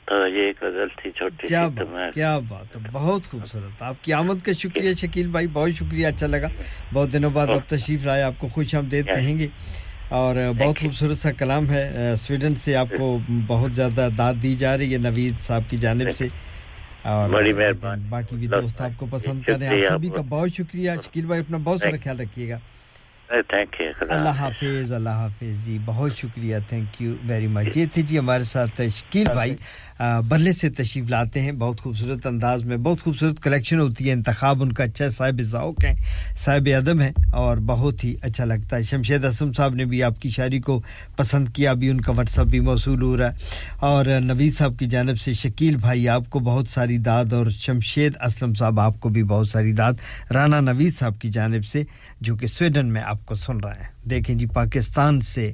[0.07, 1.47] تو یہ ایک غزل تھی چھوٹی
[2.15, 6.27] کیا بات, ہے بہت خوبصورت۔ آپ کی آمد کا شکریہ شکیل بھائی بہت شکریہ اچھا
[6.27, 6.49] لگا۔
[6.93, 9.49] بہت دنوں بعد آپ تشریف رائے آپ کو خوش آمدید کہیں گے۔
[10.09, 14.79] اور بہت خوبصورت سا کلام ہے سویڈن سے آپ کو بہت زیادہ داد دی جا
[14.79, 16.29] رہی ہے نوید صاحب کی جانب سے۔
[17.03, 17.53] اور بڑی
[18.09, 21.59] باقی بھی دوست آپ کو پسند کریں۔ آپ سبھی کا بہت شکریہ۔ شکیل بھائی اپنا
[21.65, 22.59] بہت سارا خیال رکھیے گا۔
[24.01, 24.93] اللہ حافظ.
[24.93, 29.27] اللہ حافظ۔ جی بہت شکریہ۔ تھینک یو ویری مچ یہ تھے جی ہمارے ساتھ شکیل
[29.33, 29.57] بھائی۔
[30.29, 34.63] برلے سے تشریف لاتے ہیں، بہت خوبصورت انداز میں، بہت خوبصورت کلیکشن ہوتی ہے، انتخاب
[34.63, 35.95] ان کا اچھا ہے، صاحب ذوق ہیں،
[36.39, 40.21] صاحب ادب ہیں اور بہت ہی اچھا لگتا ہے۔ شمشید اسم صاحب نے بھی آپ
[40.21, 40.83] کی شاعری کو
[41.17, 43.39] پسند کیا، ابھی ان کا واٹس اپ بھی موصول ہو رہا ہے۔
[43.81, 48.13] اور نوید صاحب کی جانب سے شکیل بھائی، آپ کو بہت ساری داد اور شمشید
[48.23, 49.93] اسلم صاحب، آپ کو بھی بہت ساری داد۔
[50.31, 51.83] رانا نوید صاحب کی جانب سے،
[52.21, 55.53] جو کہ سویڈن میں آپ کو سن رہے ہیں۔ دیکھیں جی پاکستان سے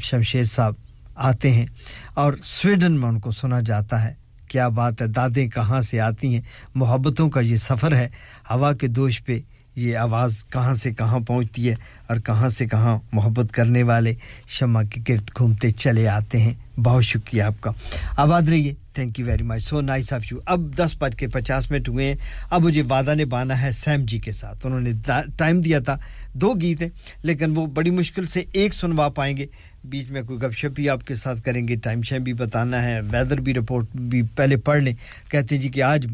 [0.00, 0.74] شمشید صاحب۔
[1.18, 1.66] آتے ہیں۔
[2.14, 4.14] اور سویڈن میں ان کو سنا جاتا ہے،
[4.48, 6.42] کیا بات ہے، دادیں کہاں سے آتی ہیں؟
[6.74, 8.08] محبتوں کا یہ سفر ہے۔
[8.50, 9.38] ہوا کے دوش پہ
[9.76, 11.74] یہ آواز کہاں سے کہاں پہنچتی ہے
[12.08, 14.14] اور کہاں سے کہاں محبت کرنے والے
[14.48, 17.70] شمع کے گرد گھومتے چلے آتے ہیں۔ بہت شکریہ آپ کا۔
[18.16, 21.70] آباد رہیے۔ Thank you very much so nice of you اب دس بج کے پچاس
[21.70, 22.14] منٹ ہوئے ہیں۔
[22.50, 24.92] اب مجھے وعدہ نے بانا ہے سیم جی کے ساتھ۔ انہوں نے
[25.36, 25.96] ٹائم دیا تھا۔
[26.32, 26.88] دو گیت ہیں،
[27.22, 29.46] لیکن وہ بڑی مشکل سے ایک سنوا پائیں گے۔
[29.84, 32.82] بیچ میں کوئی گپ شپ بھی آپ کے ساتھ کریں گے، ٹائم شائم بھی بتانا
[32.82, 34.92] ہے، ویدر بھی رپورٹ بھی پہلے پڑھ لیں۔
[35.30, 36.06] کہتے جی کہ آج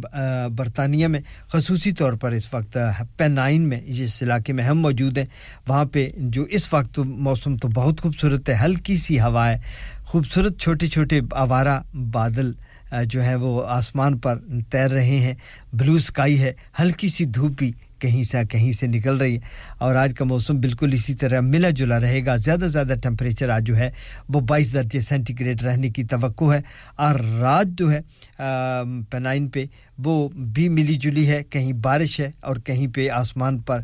[0.57, 1.21] برطانیہ میں
[1.53, 2.77] خصوصی طور پر اس وقت
[3.17, 5.27] پینائن میں جس علاقے میں ہم موجود ہیں،
[5.69, 9.59] وہاں پہ جو اس وقت موسم تو بہت خوبصورت ہے، ہلکی سی ہوا ہے،
[10.05, 11.81] خوبصورت چھوٹے چھوٹے آوارہ
[12.13, 12.53] بادل
[13.05, 14.39] جو ہیں وہ آسمان پر
[14.71, 15.35] تیر رہے ہیں،
[15.73, 17.71] بلو سکائی ہے، ہلکی سی دھوپی
[18.05, 19.41] کہیں سے کہیں سے نکل رہی ہے۔
[19.79, 23.49] اور آج کا موسم بالکل اسی طرح ملا جلا رہے گا۔ زیادہ سے زیادہ ٹمپریچر
[23.49, 23.91] آج جو ہے
[24.29, 26.61] وہ بائیس درجے سینٹی گریڈ رہنے کی توقع ہے۔
[26.97, 28.01] اور رات جو ہے
[29.11, 29.65] پنائن پہ
[29.99, 33.81] وہ بھی ملی جلی ہے۔ کہیں بارش ہے اور کہیں پہ آسمان پر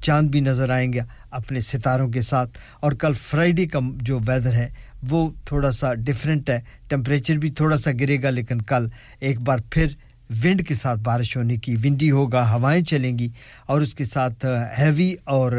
[0.00, 1.00] چاند بھی نظر آئیں گے
[1.30, 4.68] اپنے ستاروں کے ساتھ۔ اور کل فرائیڈے کا جو ویدر ہے
[5.10, 8.86] وہ تھوڑا سا ڈیفرنٹ ہے۔ ٹمپریچر بھی تھوڑا سا گرے گا، لیکن کل
[9.20, 9.86] ایک بار پھر
[10.30, 13.28] ونڈ کے ساتھ بارش ہونے کی ونڈی ہوگا، ہوائیں چلیں گی
[13.66, 14.46] اور اس کے ساتھ
[14.78, 15.52] ہیوی اور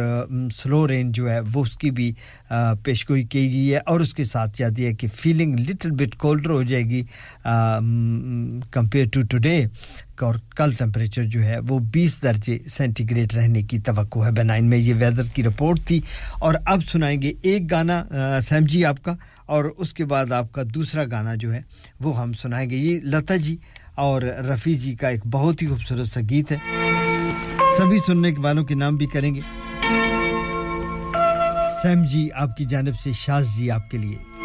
[0.55, 2.11] سلو رین جو ہے وہ اس کی بھی
[2.83, 6.15] پیشگوئی کی گئی ہے اور اس کے ساتھ یاد یہ ہے کہ فیلنگ لٹل بٹ
[6.17, 7.01] کولڈر ہو جائے گی
[8.71, 9.57] کمپیئر ٹو ٹوڈے
[10.21, 14.69] اور کل ٹمپریچر جو ہے وہ بیس درجے سینٹی گریڈ رہنے کی توقع ہے۔ بنائن
[14.69, 15.99] میں یہ ویدر کی رپورٹ تھی
[16.39, 18.03] اور اب سنائیں گے ایک گانا
[18.43, 19.15] سیم جی آپ کا
[19.45, 21.61] اور اس کے بعد آپ کا دوسرا گانا جو ہے
[21.99, 23.55] وہ ہم سنائیں گے۔ یہ لتا جی
[23.97, 26.57] اور رفی جی کا ایک بہت ہی خوبصورت سا گیت ہے۔
[27.77, 29.41] سبھی سننے کے والوں کے نام بھی کریں گے۔
[31.81, 34.36] سیم جی آپ کی جانب سے، شاز جی آپ کے لیے۔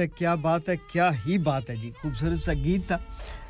[0.00, 2.98] ہے، کیا بات ہے، کیا ہی بات ہے جی؟ خوبصورت سا گیت تھا۔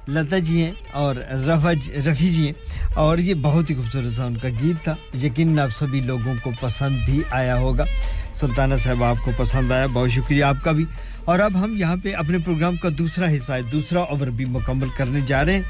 [0.08, 2.52] لتا جی ہیں اور رفج جی، رفی جی ہیں۔
[2.94, 6.50] اور یہ بہت ہی خوبصورت سا ان کا گیت تھا۔ یقیناً آپ سبھی لوگوں کو
[6.60, 7.84] پسند بھی آیا ہوگا۔
[8.34, 10.84] سلطانہ صاحب آپ کو پسند آیا، بہت شکریہ آپ کا بھی۔
[11.24, 14.88] اور اب ہم یہاں پہ اپنے پروگرام کا دوسرا حصہ ہے دوسرا اوور بھی مکمل
[14.96, 15.62] کرنے جا رہے ہیں۔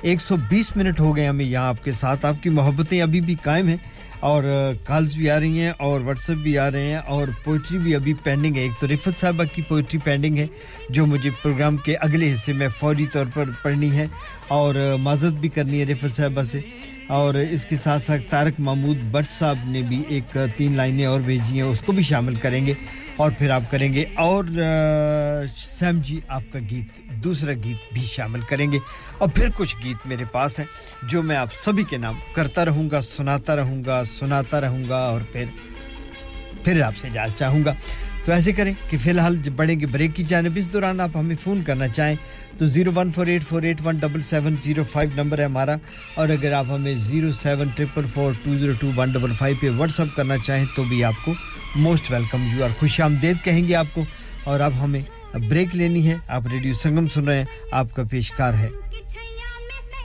[0.00, 3.20] ایک سو بیس منٹ ہو گئے ہمیں یہاں آپ کے ساتھ۔ آپ کی محبتیں ابھی
[3.20, 3.76] بھی قائم ہیں۔
[4.20, 7.78] اور کالز بھی آ رہی ہیں اور واٹس اپ بھی آ رہے ہیں اور پوئٹری
[7.78, 10.46] بھی ابھی پینڈنگ ہے۔ ایک تو رفت صاحبہ کی پوئٹری پینڈنگ ہے،
[10.90, 14.06] جو مجھے پروگرام کے اگلے حصے میں فوری طور پر پڑھنی ہے
[14.48, 16.60] اور معذرت بھی کرنی ہے رفت صاحبہ سے۔
[17.08, 21.20] اور اس کے ساتھ ساتھ تارک محمود بٹ صاحب نے بھی ایک تین لائنیں اور
[21.20, 22.72] بھیجی ہیں، اس کو بھی شامل کریں گے۔
[23.16, 24.44] اور پھر آپ کریں گے اور
[25.56, 28.78] سیم جی آپ کا گیت، دوسرا گیت بھی شامل کریں گے۔
[29.18, 30.66] اور پھر کچھ گیت میرے پاس ہیں
[31.02, 34.96] جو میں آپ سبھی کے نام کرتا رہوں گا، سناتا رہوں گا، سناتا رہوں گا
[34.96, 35.44] اور پھر
[36.64, 37.74] پھر آپ سے اجازت چاہوں گا۔
[38.24, 41.10] تو ایسے کریں کہ فی الحال جب بڑھیں گے بریک کی جانب، اس دوران آپ
[41.14, 42.16] ہمیں فون کرنا چاہیں
[42.58, 45.76] تو zero one four eight four eight one double seven zero five number ہے ہمارا۔
[46.14, 49.70] اور اگر آپ ہمیں zero seven triple four two zero two one double five پہ
[49.70, 51.34] واٹس اپ کرنا چاہیں تو بھی آپ کو
[51.74, 54.04] موسٹ ویلکم یو اور خوش آمدید کہیں گے آپ کو.
[54.44, 55.02] اور اب ہمیں
[55.34, 56.16] بریک لینی ہے.
[56.28, 57.44] آپ ریڈیو سنگم سن رہے ہیں.
[57.72, 58.68] آپ کا پیشکار ہے.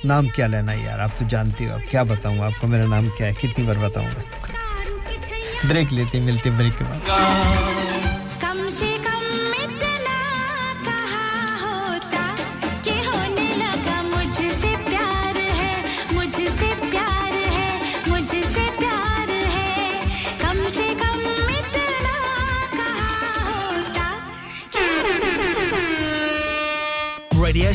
[0.03, 1.73] نام کیا لینا یار؟ آپ تو جانتے ہو.
[1.73, 4.41] آپ کیا بتاؤں؟ آپ کو میرا نام کیا ہے؟ کتنی بار بتاؤں میں؟
[5.67, 7.09] بریک لیتے ملتے بریک کے بعد.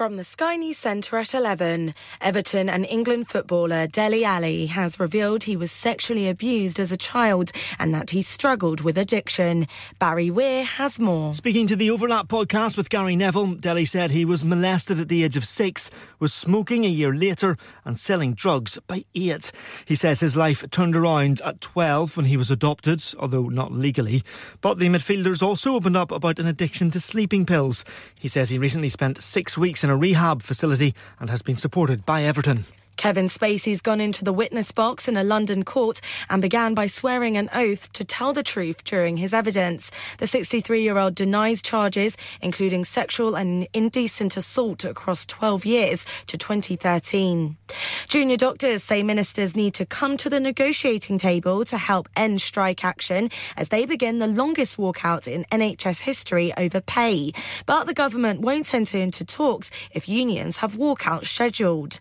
[0.00, 5.44] From the Sky News Centre at 11, Everton and England footballer Dele Ali has revealed
[5.44, 9.66] he was sexually abused as a child and that he struggled with addiction.
[9.98, 11.34] Barry Weir has more.
[11.34, 15.22] Speaking to the Overlap podcast with Gary Neville, Dele said he was molested at the
[15.22, 19.52] age of six, was smoking a year later, and selling drugs by eight.
[19.84, 24.22] He says his life turned around at 12 when he was adopted, although not legally.
[24.62, 27.84] But the midfielders also opened up about an addiction to sleeping pills.
[28.14, 31.56] He says he recently spent six weeks in in a rehab facility and has been
[31.56, 32.64] supported by Everton.
[32.96, 37.36] Kevin Spacey's gone into the witness box in a London court and began by swearing
[37.36, 39.90] an oath to tell the truth during his evidence.
[40.18, 46.36] The 63 year old denies charges, including sexual and indecent assault across 12 years to
[46.36, 47.56] 2013.
[48.08, 52.84] Junior doctors say ministers need to come to the negotiating table to help end strike
[52.84, 57.32] action as they begin the longest walkout in NHS history over pay.
[57.66, 62.00] But the government won't enter into talks if unions have walkouts scheduled.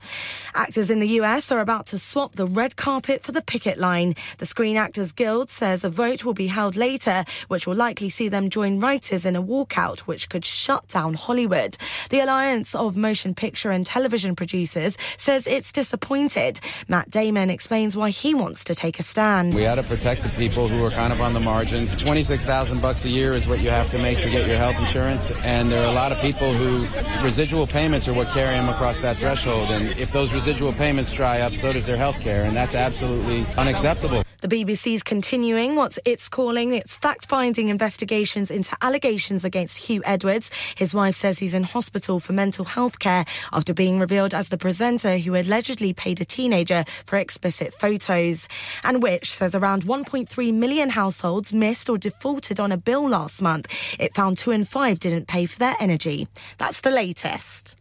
[0.80, 4.16] Actors in the US are about to swap the red carpet for the picket line.
[4.38, 8.30] The Screen Actors Guild says a vote will be held later, which will likely see
[8.30, 11.76] them join writers in a walkout, which could shut down Hollywood.
[12.12, 16.62] The Alliance of Motion Picture and Television Producers says it's disappointed.
[16.88, 19.56] Matt Damon explains why he wants to take a stand.
[19.56, 21.94] We had to protect the people who are kind of on the margins.
[22.02, 25.32] 26,000 bucks a year is what you have to make to get your health insurance,
[25.44, 26.88] and there are a lot of people who
[27.22, 31.42] residual payments are what carry them across that threshold, and if those residual payments dry
[31.42, 34.24] up, so does their health care, and that's absolutely unacceptable.
[34.42, 40.50] The BBC's continuing what it's calling its fact finding investigations into allegations against Hugh Edwards.
[40.78, 44.58] His wife says he's in hospital for mental health care after being revealed as the
[44.58, 48.48] presenter who allegedly paid a teenager for explicit photos.
[48.86, 53.68] And Which says around 1.3 million households missed or defaulted on a bill last month.
[54.00, 56.30] It found two in five didn't pay for their energy.
[56.58, 57.79] That's the latest.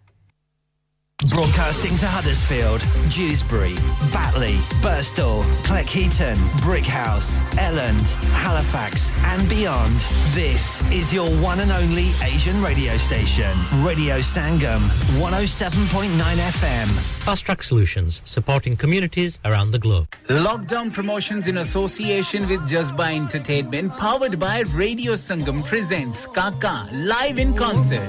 [1.26, 2.80] Broadcasting to Huddersfield,
[3.10, 3.74] Dewsbury,
[4.12, 9.96] Batley, Burstall, Cleckheaton, Brickhouse, Elland, Halifax, and beyond.
[10.30, 13.50] This is your one and only Asian radio station,
[13.82, 14.78] Radio Sangam,
[15.18, 16.86] 107.9 FM.
[17.24, 20.06] Fast Track Solutions, supporting communities around the globe.
[20.28, 27.54] Lockdown promotions in association with Jazba Entertainment, powered by Radio Sangam, presents Kaka live in
[27.54, 28.08] concert.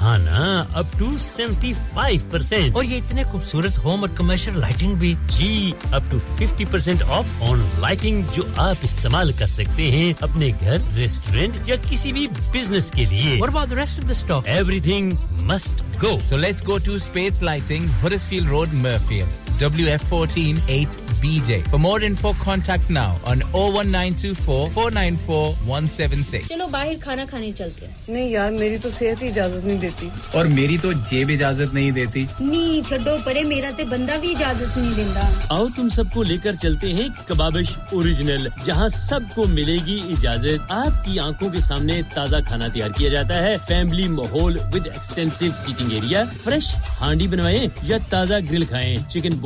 [0.00, 4.94] ہاں نا up to seventy five percent اور یہ اتنے خوبصورت home اور commercial lighting
[4.94, 10.12] بھی۔ جی up to fifty percent off on lighting جو آپ استعمال کر سکتے ہیں
[10.20, 14.48] اپنے گھر ریسٹورینٹ یا کسی بھی بزنس کے لیے۔ اور بعد rest of the stock
[14.80, 15.12] everything
[15.42, 18.06] must go so let's go to space lighting
[18.48, 19.24] road Mirfield
[19.62, 21.50] WF14 8BJ.
[21.70, 26.48] For more info, contact now on 01924 494 176.
[26.48, 30.46] چلو باہر کھانا کھانے چلتے نہیں یار میری تو صحت ہی اجازت نہیں دیتی۔ اور
[30.46, 34.94] میری تو جیب اجازت نہیں دیتی۔ نی چھڈو پرے میرا تے بندہ بھی اجازت نہیں
[34.96, 39.76] دیندا۔ آؤ تم سب کو لے کر چلتے ہیں کبابش اوریجنل جہاں سب کو ملے
[39.86, 44.58] گی اجازت۔ آپ کی آنکھوں کے سامنے تازہ کھانا تیار کیا جاتا ہے۔ فیملی ماحول
[44.72, 46.64] with extensive seating area fresh
[47.00, 49.30] handi بنوائیں یا تازہ گرل کھائیں۔ Chicken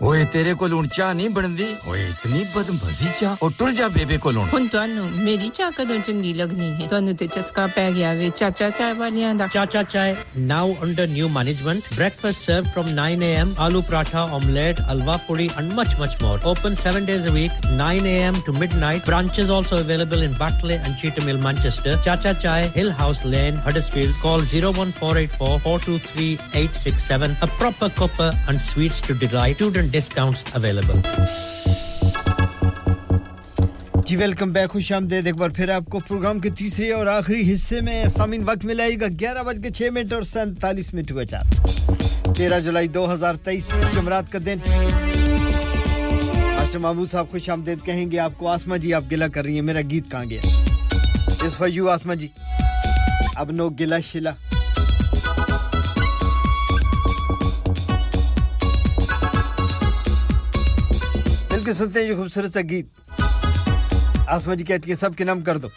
[0.00, 4.16] اوئے تیرے کو لون چاہ نہیں بندی اوئے اتنی بدمزی چاہ او ٹر جا بیبے
[4.24, 8.10] کو لون ہن تانوں میری چاہ کدوں چنگی لگنی ہے تانوں تے چسکا پے گیا
[8.18, 10.12] وے چاچا چائے والیاں دا Chacha Chai
[10.50, 15.46] now under new management breakfast serve from 9 A M aloo paratha omelette halwa puri
[15.56, 19.50] and much much more open 7 days a week 9 A M to midnight branches
[19.50, 24.40] also available in Batley and Cheetham Hill Manchester Chacha Chai Hill House Lane Huddersfield call
[24.52, 29.56] 01484423867 a proper copper and sweets to delight.
[29.56, 31.00] Students different discounts available
[34.06, 37.54] G welcome back خوش آمدید۔ ایک بار پھر آپ کو programme کے تیسرے اور آخری
[37.54, 41.26] حصے میں سامین وقت ملائے گا۔ گیارہ بج کے چھ منٹ اور سینتالیس منٹ ہوئے
[41.26, 41.42] چار۔
[42.36, 44.58] تیرہ جولائی دو ہزار تیئیس، جمعرات کا دن۔
[46.58, 49.54] اچھا محمود صاحب، خوش آمدید۔ کہیں گے آپ کو آسما جی آپ گلہ کر رہی
[49.54, 50.40] ہیں۔ میرا گیت کہاں گیا؟
[51.46, 52.28] اس فیو یو آسما جی۔
[53.34, 54.30] اب نو گلہ شلہ۔
[61.66, 62.86] کے سنتے ہیں یہ خوبصورت سا گیت۔
[64.26, 65.68] آسمان جی کہتی ہے سب کے نام کر دو۔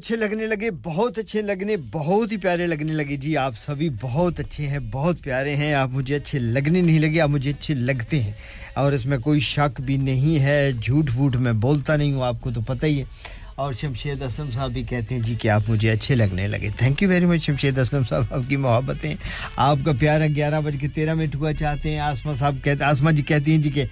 [0.00, 4.40] اچھے لگنے لگے، بہت اچھے لگنے، بہت ہی پیارے لگنے لگے۔ جی آپ سبھی بہت
[4.40, 8.20] اچھے ہیں، بہت پیارے ہیں۔ آپ مجھے اچھے لگنے نہیں لگے، آپ مجھے اچھے لگتے
[8.20, 8.32] ہیں۔
[8.74, 12.40] اور اس میں کوئی شک بھی نہیں ہے، جھوٹ ووٹ میں بولتا نہیں ہوں، آپ
[12.40, 13.04] کو تو پتہ ہی ہے۔
[13.54, 17.02] اور شمشید اسلم صاحب بھی کہتے ہیں جی کہ آپ مجھے اچھے لگنے لگے۔ Thank
[17.02, 19.14] you very much Shamshed Aslam Sahab, آپ کی محبتیں۔
[19.56, 23.10] آپ کا پیارا گیارہ بج کے تیرہ منٹ ہوا، چاہتے ہیں۔ آسما صاحب کہتے آسما
[23.10, 23.84] جی کہتی ہیں جی کہ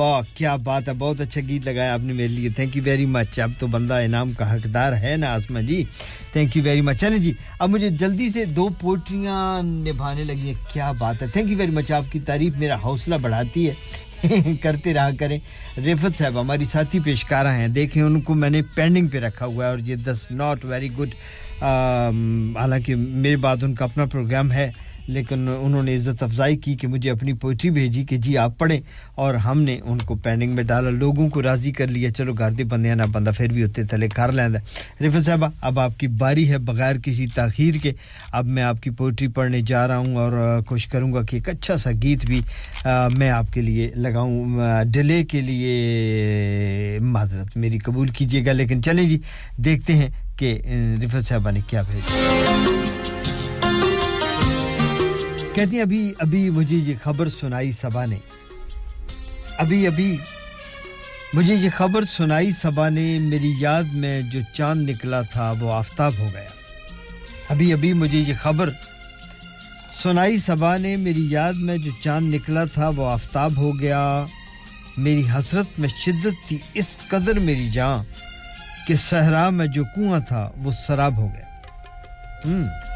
[0.00, 3.06] واہ، کیا بات ہے، بہت اچھا گیت لگایا آپ نے میرے لیے۔ تھینک یو ویری
[3.06, 5.84] مچ اب تو بندہ انعام کا حقدار ہے نا آسما جی۔
[6.32, 10.54] تھینک یو ویری مچ چلیں جی اب مجھے جلدی سے دو پوٹریاں نبھانے لگی ہیں۔
[10.72, 13.74] کیا بات ہے۔ تھینک یو ویری مچ آپ کی تعریف میرا حوصلہ بڑھاتی ہے۔
[14.62, 15.38] کرتے رہا کریں۔
[15.78, 19.64] رفت صاحب، ہماری ساتھی پیشکارہ ہیں۔ دیکھیں ان کو میں نے پینڈنگ پہ رکھا ہوا
[19.64, 21.14] ہے اور یہ دس ناٹ ویری گڈ
[22.58, 24.70] حالانکہ میرے بعد ان کا اپنا پروگرام ہے۔
[25.10, 28.78] لیکن انہوں نے عزت افزائی کی کہ مجھے اپنی پوئٹری بھیجی کہ جی آپ پڑھیں
[29.14, 32.50] اور ہم نے ان کو پیننگ میں ڈالا، لوگوں کو راضی کر لیا، چلو گھر
[32.50, 34.58] دے بندے نہ بندہ پھر بھی اتنے تھلے کر لینا
[35.00, 37.92] رفت صاحبہ، اب آپ کی باری ہے بغیر کسی تاخیر کے۔
[38.32, 41.48] اب میں آپ کی پوئٹری پڑھنے جا رہا ہوں اور کوشش کروں گا کہ ایک
[41.48, 42.40] اچھا سا گیت بھی
[43.16, 44.58] میں آپ کے لیے لگاؤں۔
[44.92, 49.18] ڈیلے کے لیے معذرت، میری قبول کیجیے گا، لیکن چلیں جی
[49.64, 50.08] دیکھتے ہیں
[50.38, 50.58] کہ
[51.04, 52.79] رفت صاحبہ نے کیا بھیجا۔
[55.60, 58.18] کہتی ہیں، ابھی ابھی مجھے یہ خبر سنائی سبا نے۔
[59.58, 60.16] ابھی ابھی
[61.32, 66.12] مجھے یہ خبر سنائی سبا نے، میری یاد میں جو چاند نکلا تھا وہ آفتاب
[66.18, 66.48] ہو گیا۔
[67.48, 68.70] ابھی ابھی مجھے یہ خبر
[70.02, 74.26] سنائی سبا نے، میری یاد میں جو چاند نکلا تھا وہ آفتاب ہو گیا۔
[74.96, 78.04] میری حسرت میں شدت تھی اس قدر میری جاں
[78.86, 81.46] کہ صحرا میں جو کنواں تھا وہ سراب ہو گیا۔
[82.44, 82.89] ہوں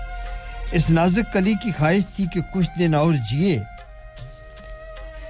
[0.75, 3.63] اس نازک کلی کی خواہش تھی کہ کچھ دن اور جیے۔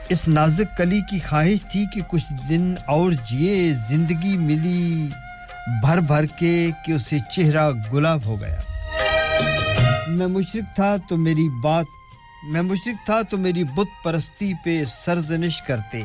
[0.08, 5.10] اس نازک کلی کی خواہش تھی کہ کچھ دن اور جیے۔ زندگی ملی
[5.80, 8.60] بھر بھر کے کہ اسے چہرہ گلاب ہو گیا۔
[10.08, 11.84] میں مشرق تھا تو میری بات،
[12.50, 16.02] میں مشرق تھا تو میری بت پرستی پہ سرزنش کرتے۔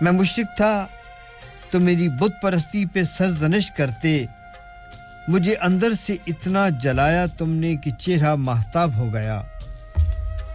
[0.00, 0.86] میں مشرق تھا
[1.70, 4.26] تو میری بت پرستی پہ سرزنش کرتے۔
[5.28, 9.42] مجھے اندر سے اتنا جلایا تم نے کہ چہرہ محتاب ہو گیا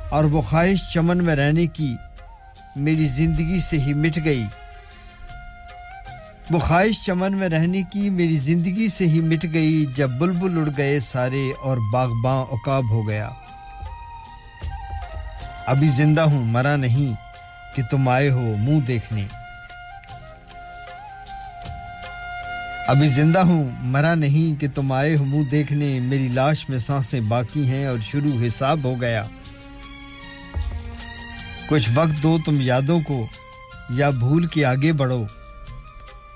[0.10, 1.96] اور وہ خواہش چمن میں رہنے کی
[2.76, 4.46] میری زندگی سے ہی مٹ گئی۔
[6.52, 10.70] وہ خواہش چمن میں رہنے کی میری زندگی سے ہی مٹ گئی جب بلبل اڑ
[10.78, 13.30] گئے سارے اور باغباں اکاب ہو گیا۔
[15.66, 17.14] ابھی زندہ ہوں، مرا نہیں
[17.76, 19.28] کہ تم آئے ہو منہ دیکھنے۔
[22.88, 27.20] ابھی زندہ ہوں، مرا نہیں کہ تم آئے ہو، منہ دیکھنے میری لاش میں سانسیں
[27.20, 29.26] باقی ہیں اور شروع حساب ہو گیا۔
[31.70, 33.28] کچھ وقت دو تم یادوں کو،
[33.90, 35.24] یا بھول کے آگے بڑھو۔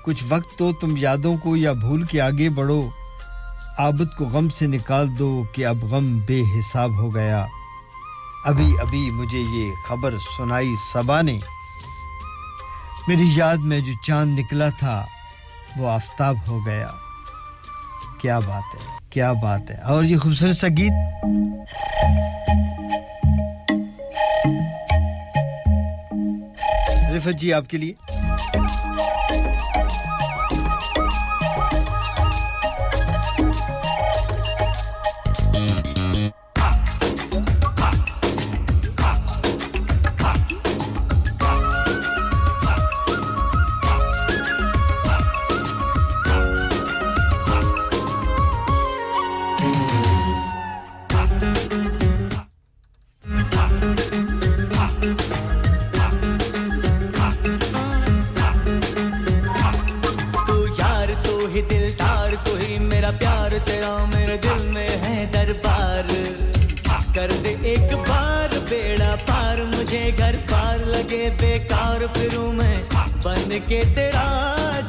[0.04, 2.88] کچھ وقت تو تم یادوں کو، یا بھول کے آگے بڑھو۔
[3.78, 7.46] آبد کو غم سے نکال دو کہ اب غم بے حساب ہو گیا۔
[8.44, 11.38] ابھی ابھی مجھے یہ خبر سنائی سبا نے۔
[13.08, 15.06] میری یاد میں جو چاند نکلا تھا
[15.76, 16.88] وہ آفتاب ہو گیا۔
[18.20, 18.80] کیا بات ہے،
[19.10, 20.92] کیا بات ہے۔ اور یہ خوبصورت سا گیت۔
[27.16, 27.92] رفت جی آپ کے لیے۔
[73.72, 74.80] کہ تیرا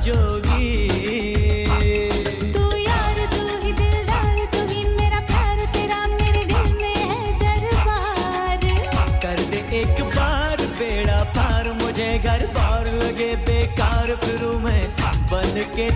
[4.88, 6.44] میرا پیار تیرا میرے
[9.22, 11.24] کر بار بیڑا
[11.82, 12.45] مجھے گھر
[13.45, 14.10] بیکار
[14.64, 14.86] میں
[15.76, 15.90] کے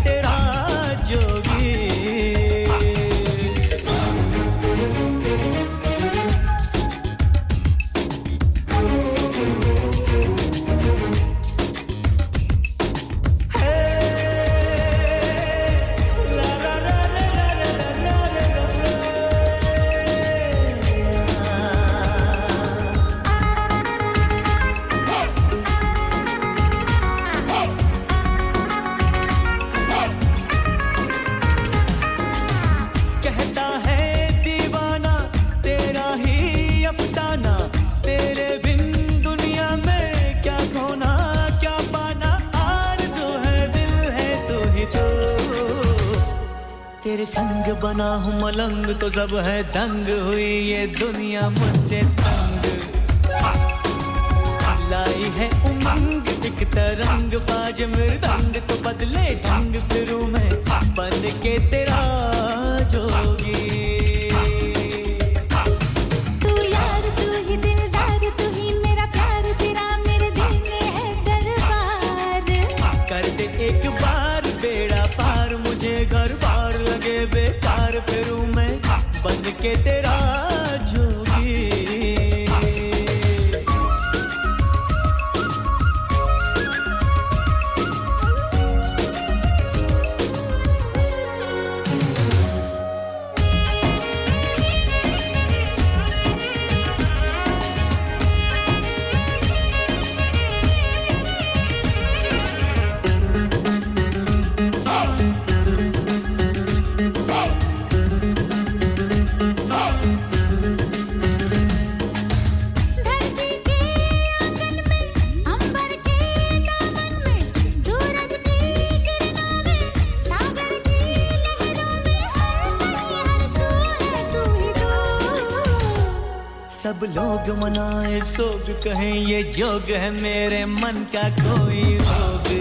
[128.38, 132.52] سوگ کہیں یہ جوگ ہے میرے من کا کوئی روگ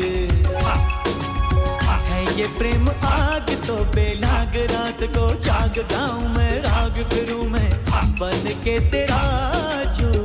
[2.10, 7.70] ہے یہ پریم آگ تو بے لاگ، رات کو جاگ گاؤں میں، راگ کروں میں،
[8.18, 9.22] بن کے تیرا
[9.98, 10.15] جو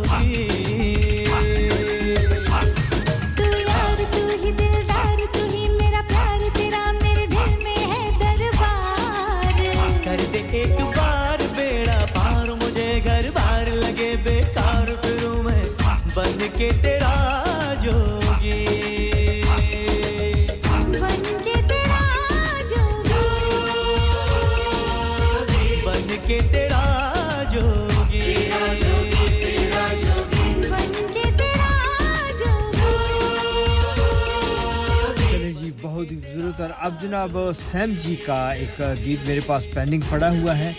[36.83, 37.37] اب جناب
[37.71, 40.71] سیم جی کا ایک گیت میرے پاس پینڈنگ پڑا ہوا ہے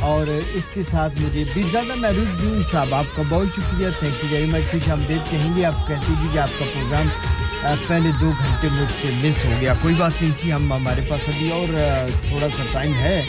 [0.00, 4.24] اور اس کے ساتھ مجھے بھی زیادہ محروف دین صاحب، آپ کا بہت شکریہ تھینک
[4.24, 7.08] یو ویری مچ خوش آمدید کہیں گے آپ کہتے ہیں کہ آپ کا پروگرام
[7.86, 11.20] پہلے دو گھنٹے مجھ سے مس ہو گیا۔ کوئی بات نہیں تھی ہم ہمارے پاس
[11.26, 11.74] ابھی اور
[12.28, 13.22] تھوڑا سا ٹائم ہے۔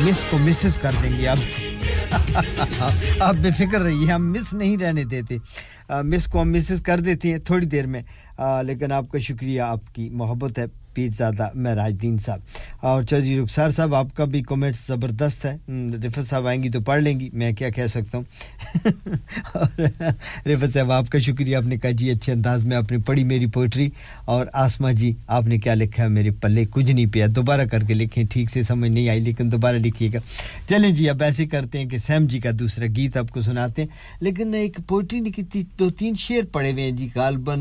[0.00, 1.38] مس کو مسز کر دیں گے۔ اب
[3.20, 5.38] آپ بے فکر رہیے، ہم مس نہیں رہنے دیتے۔
[5.88, 8.02] مس کو ہم مسز کر دیتی ہیں تھوڑی دیر میں۔
[8.62, 10.64] لیکن آپ کا شکریہ، آپ کی محبت ہے۔
[10.94, 12.40] پیر زادہ معراج دین صاحب۔
[12.80, 15.56] اور چودھری رخسار صاحب، آپ کا بھی کومنٹس زبردست ہے۔
[16.06, 18.24] رفت صاحب آئیں گی تو پڑھ لیں گی۔ میں کیا کہہ سکتا ہوں؟
[19.54, 19.80] اور
[20.48, 23.24] رفت صاحب، آپ کا شکریہ۔ آپ نے کہا جی اچھے انداز میں آپ نے پڑھی
[23.24, 23.88] میری پوئٹری
[24.24, 27.82] اور آسما جی آپ نے کیا لکھا ہے میرے پلے؟ کچھ نہیں پیا۔ دوبارہ کر
[27.82, 30.18] کے لکھیں۔ ٹھیک سے سمجھ نہیں آئی، لیکن دوبارہ لکھیے گا۔
[30.68, 33.82] چلیں جی اب ایسے کرتے ہیں کہ سیم جی کا دوسرا گیت آپ کو سناتے
[33.82, 33.88] ہیں۔
[34.20, 37.58] لیکن ایک پوئٹری نے دو تین شعر پڑھے ہوئے ہیں جی۔ غالباً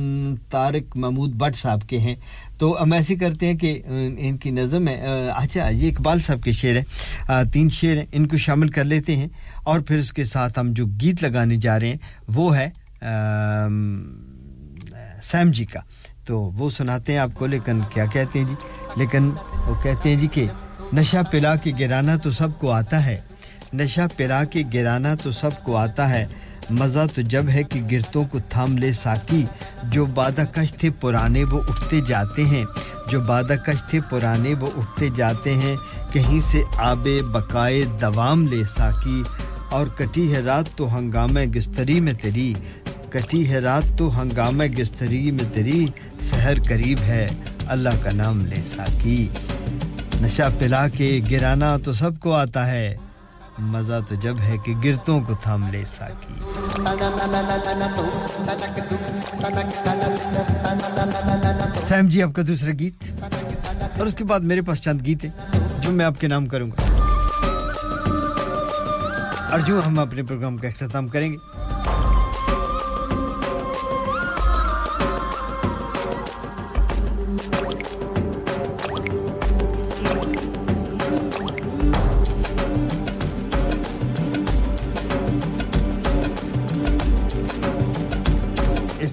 [0.51, 2.15] طارق محمود بٹ صاحب کے ہیں۔
[2.57, 3.81] تو ہم ایسے کرتے ہیں کہ
[4.17, 8.27] ان کی نظم ہے۔ اچھا یہ اقبال صاحب کے شعر ہیں۔ تین شعر ہیں۔ ان
[8.27, 9.27] کو شامل کر لیتے ہیں
[9.63, 12.69] اور پھر اس کے ساتھ ہم جو گیت لگانے جا رہے ہیں، وہ ہے
[15.23, 15.79] سیم جی کا۔
[16.25, 18.53] تو وہ سناتے ہیں آپ کو، لیکن کیا کہتے ہیں جی؟
[18.95, 19.31] لیکن
[19.65, 20.45] وہ کہتے ہیں جی کہ،
[20.93, 23.21] نشہ پلا کے گرانا تو سب کو آتا ہے۔
[23.73, 26.25] نشہ پلا کے گرانا تو سب کو آتا ہے۔
[26.69, 29.45] مزہ تو جب ہے کہ گرتوں کو تھام لے ساکی۔
[29.83, 32.65] جو بادہ کش تھے پرانے وہ اٹھتے جاتے ہیں۔
[33.07, 35.75] جو بادہ کش تھے پرانے وہ اٹھتے جاتے ہیں۔
[36.13, 39.23] کہیں سے آب بقائے دوام لے ساکی۔
[39.71, 42.53] اور کٹی ہے رات تو ہنگامہ گستری میں تیری۔
[43.09, 45.87] کٹی ہے رات تو ہنگامہ گستری میں تیری۔
[46.21, 47.27] سحر قریب ہے،
[47.67, 49.27] اللہ کا نام لے ساکی۔
[50.21, 52.97] نشہ پلا کے گرانا تو سب کو آتا ہے۔
[53.59, 56.33] مزہ تو جب ہے کہ گرتوں کو تھام لے ساکی۔
[61.87, 63.23] سیم جی آپ کا دوسرا گیت۔
[63.97, 65.31] اور اس کے بعد میرے پاس چند گیت ہیں
[65.81, 66.81] جو میں آپ کے نام کروں گا۔
[69.51, 71.52] اور جو ہم اپنے پروگرام کا اختتام کریں گے۔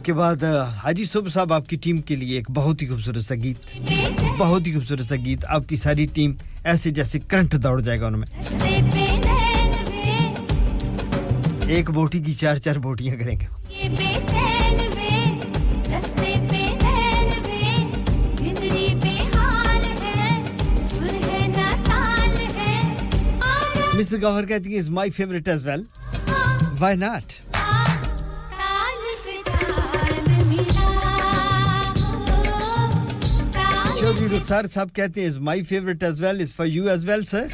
[0.01, 0.43] اس کے بعد،
[0.83, 3.59] حاجی صبح صاحب، آپ کی ٹیم کے لیے ایک بہت ہی خوبصورت سا گیت،
[4.39, 8.07] بہت ہی خوبصورت سا گیت، آپ کی ساری ٹیم ایسے جیسے کرنٹ دوڑ جائے گا
[8.07, 8.29] ان میں۔
[11.75, 13.47] ایک بوٹی کی چار چار بوٹیاں کریں گے۔
[23.95, 25.83] مسز گوہر کہتی ہیں is my favourite as well
[26.81, 27.50] why not
[34.49, 37.47] sir سب کہتے ہیں is my favourite as well is for you as well sir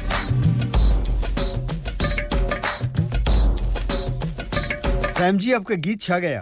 [5.17, 6.41] same جی آپ کا گیت چھا گیا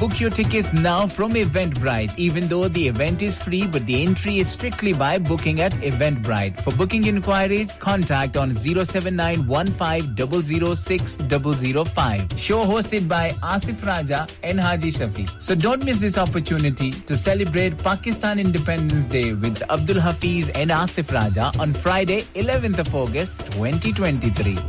[0.00, 1.36] book your tickets now from
[1.78, 5.74] Eventbrite even though the event is free but the entry is strictly by booking at
[6.26, 11.54] Eventbrite for booking inquiries contact on zero seven nine one five double zero six double
[11.64, 16.90] zero five show hosted by Asif Raja and Haji Shafi so don't miss this opportunity
[17.08, 22.94] to celebrate Pakistan Independence Day with Abdul Hafiz and Asif Raja on Friday 11th of
[22.96, 24.54] August 2023.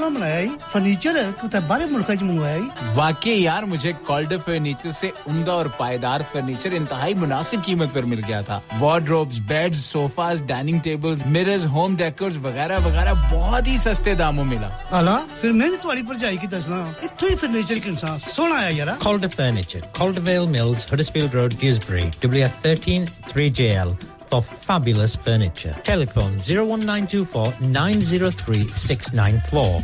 [0.00, 0.40] کپڑا بنایا
[0.72, 2.58] furniture ہے باہر ملک منگوایا
[2.94, 8.20] واقعی یار مجھے Calder furniture سے عمدہ اور پائیدار فرنیچر انتہائی مناسب قیمت پر مل
[8.28, 14.14] گیا تھا۔ Wardrobes bed sofas dining tables mirrors home decors وغیرہ وغیرہ بہت ہی سستے
[14.14, 17.88] داموں ملا۔ الا پھر میں نے بھی پر جائی کی دسنا اتھو ہی فرنیچر کی
[17.90, 23.94] انسان سونا آیا یارا۔ Calder furniture Caldwell Mills Huddersfield road گیزبری WF133JL
[24.32, 25.74] of fabulous furniture.
[25.84, 29.82] Telephone 01924 903 694.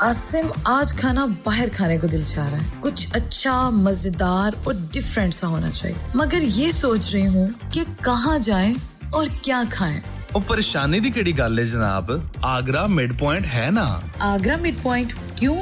[0.00, 5.34] Asim آج کھانا باہر کھانے کو دل چاہ رہا ہے کچھ اچھا مزیدار اور ڈفرینٹ
[5.34, 8.74] سا ہونا چاہیے مگر یہ سوچ رہی ہوں کہ کہاں جائیں
[9.10, 10.00] اور کیا کھائیں
[10.34, 12.10] ਉਹ ਪਰੇਸ਼ਾਨੀ ਦੀ ਕਿਹੜੀ ਗੱਲ ਹੈ ਜਨਾਬ
[12.46, 13.86] ਆਗਰਾ ਮਿਡ ਪੁਆਇੰਟ ਹੈ ਨਾ
[14.22, 15.56] ਆਗਰਾ ਮਿਡ ਪੁਆਇੰਟ ਕਿਉਂ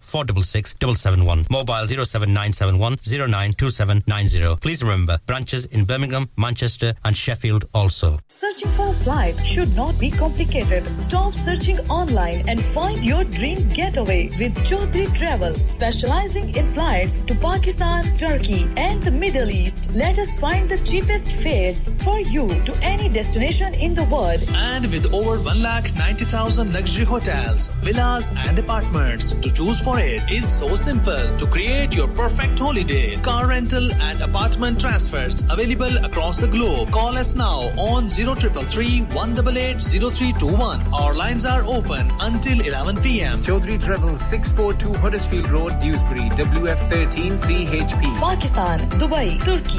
[0.00, 4.56] 466 771, mobile 07971 092790.
[4.60, 8.18] Please remember, branches in Birmingham, Manchester and Sheffield also.
[8.28, 10.96] Searching for a flight should not be complicated.
[10.96, 17.34] Stop searching online and find your dream getaway with Chaudhry Travel, specializing in flights to
[17.34, 19.90] Pakistan, Turkey, and the Middle East.
[19.94, 24.42] Let us find the cheapest fares for you to any destination in the world.
[24.54, 30.46] And with over 1,90,000 luxury hotels, villas, and apartments to choose tools for it is
[30.48, 31.36] so simple.
[31.38, 36.90] To create your perfect holiday, car rental and apartment transfers available across the globe.
[36.90, 40.80] Call us now on 0333 188 0321.
[40.92, 43.40] Our lines are open until 11 p.m.
[43.42, 48.18] Chaudhry Travel 642 Huddersfield Road, Dewsbury, WF13 3HP.
[48.20, 49.78] Pakistan, Dubai, Turkey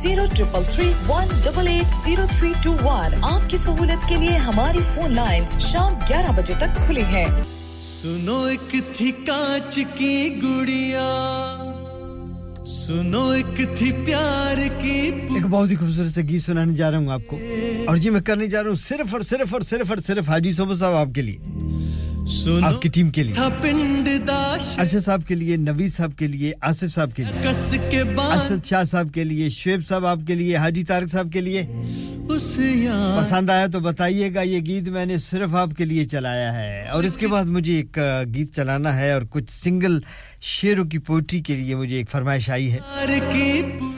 [0.00, 3.20] zero triple three one double eight zero three two one
[5.60, 7.26] شام گیارہ بجے تک کھلی ہیں
[8.02, 11.56] سنو ایک تھی کانچ کی گڑیا۔
[12.66, 17.08] سنو ایک تھی پیار کی ایک بہت ہی خوبصورت سے گیت سنانے جا رہا ہوں
[17.08, 17.38] آپ کو۔
[17.86, 20.52] اور یہ میں کرنے جا رہا ہوں صرف اور صرف اور صرف اور صرف حاجی
[20.52, 21.38] صوبہ صاحب آپ کے لیے۔
[22.62, 23.34] آپ کی ٹیم کے لیے۔
[24.78, 27.40] ارشد صاحب کے لیے نوید صاحب کے لیے آصف صاحب کے لیے۔
[28.34, 31.62] اسد شاہ صاحب کے لیے شعیب صاحب آپ کے لیے حاجی طارق صاحب کے لیے۔
[33.20, 36.88] پسند آیا تو بتائیے گا یہ گیت میں نے صرف آپ کے لیے چلایا ہے۔
[36.88, 37.98] اور اس کے بعد مجھے ایک
[38.34, 39.98] گیت چلانا ہے اور کچھ سنگل
[40.40, 42.78] شیروں کی پوئٹری کے لیے مجھے ایک فرمائش آئی ہے۔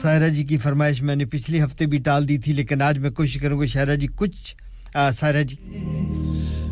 [0.01, 3.09] سائرہ جی کی فرمائش میں نے پچھلے ہفتے بھی ٹال دی تھی لیکن آج میں
[3.09, 4.55] کوشش کروں گا شہرہ جی کچھ
[5.13, 5.55] سائرہ جی۔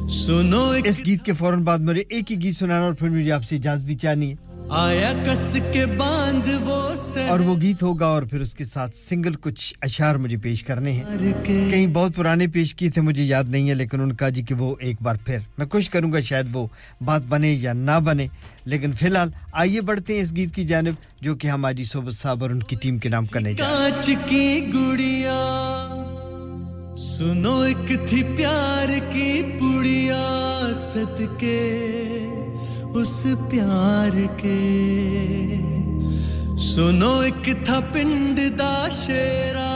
[0.09, 3.43] سنو اس گیت کے فوراً بعد میرے ایک ہی گیت سنانا اور پھر میری آپ
[3.43, 4.35] سے اجازت بھی چاہنی ہے۔
[4.69, 6.81] آیا کس کے باندھ وہ
[7.27, 10.91] اور وہ گیت ہوگا اور پھر اس کے ساتھ سنگل کچھ اشعار مجھے پیش کرنے
[10.91, 14.41] ہیں۔ کہیں بہت پرانے پیش کیے تھے مجھے یاد نہیں ہے لیکن ان کا جی
[14.41, 16.67] کہ وہ ایک بار پھر۔ میں کوشش کروں گا شاید وہ
[17.05, 18.27] بات بنے یا نہ بنے
[18.65, 22.13] لیکن فی الحال آئیے بڑھتے ہیں اس گیت کی جانب جو کہ ہم ہماری صوبت
[22.13, 25.39] صاحب اور ان کی ٹیم کے نام کرنے کاچ کی گڑیا
[26.97, 29.41] سنو ایک تھی پیار کی
[30.93, 31.59] سد کے،
[32.93, 34.59] اس پیار کے۔
[36.59, 39.71] سنو ایک تھا پنڈ دا شیرا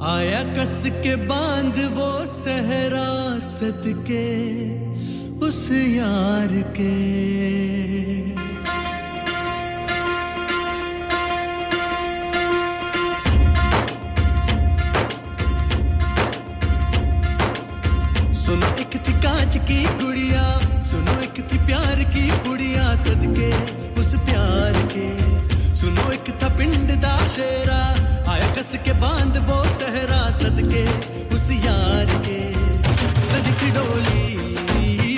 [0.00, 4.28] آیا کس کے باندھ وہ سہرا سد کے،
[5.40, 6.94] اس یار کے۔
[18.44, 20.42] سنو ایک تھی کانچ کی گڑیا
[20.84, 22.92] سنو ایک تھی پیار کی گڑیا
[23.96, 25.08] اس پیار کے
[25.74, 27.80] سنو ایک تھا پنڈ دا شیرا
[28.32, 30.84] آیا کس کے باندھ وہ صحرا صدقے
[31.30, 32.40] اس یار کے
[33.30, 35.16] سج کی ڈولی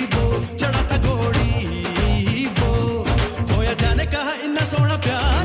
[0.57, 3.03] چڑھا تھا گھوڑی وہ
[3.51, 5.36] ہویا جانے کہا اتنا سونا پیار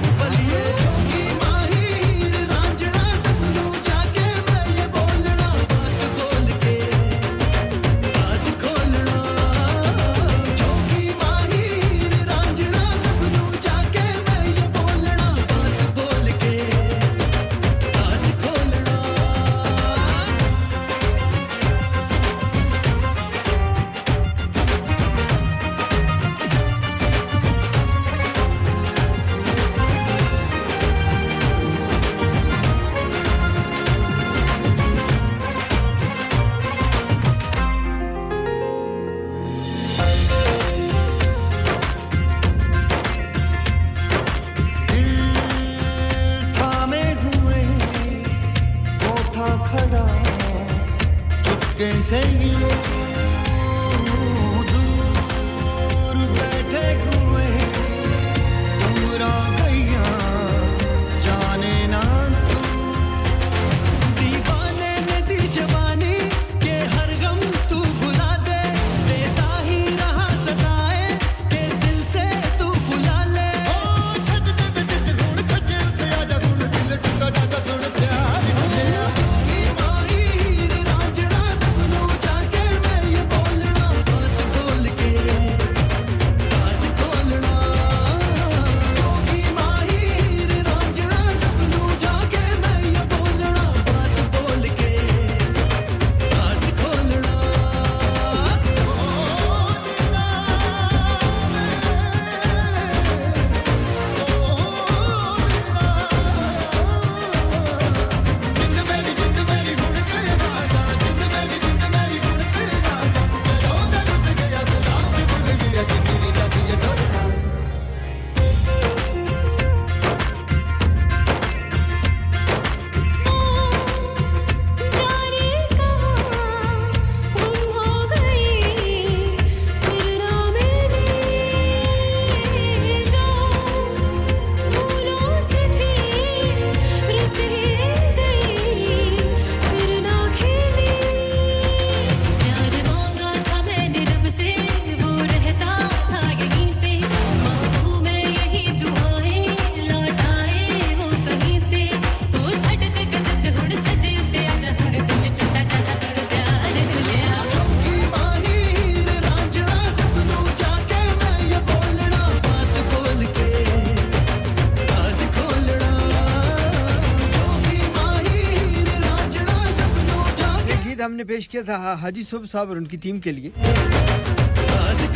[171.23, 173.51] نے پیش کیا تھا حاجی صبح صاحب اور ان کی ٹیم کے لیے۔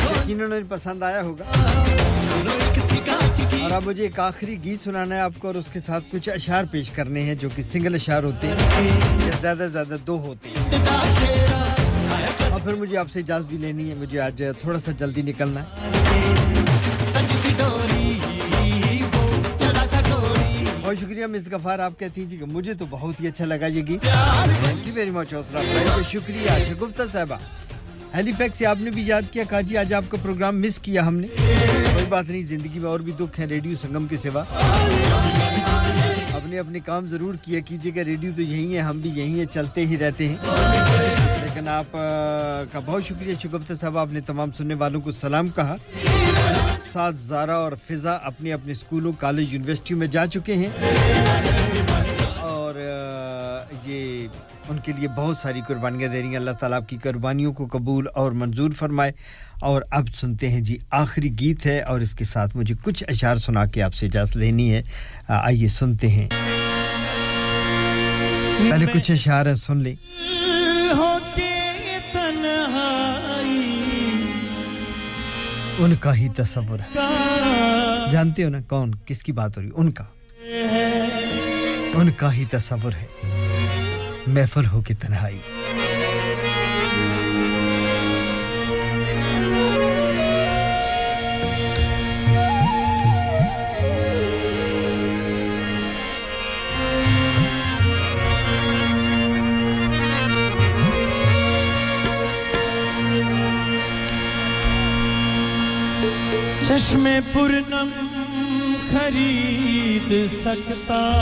[0.03, 1.43] یقیناً پسند آیا ہوگا۔
[3.61, 6.29] اور اب مجھے ایک آخری گیت سنانا ہے آپ کو اور اس کے ساتھ کچھ
[6.29, 8.87] اشعار پیش کرنے ہیں جو کہ سنگل اشعار ہوتے ہیں
[9.25, 10.85] یا زیادہ زیادہ دو ہوتے ہیں۔
[12.51, 15.63] اور پھر مجھے آپ سے اجازت بھی لینی ہے، مجھے آج تھوڑا سا جلدی نکلنا
[15.63, 15.69] ہے۔
[20.87, 23.65] بہت شکریہ مس غفار، آپ کہتی ہیں جی کہ مجھے تو بہت ہی اچھا لگا
[23.65, 25.59] یہ گیت۔ تھینک یو ویری مچ حوصلہ
[26.09, 27.35] شکریہ۔ اچھا، شگفتہ صاحبہ
[28.15, 30.79] ہیلی فیکس سے آپ نے بھی یاد کیا۔ کہا جی آج آپ کا پروگرام مس
[30.79, 31.27] کیا ہم نے۔
[31.93, 34.43] کوئی بات نہیں، زندگی میں اور بھی دکھ ہیں ریڈیو سنگم کے سوا۔
[36.33, 39.53] اپنے اپنے کام ضرور کیا۔ کیجیے گا ریڈیو تو یہی ہے، ہم بھی یہی ہیں،
[39.53, 40.37] چلتے ہی رہتے ہیں۔
[41.57, 41.91] لیکن آپ
[42.71, 45.75] کا بہت شکریہ شگفت صاحب آپ نے تمام سننے والوں کو سلام کہا۔
[46.93, 50.69] سات زارہ اور فضا اپنے اپنے اسکولوں کالج یونیورسٹیوں میں جا چکے ہیں۔
[52.39, 52.75] اور
[53.85, 54.27] یہ
[54.69, 57.67] ان کے لیے بہت ساری قربانیاں دے رہی ہیں۔ اللہ تعالیٰ آپ کی قربانیوں کو
[57.71, 59.11] قبول اور منظور فرمائے۔
[59.61, 63.35] اور اب سنتے ہیں جی آخری گیت ہے اور اس کے ساتھ مجھے کچھ اشعار
[63.35, 64.81] سنا کے آپ سے اجازت لینی ہے۔
[65.27, 66.27] آئیے سنتے ہیں۔
[68.71, 69.95] پہلے کچھ اشعار ہیں سن لیں۔
[75.77, 76.99] ان کا ہی تصور ہے۔
[78.11, 80.03] جانتے ہو نا کون کس کی بات ہو رہی ان کا
[81.93, 83.05] ان کا ہی تصور ہے۔
[84.27, 85.39] محفل ہو کے تنہائی۔
[106.77, 107.87] چشم پرنم
[108.93, 111.13] خرید سکتا۔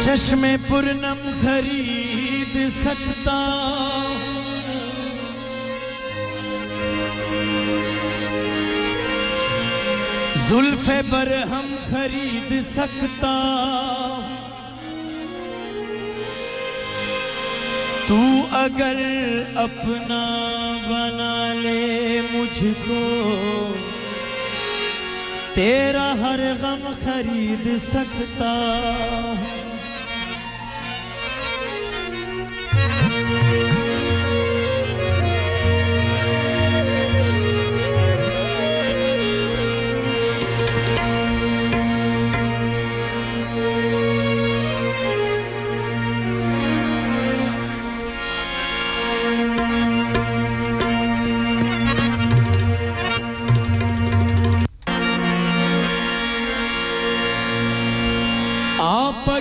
[0.00, 3.89] چشم پرنم خرید سکتا۔
[10.50, 13.34] زلف برہم خرید سکتا۔
[18.06, 18.18] تو
[18.52, 18.96] اگر
[19.54, 20.24] اپنا
[20.88, 23.72] بنا لے مجھ کو،
[25.54, 28.52] تیرا ہر غم خرید سکتا۔
[32.70, 33.69] ہوں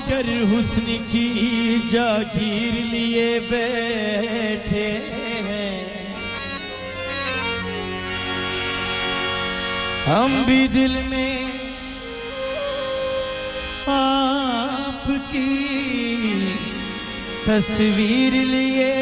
[0.10, 4.88] گر حسن کی جاگیر لیے بیٹھے
[5.48, 5.86] ہیں۔
[10.08, 11.44] ہم بھی دل میں
[13.88, 16.54] آپ کی
[17.46, 18.96] تصویر لیے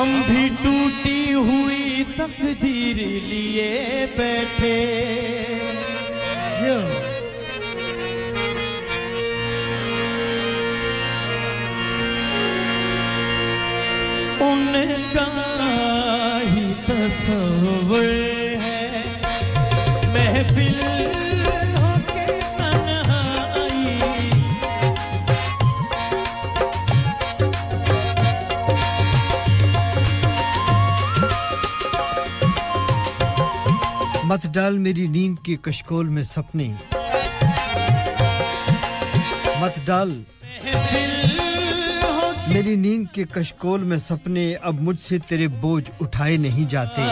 [0.00, 2.96] ہم بھی ٹوٹی ہوئی تقدیر
[3.26, 4.78] لیے بیٹھے۔
[14.40, 14.74] ان
[15.12, 15.28] کا
[16.54, 18.19] ہی تصور
[34.44, 36.72] ہاتھ ڈال میری نیند کی کشکول میں سپنے
[39.60, 40.22] مت ڈال۔
[42.48, 47.02] میری نیند کے کشکول میں سپنے اب مجھ سے تیرے بوجھ اٹھائے نہیں جاتے۔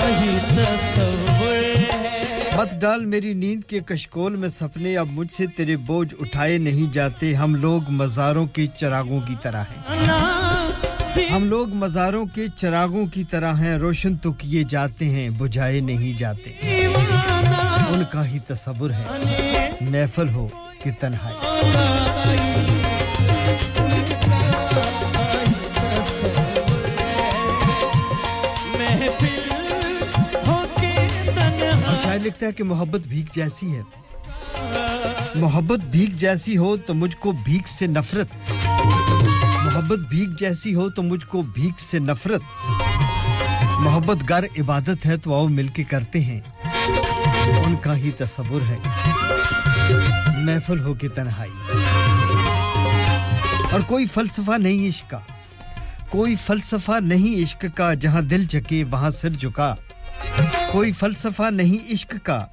[2.57, 6.93] مت ڈال میری نیند کے کشکول میں سپنے اب مجھ سے تیرے بوجھ اٹھائے نہیں
[6.93, 10.09] جاتے۔ ہم لوگ مزاروں کے چراغوں کی طرح ہیں۔
[11.31, 16.19] ہم لوگ مزاروں کے چراغوں کی طرح ہیں۔ روشن تو کیے جاتے ہیں، بجھائے نہیں
[16.19, 16.53] جاتے۔
[17.99, 19.07] ان کا ہی تصور ہے۔
[19.81, 20.49] محفل ہو
[20.83, 21.37] کہ تنہائی۔
[32.03, 33.83] شاعر لکھتا ہے کہ محبت بھیک جیسی ہے۔
[35.35, 38.51] محبت بھیک جیسی ہو تو مجھ کو بھیک سے نفرت۔
[39.63, 42.41] محبت بھیک جیسی ہو تو مجھ کو بھیک سے نفرت۔
[43.79, 46.41] محبت گر عبادت ہے تو آؤ مل کے کرتے ہیں۔
[47.69, 48.77] ان کا ہی تصور ہے۔
[50.39, 51.51] محفل ہو کے تنہائی۔
[53.73, 55.19] اور کوئی فلسفہ نہیں عشق کا۔
[56.11, 59.75] کوئی فلسفہ نہیں عشق کا جہاں دل جھکے وہاں سر جھکا۔
[60.73, 62.47] کوئی فلسفہ نہیں عشق کا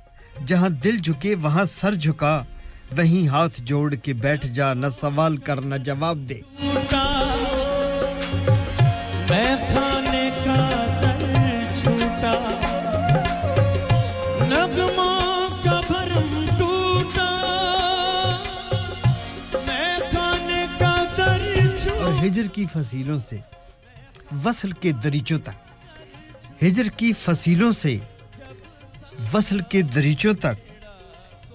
[0.45, 2.43] جہاں دل جھکے وہاں سر جھکا۔
[2.97, 6.41] وہیں ہاتھ جوڑ کے بیٹھ جا، نہ سوال کر، نہ جواب دے۔
[22.55, 23.37] کی فصیلوں سے۔
[24.45, 25.73] وصل کے دریچوں تک۔
[26.63, 27.97] ہجر کی فصیلوں سے
[29.33, 30.71] وصل کے دریچوں تک۔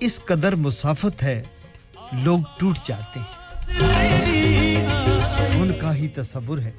[0.01, 1.43] اس قدر مسافت ہے،
[2.13, 3.35] لوگ ٹوٹ جاتے ہیں۔
[5.55, 6.71] ان کا ہی تصور ہے۔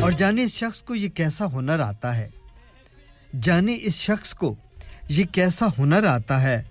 [0.00, 2.28] اور جانے اس شخص کو یہ کیسا ہنر آتا ہے۔
[3.42, 4.54] جانے اس شخص کو
[5.08, 6.62] یہ کیسا ہنر آتا ہے۔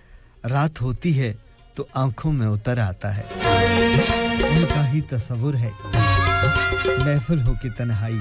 [0.49, 1.33] رات ہوتی ہے
[1.75, 3.23] تو آنکھوں میں اتر آتا ہے۔
[4.41, 5.69] کا ہی تصور ہے۔
[7.05, 8.19] محفل ہو کے تنہائی۔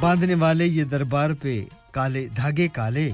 [0.00, 3.10] باندھنے والے یہ دربار پہ کالے، دھاگے کالے۔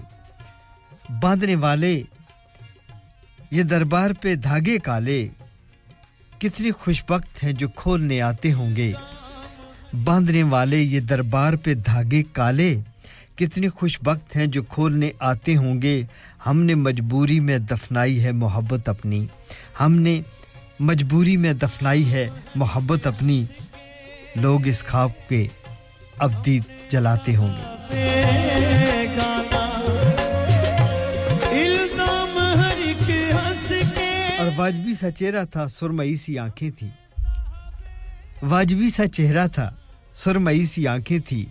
[1.21, 2.03] باندھنے والے
[3.51, 5.29] یہ دربار پہ دھاگے کالے۔
[6.39, 8.93] کتنی خوش وقت ہیں جو کھولنے آتے ہوں گے۔
[9.93, 12.81] باندھنے والے یہ دربار پہ دھاگے کالے
[13.37, 16.03] کتنے خوش بخت ہیں جو کھولنے آتے ہوں گے۔
[16.47, 19.27] ہم نے مجبوری میں دفنائی ہے محبت اپنی۔
[19.81, 20.21] ہم نے
[20.81, 23.45] مجبوری میں دفنائی ہے محبت اپنی۔
[24.37, 25.47] لوگ اس خواب کے
[26.19, 26.59] ابدی
[26.91, 27.97] جلاتے ہوں گے۔
[34.39, 37.06] اور واجبی سچیرا تھا سرمئی سی آنکھیں تھیں۔
[38.43, 39.71] واجبی سا چہرہ تھا
[40.15, 41.45] سرمئی سی آنکھیں تھی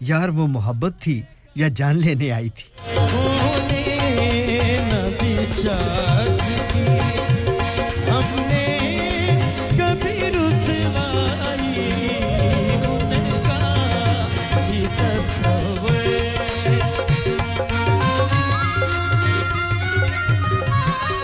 [0.00, 1.22] یار وہ محبت تھی
[1.54, 2.68] یا جان لینے آئی تھی۔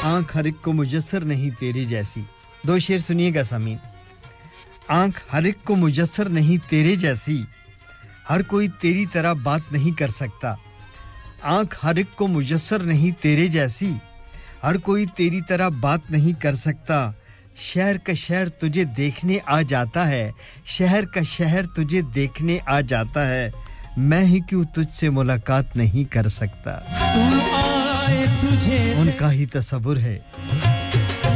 [0.02, 2.22] آنکھ ہر ایک کو مجسر نہیں تیری جیسی۔
[2.66, 3.76] دو شیر سنیے گا سامین۔
[4.88, 7.42] آنکھ ہر ایک کو میسر نہیں تیرے جیسی۔
[8.30, 10.54] ہر کوئی تیری طرح بات نہیں کر سکتا۔
[11.42, 13.92] آنکھ ہر ایک کو میسر نہیں تیرے جیسی۔
[14.62, 17.10] ہر کوئی تیری طرح بات نہیں کر سکتا۔
[17.56, 20.30] شہر کا شہر تجھے دیکھنے آ جاتا ہے۔
[20.64, 23.50] شہر کا شہر تجھے دیکھنے آ جاتا ہے۔
[23.96, 26.72] میں ہی کیوں تجھ سے ملاقات نہیں کر سکتا؟
[28.96, 30.18] ان کا ہی تصور ہے۔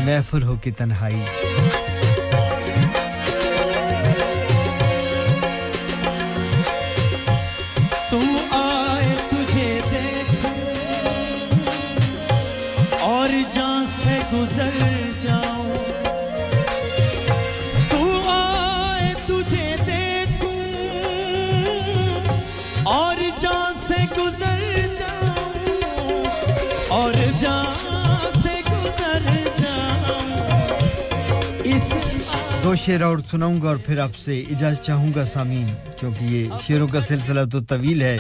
[0.04, 1.22] محفل ہو کے تنہائی۔
[32.68, 35.66] دو شعر اور سناؤں گا اور پھر آپ سے اجازت چاہوں گا سامین
[36.00, 38.18] کیونکہ یہ شعروں کا سلسلہ تو طویل ہے۔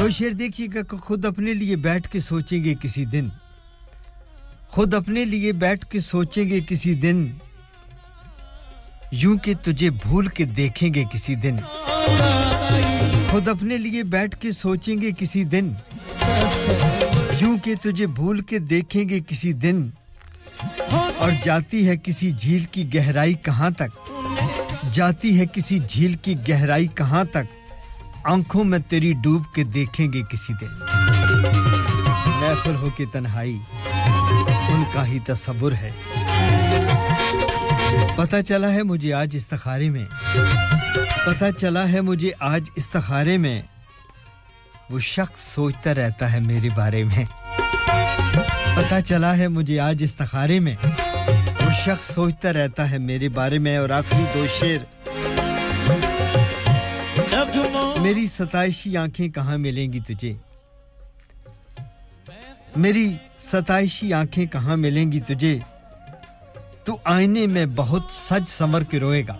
[0.00, 3.28] دو شعر دیکھیے گا کہ خود اپنے لیے بیٹھ کے سوچیں گے کسی دن۔
[4.68, 7.26] خود اپنے لیے بیٹھ کے سوچیں گے کسی دن۔
[9.12, 11.56] یوں کہ تجھے بھول کے دیکھیں گے کسی دن۔
[13.30, 15.72] خود اپنے لیے بیٹھ کے سوچیں گے کسی دن۔
[17.40, 19.90] یوں کہ تجھے بھول کے دیکھیں گے کسی دن۔
[21.20, 24.10] اور جاتی ہے کسی جھیل کی گہرائی کہاں تک؟
[24.92, 27.44] جاتی ہے کسی جھیل کی گہرائی کہاں تک؟
[28.24, 30.66] آنکھوں میں تیری ڈوب کے دیکھیں گے کسی دن۔
[32.40, 33.58] محفل ہو کے تنہائی،
[34.68, 35.90] ان کا ہی تصور ہے۔
[38.16, 40.04] پتہ چلا ہے مجھے آج استخارے میں۔
[41.24, 43.62] پتہ چلا ہے مجھے آج استخارے میں۔
[44.90, 47.24] وہ شخص سوچتا رہتا ہے میرے بارے میں۔
[48.76, 50.76] پتہ چلا ہے مجھے آج استخارے میں۔
[51.84, 55.08] شخص سوچتا رہتا ہے میرے بارے میں اور آخری دو شعر۔
[58.00, 60.34] میری ستائشی آنکھیں کہاں ملیں گی تجھے؟
[62.76, 65.58] میری ستائشی آنکھیں کہاں ملیں گی تجھے؟
[66.84, 69.38] تو آئینے میں بہت سج سمر کے روئے گا۔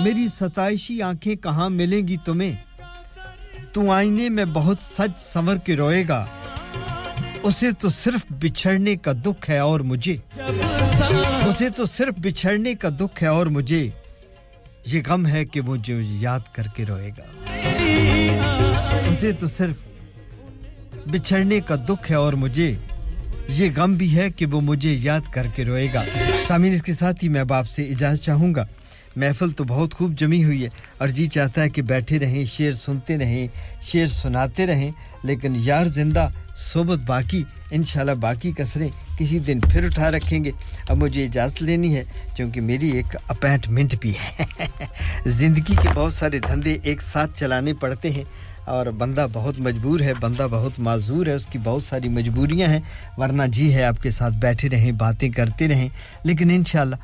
[0.00, 2.56] میری ستائشی آنکھیں کہاں ملیں گی تمہیں؟
[3.72, 6.26] تو آئینے میں بہت سج سمر کے روئے گا۔
[7.42, 10.16] اسے تو صرف بچھڑنے کا دکھ ہے اور مجھے۔
[11.48, 13.90] اسے تو صرف بچھڑنے کا دکھ ہے اور مجھے۔
[14.86, 17.22] یہ غم ہے کہ وہ جو یاد کر کے روئے گا۔
[19.10, 19.76] اسے تو صرف
[21.06, 22.74] بچھڑنے کا دکھ ہے اور مجھے۔
[23.48, 26.04] یہ غم بھی ہے کہ وہ مجھے یاد کر کے روئے گا۔
[26.48, 28.66] سامین اس کے ساتھ ہی میں باپ سے اجازت چاہوں گا۔
[29.16, 32.72] محفل تو بہت خوب جمی ہوئی ہے۔ اور جی چاہتا ہے کہ بیٹھے رہیں، شعر
[32.72, 33.48] سنتے رہیں،
[33.82, 34.90] شعر سناتے رہیں،
[35.22, 36.28] لیکن یار زندہ
[36.72, 40.50] صحبت باقی، انشاءاللہ باقی کسریں کسی دن پھر اٹھا رکھیں گے۔
[40.88, 42.04] اب مجھے اجازت لینی ہے
[42.36, 44.44] کیونکہ میری ایک اپائنٹمنٹ بھی ہے۔
[45.26, 48.24] زندگی کے بہت سارے دھندے ایک ساتھ چلانے پڑتے ہیں
[48.64, 52.80] اور بندہ بہت مجبور ہے، بندہ بہت معذور ہے، اس کی بہت ساری مجبوریاں ہیں۔
[53.16, 55.88] ورنہ جی ہے آپ کے ساتھ بیٹھے رہیں، باتیں کرتے رہیں،
[56.24, 56.96] لیکن انشاءاللہ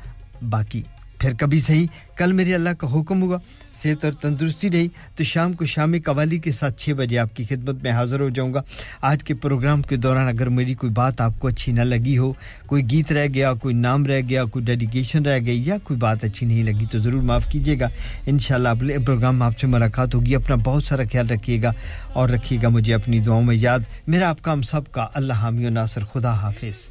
[0.49, 0.81] باقی۔
[1.19, 3.37] پھر کبھی صحیح، کل میرے اللہ کا حکم ہوا،
[3.73, 7.45] صحت اور تندرستی رہی، تو شام کو شامی قوالی کے ساتھ چھ بجے آپ کی
[7.49, 8.61] خدمت میں حاضر ہو جاؤں گا۔
[9.01, 12.33] آج کے پروگرام کے دوران اگر میری کوئی بات آپ کو اچھی نہ لگی ہو،
[12.65, 16.23] کوئی گیت رہ گیا، کوئی نام رہ گیا، کوئی ڈیڈیکیشن رہ گئی یا کوئی بات
[16.23, 17.87] اچھی نہیں لگی، تو ضرور معاف کیجیے گا۔
[18.25, 21.71] انشاءاللہ اگلے پروگرام آپ سے ملاقات ہوگی۔ اپنا بہت سارا خیال رکھیے گا
[22.13, 25.33] اور رکھیے گا مجھے اپنی دعاؤں میں یاد۔ میرا آپ کا، ہم سب کا، اللہ
[25.33, 26.89] حامی و ناصر، خدا حافظ۔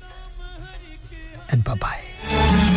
[1.53, 2.76] And bye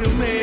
[0.00, 0.39] you made.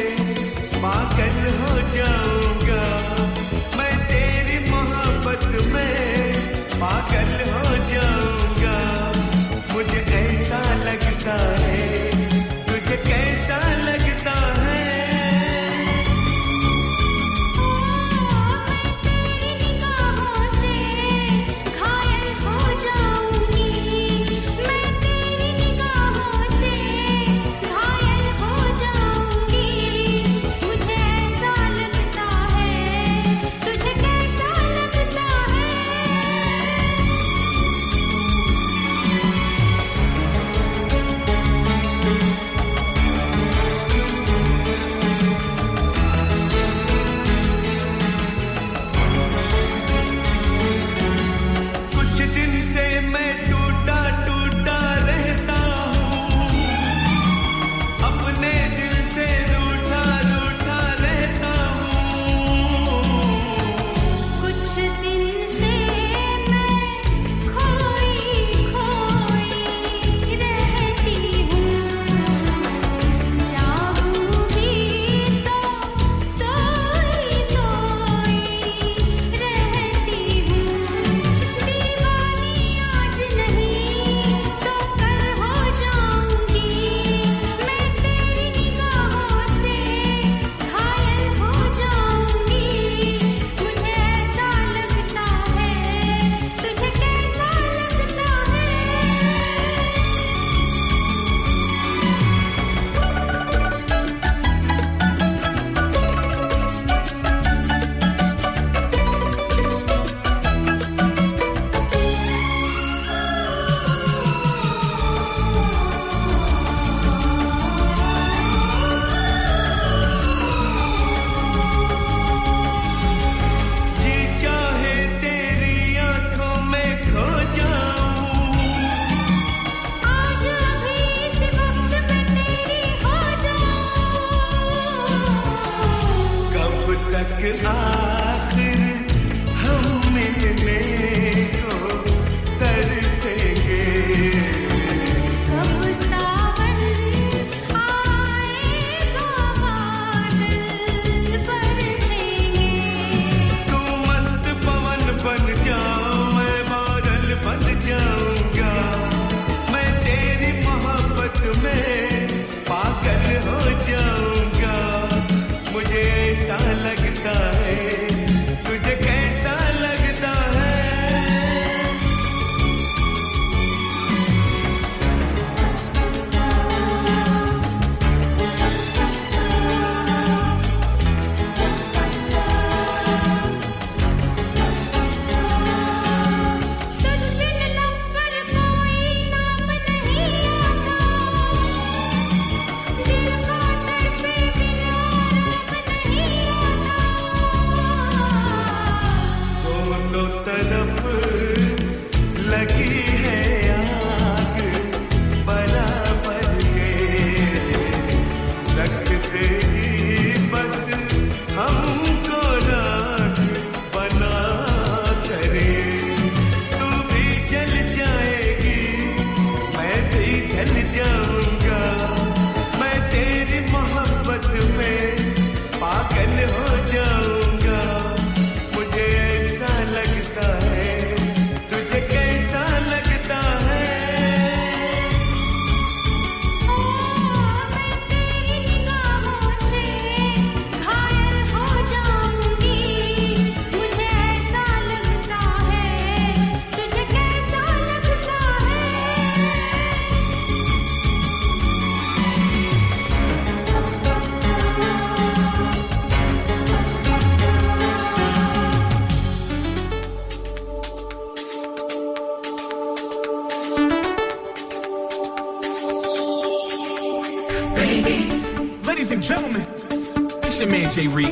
[271.18, 271.30] read.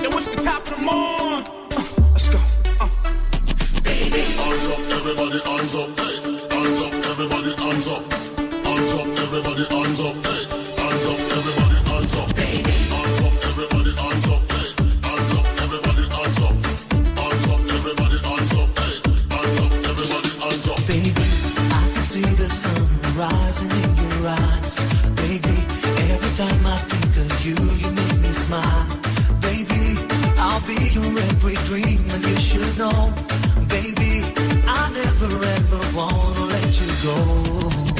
[0.00, 1.44] Yo, the top of the morn?
[1.44, 2.38] Uh, let's go.
[2.80, 2.88] Uh.
[3.84, 4.22] Baby.
[4.40, 6.16] Arms up, everybody, arms up, hey.
[6.56, 8.02] Arms up, everybody, arms up.
[8.70, 10.42] Arms up, everybody, arms up, hey.
[21.74, 22.82] I see the sun
[23.16, 24.72] rising in your eyes.
[25.20, 25.56] Baby,
[26.12, 28.86] every time I think of you, you make smile.
[29.40, 29.96] Baby,
[30.38, 33.12] I'll be your every dream, and you should know.
[33.68, 34.24] Baby,
[34.66, 37.91] I never ever wanna let you go.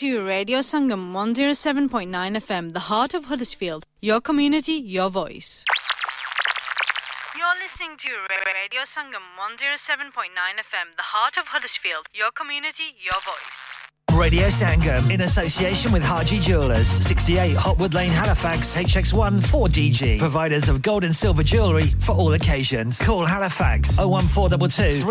[0.00, 3.84] To Radio Sangam 107.9 FM, the heart of Huddersfield.
[4.00, 5.62] Your community, your voice.
[7.36, 8.08] You're listening to
[8.46, 12.06] Radio Sangam 107.9 FM, the heart of Huddersfield.
[12.14, 13.80] Your community, your voice.
[14.18, 20.18] Radio Sangam in association with Haji Jewelers, 68 Hotwood Lane, Halifax, HX1 4DG.
[20.18, 23.00] Providers of gold and silver jewellery for all occasions.
[23.00, 25.06] Call Halifax 01422